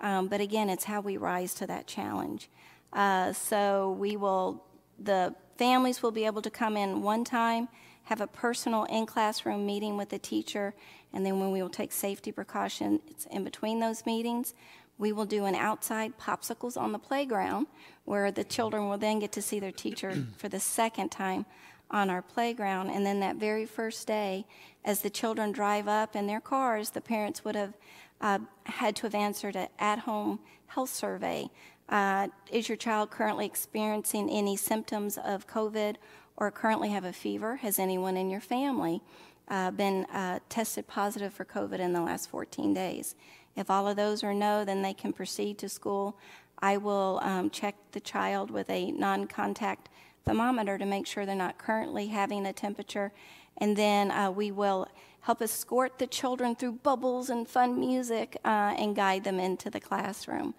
Um, 0.00 0.28
but 0.28 0.40
again, 0.40 0.68
it's 0.68 0.84
how 0.84 1.00
we 1.00 1.16
rise 1.16 1.54
to 1.54 1.66
that 1.66 1.86
challenge. 1.86 2.48
Uh, 2.92 3.32
so, 3.32 3.96
we 3.98 4.16
will, 4.16 4.64
the 4.98 5.34
families 5.56 6.02
will 6.02 6.10
be 6.10 6.26
able 6.26 6.42
to 6.42 6.50
come 6.50 6.76
in 6.76 7.02
one 7.02 7.24
time, 7.24 7.68
have 8.04 8.20
a 8.20 8.26
personal 8.26 8.84
in 8.84 9.06
classroom 9.06 9.64
meeting 9.64 9.96
with 9.96 10.08
the 10.10 10.18
teacher, 10.18 10.74
and 11.12 11.24
then 11.24 11.38
when 11.38 11.52
we 11.52 11.62
will 11.62 11.70
take 11.70 11.92
safety 11.92 12.32
precautions 12.32 13.26
in 13.30 13.44
between 13.44 13.80
those 13.80 14.04
meetings, 14.06 14.54
we 14.98 15.12
will 15.12 15.24
do 15.24 15.44
an 15.44 15.54
outside 15.54 16.18
popsicles 16.18 16.80
on 16.80 16.92
the 16.92 16.98
playground 16.98 17.66
where 18.04 18.30
the 18.30 18.44
children 18.44 18.88
will 18.88 18.98
then 18.98 19.18
get 19.18 19.32
to 19.32 19.42
see 19.42 19.58
their 19.58 19.72
teacher 19.72 20.26
for 20.36 20.48
the 20.48 20.60
second 20.60 21.10
time 21.10 21.46
on 21.90 22.08
our 22.08 22.22
playground. 22.22 22.90
And 22.90 23.04
then 23.04 23.20
that 23.20 23.36
very 23.36 23.66
first 23.66 24.06
day, 24.06 24.46
as 24.84 25.02
the 25.02 25.10
children 25.10 25.52
drive 25.52 25.88
up 25.88 26.16
in 26.16 26.26
their 26.26 26.40
cars, 26.40 26.90
the 26.90 27.00
parents 27.00 27.44
would 27.44 27.54
have 27.54 27.74
uh, 28.20 28.38
had 28.64 28.96
to 28.96 29.02
have 29.02 29.14
answered 29.14 29.56
an 29.56 29.68
at 29.78 30.00
home 30.00 30.40
health 30.68 30.90
survey. 30.90 31.50
Uh, 31.88 32.28
is 32.50 32.68
your 32.68 32.76
child 32.76 33.10
currently 33.10 33.44
experiencing 33.44 34.30
any 34.30 34.56
symptoms 34.56 35.18
of 35.18 35.46
COVID 35.46 35.96
or 36.36 36.50
currently 36.50 36.90
have 36.90 37.04
a 37.04 37.12
fever? 37.12 37.56
Has 37.56 37.78
anyone 37.78 38.16
in 38.16 38.30
your 38.30 38.40
family 38.40 39.02
uh, 39.48 39.70
been 39.72 40.04
uh, 40.06 40.38
tested 40.48 40.86
positive 40.86 41.34
for 41.34 41.44
COVID 41.44 41.78
in 41.80 41.92
the 41.92 42.00
last 42.00 42.30
14 42.30 42.72
days? 42.72 43.14
If 43.56 43.70
all 43.70 43.86
of 43.88 43.96
those 43.96 44.24
are 44.24 44.34
no, 44.34 44.64
then 44.64 44.82
they 44.82 44.94
can 44.94 45.12
proceed 45.12 45.58
to 45.58 45.68
school. 45.68 46.16
I 46.60 46.76
will 46.76 47.20
um, 47.22 47.50
check 47.50 47.74
the 47.92 48.00
child 48.00 48.50
with 48.50 48.70
a 48.70 48.92
non 48.92 49.26
contact 49.26 49.88
thermometer 50.24 50.78
to 50.78 50.86
make 50.86 51.06
sure 51.06 51.26
they're 51.26 51.34
not 51.34 51.58
currently 51.58 52.06
having 52.08 52.46
a 52.46 52.52
temperature. 52.52 53.12
And 53.58 53.76
then 53.76 54.10
uh, 54.10 54.30
we 54.30 54.50
will 54.50 54.88
help 55.22 55.42
escort 55.42 55.98
the 55.98 56.06
children 56.06 56.54
through 56.54 56.72
bubbles 56.72 57.30
and 57.30 57.46
fun 57.48 57.78
music 57.78 58.36
uh, 58.44 58.74
and 58.78 58.94
guide 58.94 59.24
them 59.24 59.38
into 59.38 59.70
the 59.70 59.80
classroom. 59.80 60.54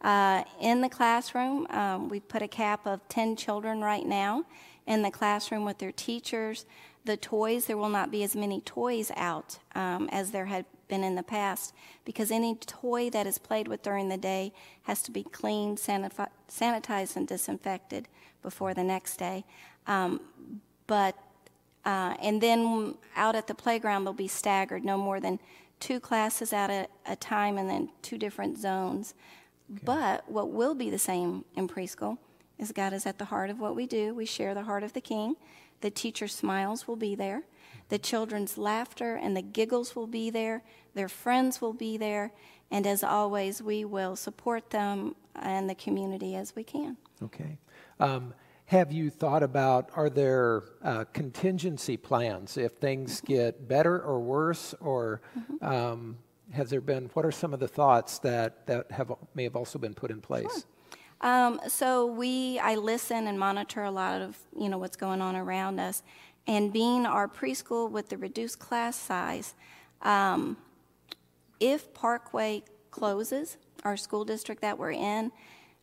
Uh, 0.00 0.44
in 0.60 0.80
the 0.80 0.88
classroom, 0.88 1.66
um, 1.70 2.08
we 2.08 2.20
put 2.20 2.42
a 2.42 2.48
cap 2.48 2.86
of 2.86 3.00
10 3.08 3.36
children 3.36 3.80
right 3.80 4.06
now 4.06 4.44
in 4.86 5.02
the 5.02 5.10
classroom 5.10 5.64
with 5.64 5.78
their 5.78 5.92
teachers. 5.92 6.66
The 7.04 7.16
toys, 7.16 7.66
there 7.66 7.76
will 7.76 7.88
not 7.88 8.10
be 8.10 8.22
as 8.22 8.36
many 8.36 8.60
toys 8.60 9.10
out 9.16 9.58
um, 9.74 10.08
as 10.12 10.30
there 10.30 10.46
had 10.46 10.66
been 10.88 11.04
in 11.04 11.14
the 11.14 11.22
past 11.22 11.74
because 12.04 12.30
any 12.30 12.54
toy 12.54 13.10
that 13.10 13.26
is 13.26 13.38
played 13.38 13.68
with 13.68 13.82
during 13.82 14.08
the 14.08 14.16
day 14.16 14.52
has 14.82 15.02
to 15.02 15.10
be 15.10 15.22
cleaned, 15.22 15.78
sanitized, 15.78 17.16
and 17.16 17.28
disinfected 17.28 18.08
before 18.42 18.74
the 18.74 18.84
next 18.84 19.16
day. 19.16 19.44
Um, 19.86 20.20
but 20.86 21.16
uh, 21.84 22.14
and 22.22 22.40
then 22.40 22.94
out 23.14 23.36
at 23.36 23.46
the 23.46 23.54
playground 23.54 24.04
they'll 24.04 24.12
be 24.12 24.28
staggered, 24.28 24.84
no 24.84 24.96
more 24.96 25.20
than 25.20 25.38
two 25.80 26.00
classes 26.00 26.52
at 26.52 26.70
a, 26.70 26.86
a 27.06 27.16
time, 27.16 27.58
and 27.58 27.68
then 27.68 27.90
two 28.00 28.16
different 28.16 28.56
zones. 28.58 29.14
Okay. 29.70 29.80
But 29.84 30.30
what 30.30 30.50
will 30.50 30.74
be 30.74 30.90
the 30.90 30.98
same 30.98 31.44
in 31.56 31.68
preschool 31.68 32.18
is 32.58 32.72
God 32.72 32.92
is 32.92 33.06
at 33.06 33.18
the 33.18 33.26
heart 33.26 33.50
of 33.50 33.60
what 33.60 33.76
we 33.76 33.86
do. 33.86 34.14
We 34.14 34.24
share 34.24 34.54
the 34.54 34.62
heart 34.62 34.82
of 34.82 34.92
the 34.92 35.00
King. 35.00 35.36
The 35.80 35.90
teacher 35.90 36.28
smiles 36.28 36.88
will 36.88 36.96
be 36.96 37.14
there. 37.14 37.42
The 37.88 37.98
children's 37.98 38.56
laughter 38.58 39.14
and 39.14 39.36
the 39.36 39.42
giggles 39.42 39.94
will 39.94 40.06
be 40.06 40.30
there. 40.30 40.62
Their 40.94 41.08
friends 41.08 41.60
will 41.60 41.72
be 41.72 41.96
there. 41.96 42.32
And 42.70 42.86
as 42.86 43.04
always, 43.04 43.62
we 43.62 43.84
will 43.84 44.16
support 44.16 44.70
them 44.70 45.14
and 45.36 45.68
the 45.68 45.74
community 45.74 46.34
as 46.36 46.56
we 46.56 46.64
can. 46.64 46.96
Okay. 47.22 47.58
Um, 48.00 48.34
have 48.66 48.90
you 48.90 49.10
thought 49.10 49.42
about 49.42 49.90
are 49.94 50.08
there 50.08 50.62
uh, 50.82 51.04
contingency 51.12 51.96
plans 51.96 52.56
if 52.56 52.72
things 52.72 53.20
mm-hmm. 53.20 53.34
get 53.34 53.68
better 53.68 54.00
or 54.00 54.20
worse 54.20 54.74
or 54.80 55.20
mm-hmm. 55.38 55.64
um, 55.64 56.16
has 56.50 56.70
there 56.70 56.80
been 56.80 57.10
what 57.14 57.24
are 57.24 57.32
some 57.32 57.52
of 57.52 57.60
the 57.60 57.68
thoughts 57.68 58.18
that, 58.20 58.66
that 58.66 58.90
have 58.90 59.12
may 59.34 59.44
have 59.44 59.56
also 59.56 59.78
been 59.78 59.94
put 59.94 60.10
in 60.10 60.20
place 60.20 60.64
sure. 61.22 61.30
um, 61.30 61.60
so 61.68 62.06
we 62.06 62.58
i 62.60 62.74
listen 62.74 63.26
and 63.26 63.38
monitor 63.38 63.84
a 63.84 63.90
lot 63.90 64.22
of 64.22 64.38
you 64.58 64.68
know 64.68 64.78
what's 64.78 64.96
going 64.96 65.20
on 65.20 65.36
around 65.36 65.78
us 65.78 66.02
and 66.46 66.72
being 66.72 67.06
our 67.06 67.28
preschool 67.28 67.90
with 67.90 68.08
the 68.08 68.18
reduced 68.18 68.58
class 68.58 68.96
size, 68.96 69.54
um, 70.02 70.56
if 71.60 71.92
Parkway 71.94 72.62
closes, 72.90 73.56
our 73.84 73.96
school 73.96 74.24
district 74.24 74.60
that 74.60 74.78
we're 74.78 74.92
in, 74.92 75.32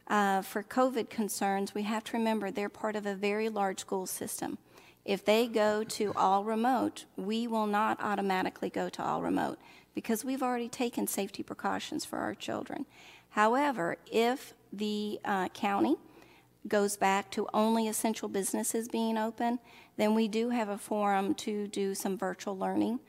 uh, 0.07 0.41
for 0.41 0.63
COVID 0.63 1.09
concerns, 1.09 1.73
we 1.73 1.83
have 1.83 2.03
to 2.05 2.17
remember 2.17 2.51
they're 2.51 2.69
part 2.69 2.95
of 2.95 3.05
a 3.05 3.15
very 3.15 3.49
large 3.49 3.79
school 3.79 4.05
system. 4.05 4.57
If 5.05 5.25
they 5.25 5.47
go 5.47 5.83
to 5.83 6.13
all 6.15 6.43
remote, 6.43 7.05
we 7.15 7.47
will 7.47 7.65
not 7.65 7.99
automatically 8.01 8.69
go 8.69 8.89
to 8.89 9.03
all 9.03 9.21
remote 9.21 9.57
because 9.95 10.23
we've 10.23 10.43
already 10.43 10.69
taken 10.69 11.07
safety 11.07 11.43
precautions 11.43 12.05
for 12.05 12.19
our 12.19 12.35
children. 12.35 12.85
However, 13.29 13.97
if 14.11 14.53
the 14.71 15.19
uh, 15.25 15.49
county 15.49 15.95
goes 16.67 16.97
back 16.97 17.31
to 17.31 17.47
only 17.53 17.87
essential 17.87 18.29
businesses 18.29 18.87
being 18.87 19.17
open, 19.17 19.59
then 19.97 20.15
we 20.15 20.27
do 20.27 20.49
have 20.49 20.69
a 20.69 20.77
forum 20.77 21.33
to 21.35 21.67
do 21.67 21.95
some 21.95 22.17
virtual 22.17 22.57
learning 22.57 22.99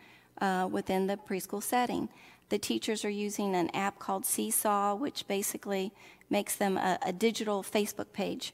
uh, 0.41 0.69
within 0.71 1.07
the 1.07 1.17
preschool 1.17 1.63
setting. 1.63 2.09
The 2.49 2.59
teachers 2.59 3.05
are 3.05 3.11
using 3.11 3.55
an 3.55 3.71
app 3.71 3.99
called 3.99 4.27
Seesaw, 4.27 4.95
which 4.95 5.27
basically 5.27 5.93
makes 6.29 6.57
them 6.57 6.77
a, 6.77 6.99
a 7.05 7.13
digital 7.13 7.63
Facebook 7.63 8.13
page 8.13 8.53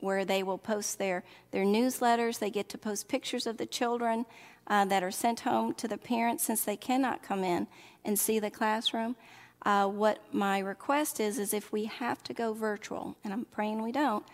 where 0.00 0.24
they 0.24 0.42
will 0.42 0.58
post 0.58 0.98
their, 0.98 1.24
their 1.50 1.64
newsletters. 1.64 2.38
They 2.38 2.50
get 2.50 2.68
to 2.70 2.78
post 2.78 3.08
pictures 3.08 3.46
of 3.46 3.56
the 3.56 3.66
children 3.66 4.26
uh, 4.66 4.84
that 4.86 5.02
are 5.02 5.10
sent 5.10 5.40
home 5.40 5.74
to 5.74 5.88
the 5.88 5.98
parents 5.98 6.44
since 6.44 6.62
they 6.62 6.76
cannot 6.76 7.22
come 7.22 7.42
in 7.42 7.66
and 8.04 8.18
see 8.18 8.38
the 8.38 8.50
classroom. 8.50 9.16
Uh, 9.64 9.86
what 9.86 10.18
my 10.32 10.58
request 10.58 11.20
is, 11.20 11.38
is 11.38 11.54
if 11.54 11.72
we 11.72 11.86
have 11.86 12.22
to 12.22 12.34
go 12.34 12.52
virtual, 12.52 13.16
and 13.24 13.32
I'm 13.32 13.46
praying 13.46 13.82
we 13.82 13.92
don't, 13.92 14.24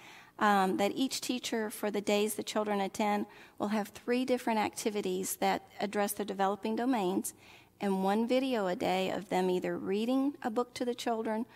um, 0.40 0.78
that 0.78 0.92
each 0.94 1.20
teacher 1.20 1.70
for 1.70 1.90
the 1.90 2.00
days 2.00 2.34
the 2.34 2.42
children 2.42 2.80
attend 2.80 3.26
will 3.58 3.68
have 3.68 3.88
three 3.88 4.24
different 4.24 4.58
activities 4.58 5.36
that 5.36 5.62
address 5.80 6.12
their 6.12 6.26
developing 6.26 6.74
domains 6.74 7.34
and 7.80 8.02
one 8.02 8.26
video 8.26 8.66
a 8.66 8.76
day 8.76 9.10
of 9.10 9.28
them 9.28 9.50
either 9.50 9.78
reading 9.78 10.34
a 10.42 10.50
book 10.50 10.74
to 10.74 10.84
the 10.84 10.94
children 10.94 11.46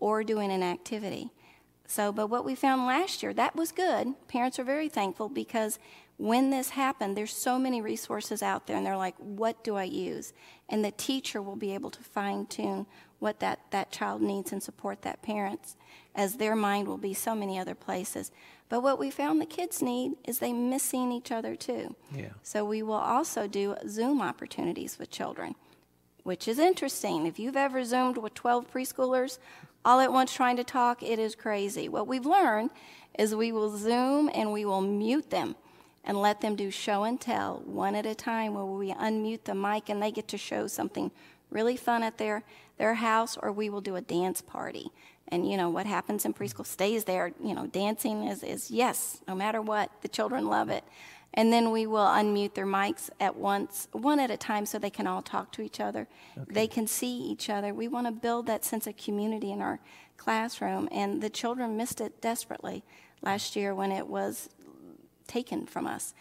or 0.00 0.24
doing 0.24 0.50
an 0.50 0.62
activity. 0.62 1.30
So, 1.86 2.12
but 2.12 2.28
what 2.28 2.44
we 2.44 2.54
found 2.54 2.86
last 2.86 3.22
year, 3.22 3.32
that 3.34 3.56
was 3.56 3.72
good. 3.72 4.14
Parents 4.28 4.58
are 4.58 4.64
very 4.64 4.88
thankful 4.88 5.28
because 5.28 5.78
when 6.18 6.50
this 6.50 6.70
happened, 6.70 7.16
there's 7.16 7.32
so 7.32 7.58
many 7.58 7.80
resources 7.80 8.42
out 8.42 8.66
there, 8.66 8.76
and 8.76 8.84
they're 8.84 8.96
like, 8.96 9.14
what 9.18 9.62
do 9.62 9.76
I 9.76 9.84
use? 9.84 10.32
And 10.68 10.84
the 10.84 10.90
teacher 10.90 11.40
will 11.40 11.56
be 11.56 11.72
able 11.74 11.90
to 11.90 12.02
fine 12.02 12.46
tune 12.46 12.86
what 13.18 13.40
that, 13.40 13.60
that 13.70 13.90
child 13.90 14.22
needs 14.22 14.52
and 14.52 14.62
support 14.62 15.02
that 15.02 15.22
parents, 15.22 15.76
as 16.14 16.36
their 16.36 16.54
mind 16.54 16.86
will 16.86 16.98
be 16.98 17.14
so 17.14 17.34
many 17.34 17.58
other 17.58 17.74
places. 17.74 18.30
But 18.68 18.82
what 18.82 18.98
we 18.98 19.10
found 19.10 19.40
the 19.40 19.46
kids 19.46 19.82
need 19.82 20.12
is 20.26 20.38
they 20.38 20.52
miss 20.52 20.82
seeing 20.82 21.10
each 21.10 21.32
other 21.32 21.56
too. 21.56 21.96
Yeah. 22.14 22.30
So 22.42 22.64
we 22.64 22.82
will 22.82 22.94
also 22.94 23.46
do 23.46 23.76
Zoom 23.88 24.20
opportunities 24.20 24.98
with 24.98 25.10
children, 25.10 25.54
which 26.22 26.46
is 26.46 26.58
interesting. 26.58 27.26
If 27.26 27.38
you've 27.38 27.56
ever 27.56 27.84
Zoomed 27.84 28.18
with 28.18 28.34
12 28.34 28.70
preschoolers 28.70 29.38
all 29.84 30.00
at 30.00 30.12
once 30.12 30.32
trying 30.34 30.56
to 30.56 30.64
talk, 30.64 31.02
it 31.02 31.18
is 31.18 31.34
crazy. 31.34 31.88
What 31.88 32.06
we've 32.06 32.26
learned 32.26 32.70
is 33.18 33.34
we 33.34 33.52
will 33.52 33.76
Zoom 33.76 34.30
and 34.34 34.52
we 34.52 34.64
will 34.64 34.82
mute 34.82 35.30
them 35.30 35.56
and 36.04 36.20
let 36.20 36.40
them 36.40 36.56
do 36.56 36.70
show 36.70 37.04
and 37.04 37.20
tell 37.20 37.62
one 37.64 37.94
at 37.94 38.06
a 38.06 38.14
time 38.14 38.54
where 38.54 38.64
we 38.64 38.92
unmute 38.92 39.44
the 39.44 39.54
mic 39.54 39.88
and 39.88 40.02
they 40.02 40.10
get 40.10 40.28
to 40.28 40.38
show 40.38 40.66
something 40.66 41.10
really 41.50 41.76
fun 41.76 42.02
at 42.02 42.18
their, 42.18 42.44
their 42.76 42.94
house 42.94 43.36
or 43.36 43.52
we 43.52 43.70
will 43.70 43.80
do 43.80 43.96
a 43.96 44.00
dance 44.00 44.40
party. 44.40 44.90
And 45.28 45.48
you 45.50 45.56
know 45.56 45.68
what 45.68 45.86
happens 45.86 46.24
in 46.24 46.32
preschool 46.32 46.66
stays 46.66 47.04
there. 47.04 47.32
You 47.42 47.54
know, 47.54 47.66
dancing 47.66 48.24
is, 48.24 48.42
is 48.42 48.70
yes, 48.70 49.20
no 49.28 49.34
matter 49.34 49.60
what. 49.60 49.90
The 50.00 50.08
children 50.08 50.48
love 50.48 50.70
it. 50.70 50.84
And 51.34 51.52
then 51.52 51.70
we 51.70 51.86
will 51.86 52.06
unmute 52.06 52.54
their 52.54 52.66
mics 52.66 53.10
at 53.20 53.36
once, 53.36 53.88
one 53.92 54.18
at 54.18 54.30
a 54.30 54.36
time, 54.36 54.64
so 54.64 54.78
they 54.78 54.90
can 54.90 55.06
all 55.06 55.20
talk 55.20 55.52
to 55.52 55.62
each 55.62 55.78
other. 55.78 56.08
Okay. 56.36 56.52
They 56.52 56.66
can 56.66 56.86
see 56.86 57.14
each 57.16 57.50
other. 57.50 57.74
We 57.74 57.86
want 57.86 58.06
to 58.06 58.12
build 58.12 58.46
that 58.46 58.64
sense 58.64 58.86
of 58.86 58.96
community 58.96 59.52
in 59.52 59.60
our 59.60 59.78
classroom, 60.16 60.88
and 60.90 61.22
the 61.22 61.30
children 61.30 61.76
missed 61.76 62.00
it 62.00 62.22
desperately 62.22 62.82
last 63.20 63.56
year 63.56 63.74
when 63.74 63.92
it 63.92 64.06
was 64.06 64.48
taken 65.26 65.66
from 65.66 65.86
us. 65.86 66.14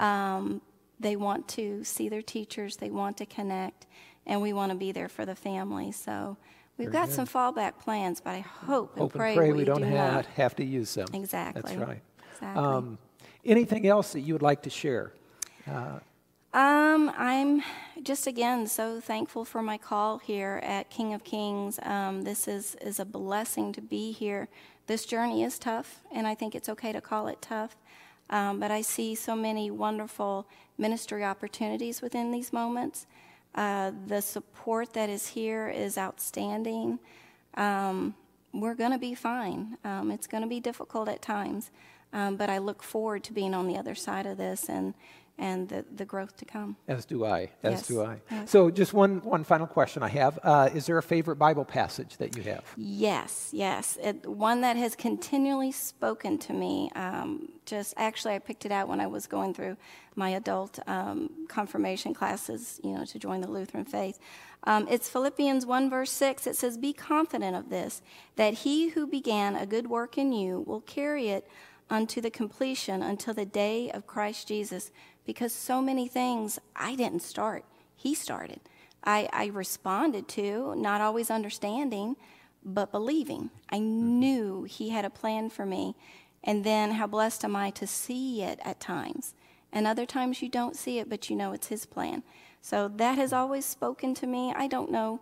Um, 0.00 0.60
they 1.00 1.14
want 1.14 1.48
to 1.50 1.84
see 1.84 2.08
their 2.08 2.22
teachers, 2.22 2.76
they 2.76 2.90
want 2.90 3.16
to 3.18 3.26
connect, 3.26 3.86
and 4.28 4.42
we 4.42 4.52
want 4.52 4.70
to 4.70 4.76
be 4.76 4.92
there 4.92 5.08
for 5.08 5.26
the 5.26 5.34
family. 5.34 5.90
So 5.90 6.36
we've 6.76 6.90
Very 6.90 7.06
got 7.06 7.08
good. 7.08 7.14
some 7.16 7.26
fallback 7.26 7.78
plans, 7.80 8.20
but 8.20 8.30
I 8.30 8.40
hope, 8.40 8.96
hope 8.96 9.00
and 9.00 9.10
pray, 9.10 9.30
and 9.30 9.36
pray 9.38 9.52
we, 9.52 9.58
we 9.58 9.64
don't 9.64 9.80
do 9.80 9.88
have, 9.88 10.26
have, 10.26 10.54
to 10.56 10.64
use 10.64 10.94
them. 10.94 11.08
Exactly. 11.12 11.62
That's 11.62 11.74
right. 11.74 12.02
Exactly. 12.34 12.64
Um, 12.64 12.98
anything 13.44 13.86
else 13.86 14.12
that 14.12 14.20
you 14.20 14.34
would 14.34 14.42
like 14.42 14.62
to 14.62 14.70
share? 14.70 15.12
Uh, 15.66 15.98
um, 16.54 17.12
I'm 17.16 17.62
just 18.02 18.26
again 18.26 18.66
so 18.66 19.00
thankful 19.00 19.44
for 19.44 19.62
my 19.62 19.76
call 19.76 20.18
here 20.18 20.60
at 20.62 20.88
King 20.88 21.14
of 21.14 21.24
Kings. 21.24 21.78
Um, 21.82 22.22
this 22.22 22.46
is, 22.46 22.76
is 22.80 23.00
a 23.00 23.04
blessing 23.04 23.72
to 23.72 23.80
be 23.80 24.12
here. 24.12 24.48
This 24.86 25.04
journey 25.04 25.42
is 25.42 25.58
tough, 25.58 26.00
and 26.10 26.26
I 26.26 26.34
think 26.34 26.54
it's 26.54 26.68
okay 26.68 26.92
to 26.92 27.00
call 27.00 27.28
it 27.28 27.42
tough. 27.42 27.76
Um, 28.30 28.60
but 28.60 28.70
I 28.70 28.82
see 28.82 29.14
so 29.14 29.34
many 29.34 29.70
wonderful 29.70 30.46
ministry 30.78 31.24
opportunities 31.24 32.00
within 32.00 32.30
these 32.30 32.52
moments. 32.52 33.06
Uh, 33.54 33.92
the 34.06 34.20
support 34.20 34.92
that 34.92 35.08
is 35.08 35.28
here 35.28 35.68
is 35.68 35.98
outstanding. 35.98 36.98
Um, 37.54 38.14
we're 38.52 38.74
going 38.74 38.92
to 38.92 38.98
be 38.98 39.14
fine. 39.14 39.76
Um, 39.84 40.10
it's 40.10 40.26
going 40.26 40.42
to 40.42 40.48
be 40.48 40.60
difficult 40.60 41.08
at 41.08 41.22
times, 41.22 41.70
um, 42.12 42.36
but 42.36 42.48
I 42.48 42.58
look 42.58 42.82
forward 42.82 43.24
to 43.24 43.32
being 43.32 43.54
on 43.54 43.66
the 43.66 43.76
other 43.76 43.94
side 43.94 44.26
of 44.26 44.38
this 44.38 44.68
and 44.68 44.94
and 45.38 45.68
the, 45.68 45.84
the 45.94 46.04
growth 46.04 46.36
to 46.36 46.44
come. 46.44 46.76
As 46.88 47.04
do 47.04 47.24
I. 47.24 47.50
As 47.62 47.74
yes. 47.74 47.86
do 47.86 48.02
I. 48.02 48.20
Yes. 48.30 48.50
So, 48.50 48.70
just 48.70 48.92
one, 48.92 49.22
one 49.22 49.44
final 49.44 49.66
question 49.66 50.02
I 50.02 50.08
have. 50.08 50.38
Uh, 50.42 50.68
is 50.74 50.86
there 50.86 50.98
a 50.98 51.02
favorite 51.02 51.36
Bible 51.36 51.64
passage 51.64 52.16
that 52.16 52.36
you 52.36 52.42
have? 52.42 52.64
Yes, 52.76 53.50
yes. 53.52 53.96
It, 54.02 54.26
one 54.26 54.60
that 54.62 54.76
has 54.76 54.96
continually 54.96 55.72
spoken 55.72 56.38
to 56.38 56.52
me. 56.52 56.90
Um, 56.94 57.50
just 57.66 57.94
actually, 57.96 58.34
I 58.34 58.38
picked 58.40 58.66
it 58.66 58.72
out 58.72 58.88
when 58.88 59.00
I 59.00 59.06
was 59.06 59.26
going 59.26 59.54
through 59.54 59.76
my 60.16 60.30
adult 60.30 60.80
um, 60.86 61.46
confirmation 61.48 62.14
classes, 62.14 62.80
you 62.82 62.92
know, 62.94 63.04
to 63.04 63.18
join 63.18 63.40
the 63.40 63.50
Lutheran 63.50 63.84
faith. 63.84 64.18
Um, 64.64 64.88
it's 64.90 65.08
Philippians 65.08 65.64
1, 65.64 65.88
verse 65.88 66.10
6. 66.10 66.46
It 66.46 66.56
says, 66.56 66.76
Be 66.76 66.92
confident 66.92 67.54
of 67.54 67.70
this, 67.70 68.02
that 68.36 68.54
he 68.54 68.90
who 68.90 69.06
began 69.06 69.54
a 69.54 69.66
good 69.66 69.86
work 69.86 70.18
in 70.18 70.32
you 70.32 70.64
will 70.66 70.80
carry 70.80 71.28
it 71.28 71.48
unto 71.90 72.20
the 72.20 72.30
completion 72.30 73.02
until 73.02 73.34
the 73.34 73.46
day 73.46 73.90
of 73.90 74.06
Christ 74.06 74.48
Jesus 74.48 74.90
because 75.28 75.52
so 75.52 75.82
many 75.82 76.08
things 76.08 76.58
I 76.74 76.94
didn't 76.94 77.20
start, 77.20 77.66
He 77.94 78.14
started. 78.14 78.60
I, 79.04 79.28
I 79.30 79.48
responded 79.48 80.26
to, 80.28 80.74
not 80.74 81.02
always 81.02 81.30
understanding, 81.30 82.16
but 82.64 82.90
believing. 82.90 83.50
I 83.68 83.76
mm-hmm. 83.76 84.20
knew 84.20 84.62
He 84.62 84.88
had 84.88 85.04
a 85.04 85.10
plan 85.10 85.50
for 85.50 85.66
me. 85.66 85.94
And 86.42 86.64
then 86.64 86.92
how 86.92 87.06
blessed 87.06 87.44
am 87.44 87.54
I 87.56 87.68
to 87.72 87.86
see 87.86 88.42
it 88.42 88.58
at 88.64 88.80
times. 88.80 89.34
And 89.70 89.86
other 89.86 90.06
times 90.06 90.40
you 90.40 90.48
don't 90.48 90.76
see 90.76 90.98
it, 90.98 91.10
but 91.10 91.28
you 91.28 91.36
know 91.36 91.52
it's 91.52 91.66
His 91.66 91.84
plan. 91.84 92.22
So 92.62 92.88
that 92.96 93.18
has 93.18 93.34
always 93.34 93.66
spoken 93.66 94.14
to 94.14 94.26
me. 94.26 94.54
I 94.56 94.66
don't 94.66 94.90
know 94.90 95.20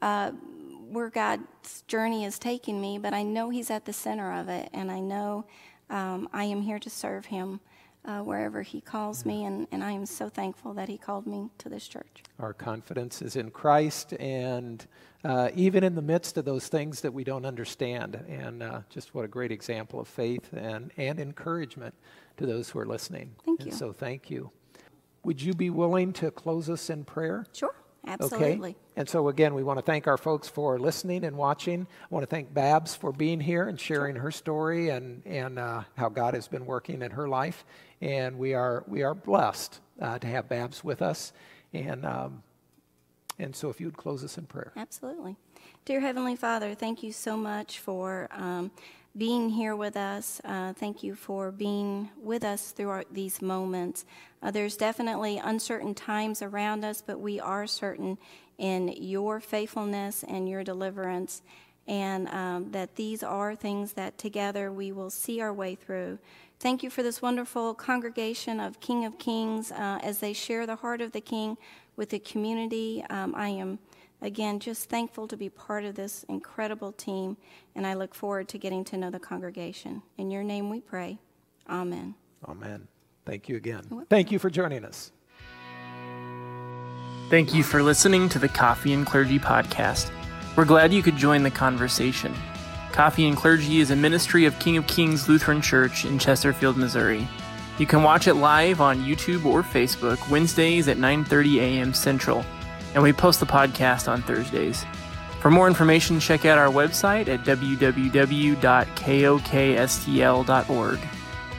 uh, 0.00 0.30
where 0.30 1.10
God's 1.10 1.82
journey 1.88 2.24
is 2.24 2.38
taking 2.38 2.80
me, 2.80 2.98
but 2.98 3.14
I 3.14 3.24
know 3.24 3.50
He's 3.50 3.68
at 3.68 3.84
the 3.84 3.92
center 3.92 4.32
of 4.32 4.48
it, 4.48 4.70
and 4.72 4.92
I 4.92 5.00
know 5.00 5.44
um, 5.88 6.28
I 6.32 6.44
am 6.44 6.62
here 6.62 6.78
to 6.78 6.88
serve 6.88 7.26
Him 7.26 7.58
uh, 8.04 8.20
wherever 8.20 8.62
He 8.62 8.80
calls 8.80 9.24
me, 9.24 9.44
and, 9.44 9.66
and 9.72 9.84
I 9.84 9.92
am 9.92 10.06
so 10.06 10.28
thankful 10.28 10.74
that 10.74 10.88
He 10.88 10.98
called 10.98 11.26
me 11.26 11.50
to 11.58 11.68
this 11.68 11.86
church. 11.86 12.22
Our 12.38 12.52
confidence 12.52 13.22
is 13.22 13.36
in 13.36 13.50
Christ, 13.50 14.14
and 14.14 14.86
uh, 15.24 15.50
even 15.54 15.84
in 15.84 15.94
the 15.94 16.02
midst 16.02 16.36
of 16.36 16.44
those 16.44 16.68
things 16.68 17.00
that 17.02 17.12
we 17.12 17.24
don't 17.24 17.44
understand. 17.44 18.14
And 18.28 18.62
uh, 18.62 18.80
just 18.88 19.14
what 19.14 19.24
a 19.24 19.28
great 19.28 19.52
example 19.52 20.00
of 20.00 20.08
faith 20.08 20.52
and, 20.52 20.90
and 20.96 21.20
encouragement 21.20 21.94
to 22.38 22.46
those 22.46 22.70
who 22.70 22.78
are 22.78 22.86
listening. 22.86 23.34
Thank 23.44 23.60
and 23.60 23.70
you. 23.70 23.76
So 23.76 23.92
thank 23.92 24.30
you. 24.30 24.50
Would 25.24 25.42
you 25.42 25.52
be 25.52 25.68
willing 25.68 26.14
to 26.14 26.30
close 26.30 26.70
us 26.70 26.88
in 26.88 27.04
prayer? 27.04 27.44
Sure. 27.52 27.74
Absolutely. 28.06 28.70
Okay. 28.70 28.78
And 28.96 29.08
so, 29.08 29.28
again, 29.28 29.54
we 29.54 29.62
want 29.62 29.78
to 29.78 29.84
thank 29.84 30.06
our 30.06 30.16
folks 30.16 30.48
for 30.48 30.78
listening 30.78 31.24
and 31.24 31.36
watching. 31.36 31.86
I 32.02 32.06
want 32.10 32.22
to 32.22 32.26
thank 32.26 32.52
Babs 32.52 32.94
for 32.94 33.12
being 33.12 33.40
here 33.40 33.68
and 33.68 33.78
sharing 33.78 34.16
her 34.16 34.30
story 34.30 34.88
and, 34.88 35.22
and 35.26 35.58
uh, 35.58 35.82
how 35.96 36.08
God 36.08 36.34
has 36.34 36.48
been 36.48 36.66
working 36.66 37.02
in 37.02 37.10
her 37.12 37.28
life. 37.28 37.64
And 38.00 38.38
we 38.38 38.54
are, 38.54 38.84
we 38.86 39.02
are 39.02 39.14
blessed 39.14 39.80
uh, 40.00 40.18
to 40.18 40.26
have 40.26 40.48
Babs 40.48 40.82
with 40.82 41.02
us. 41.02 41.32
And, 41.72 42.06
um, 42.06 42.42
and 43.38 43.54
so, 43.54 43.68
if 43.68 43.80
you 43.80 43.86
would 43.86 43.96
close 43.96 44.24
us 44.24 44.38
in 44.38 44.46
prayer. 44.46 44.72
Absolutely. 44.76 45.36
Dear 45.84 46.00
Heavenly 46.00 46.36
Father, 46.36 46.74
thank 46.74 47.02
you 47.02 47.12
so 47.12 47.36
much 47.36 47.80
for. 47.80 48.28
Um, 48.32 48.70
being 49.16 49.50
here 49.50 49.74
with 49.74 49.96
us. 49.96 50.40
Uh, 50.44 50.72
thank 50.72 51.02
you 51.02 51.14
for 51.14 51.50
being 51.50 52.10
with 52.16 52.44
us 52.44 52.70
through 52.70 53.02
these 53.10 53.42
moments. 53.42 54.04
Uh, 54.42 54.50
there's 54.50 54.76
definitely 54.76 55.38
uncertain 55.38 55.94
times 55.94 56.42
around 56.42 56.84
us, 56.84 57.02
but 57.06 57.20
we 57.20 57.38
are 57.38 57.66
certain 57.66 58.18
in 58.58 58.88
your 58.96 59.40
faithfulness 59.40 60.24
and 60.26 60.48
your 60.48 60.64
deliverance, 60.64 61.42
and 61.86 62.28
um, 62.28 62.70
that 62.72 62.96
these 62.96 63.22
are 63.22 63.54
things 63.54 63.94
that 63.94 64.18
together 64.18 64.70
we 64.70 64.92
will 64.92 65.10
see 65.10 65.40
our 65.40 65.52
way 65.52 65.74
through. 65.74 66.18
Thank 66.58 66.82
you 66.82 66.90
for 66.90 67.02
this 67.02 67.22
wonderful 67.22 67.74
congregation 67.74 68.60
of 68.60 68.80
King 68.80 69.04
of 69.04 69.18
Kings 69.18 69.72
uh, 69.72 69.98
as 70.02 70.18
they 70.18 70.32
share 70.32 70.66
the 70.66 70.76
heart 70.76 71.00
of 71.00 71.12
the 71.12 71.20
King 71.20 71.56
with 71.96 72.10
the 72.10 72.18
community. 72.18 73.02
Um, 73.08 73.34
I 73.34 73.48
am 73.48 73.78
again, 74.22 74.60
just 74.60 74.88
thankful 74.88 75.26
to 75.28 75.36
be 75.36 75.48
part 75.48 75.84
of 75.84 75.94
this 75.94 76.24
incredible 76.28 76.92
team, 76.92 77.36
and 77.74 77.86
I 77.86 77.94
look 77.94 78.14
forward 78.14 78.48
to 78.48 78.58
getting 78.58 78.84
to 78.84 78.96
know 78.96 79.10
the 79.10 79.18
congregation. 79.18 80.02
In 80.18 80.30
your 80.30 80.42
name 80.42 80.70
we 80.70 80.80
pray. 80.80 81.18
Amen. 81.68 82.14
Amen. 82.46 82.88
Thank 83.24 83.48
you 83.48 83.56
again. 83.56 83.82
Thank 84.08 84.32
you 84.32 84.38
for 84.38 84.50
joining 84.50 84.84
us. 84.84 85.12
Thank 87.28 87.54
you 87.54 87.62
for 87.62 87.82
listening 87.82 88.28
to 88.30 88.38
the 88.40 88.48
Coffee 88.48 88.92
and 88.92 89.06
Clergy 89.06 89.38
podcast. 89.38 90.10
We're 90.56 90.64
glad 90.64 90.92
you 90.92 91.02
could 91.02 91.16
join 91.16 91.44
the 91.44 91.50
conversation. 91.50 92.34
Coffee 92.92 93.28
and 93.28 93.36
Clergy 93.36 93.78
is 93.80 93.92
a 93.92 93.96
ministry 93.96 94.46
of 94.46 94.58
King 94.58 94.76
of 94.76 94.86
Kings 94.88 95.28
Lutheran 95.28 95.62
Church 95.62 96.04
in 96.04 96.18
Chesterfield, 96.18 96.76
Missouri. 96.76 97.28
You 97.78 97.86
can 97.86 98.02
watch 98.02 98.26
it 98.26 98.34
live 98.34 98.80
on 98.80 99.04
YouTube 99.04 99.44
or 99.44 99.62
Facebook 99.62 100.28
Wednesdays 100.28 100.88
at 100.88 100.96
9:30 100.96 101.60
a.m. 101.60 101.94
Central. 101.94 102.44
and 102.94 103.02
we 103.04 103.12
post 103.12 103.38
the 103.38 103.46
podcast 103.46 104.08
on 104.08 104.20
Thursdays. 104.22 104.84
For 105.40 105.48
more 105.48 105.68
information, 105.68 106.18
check 106.18 106.44
out 106.44 106.58
our 106.58 106.66
website 106.66 107.28
at 107.28 107.44
www.kokstl.org. 107.44 108.58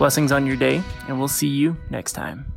Blessings 0.02 0.32
on 0.32 0.48
your 0.48 0.56
day, 0.56 0.82
and 1.08 1.20
we'll 1.20 1.28
see 1.28 1.48
you 1.48 1.78
next 1.92 2.14
time. 2.14 2.52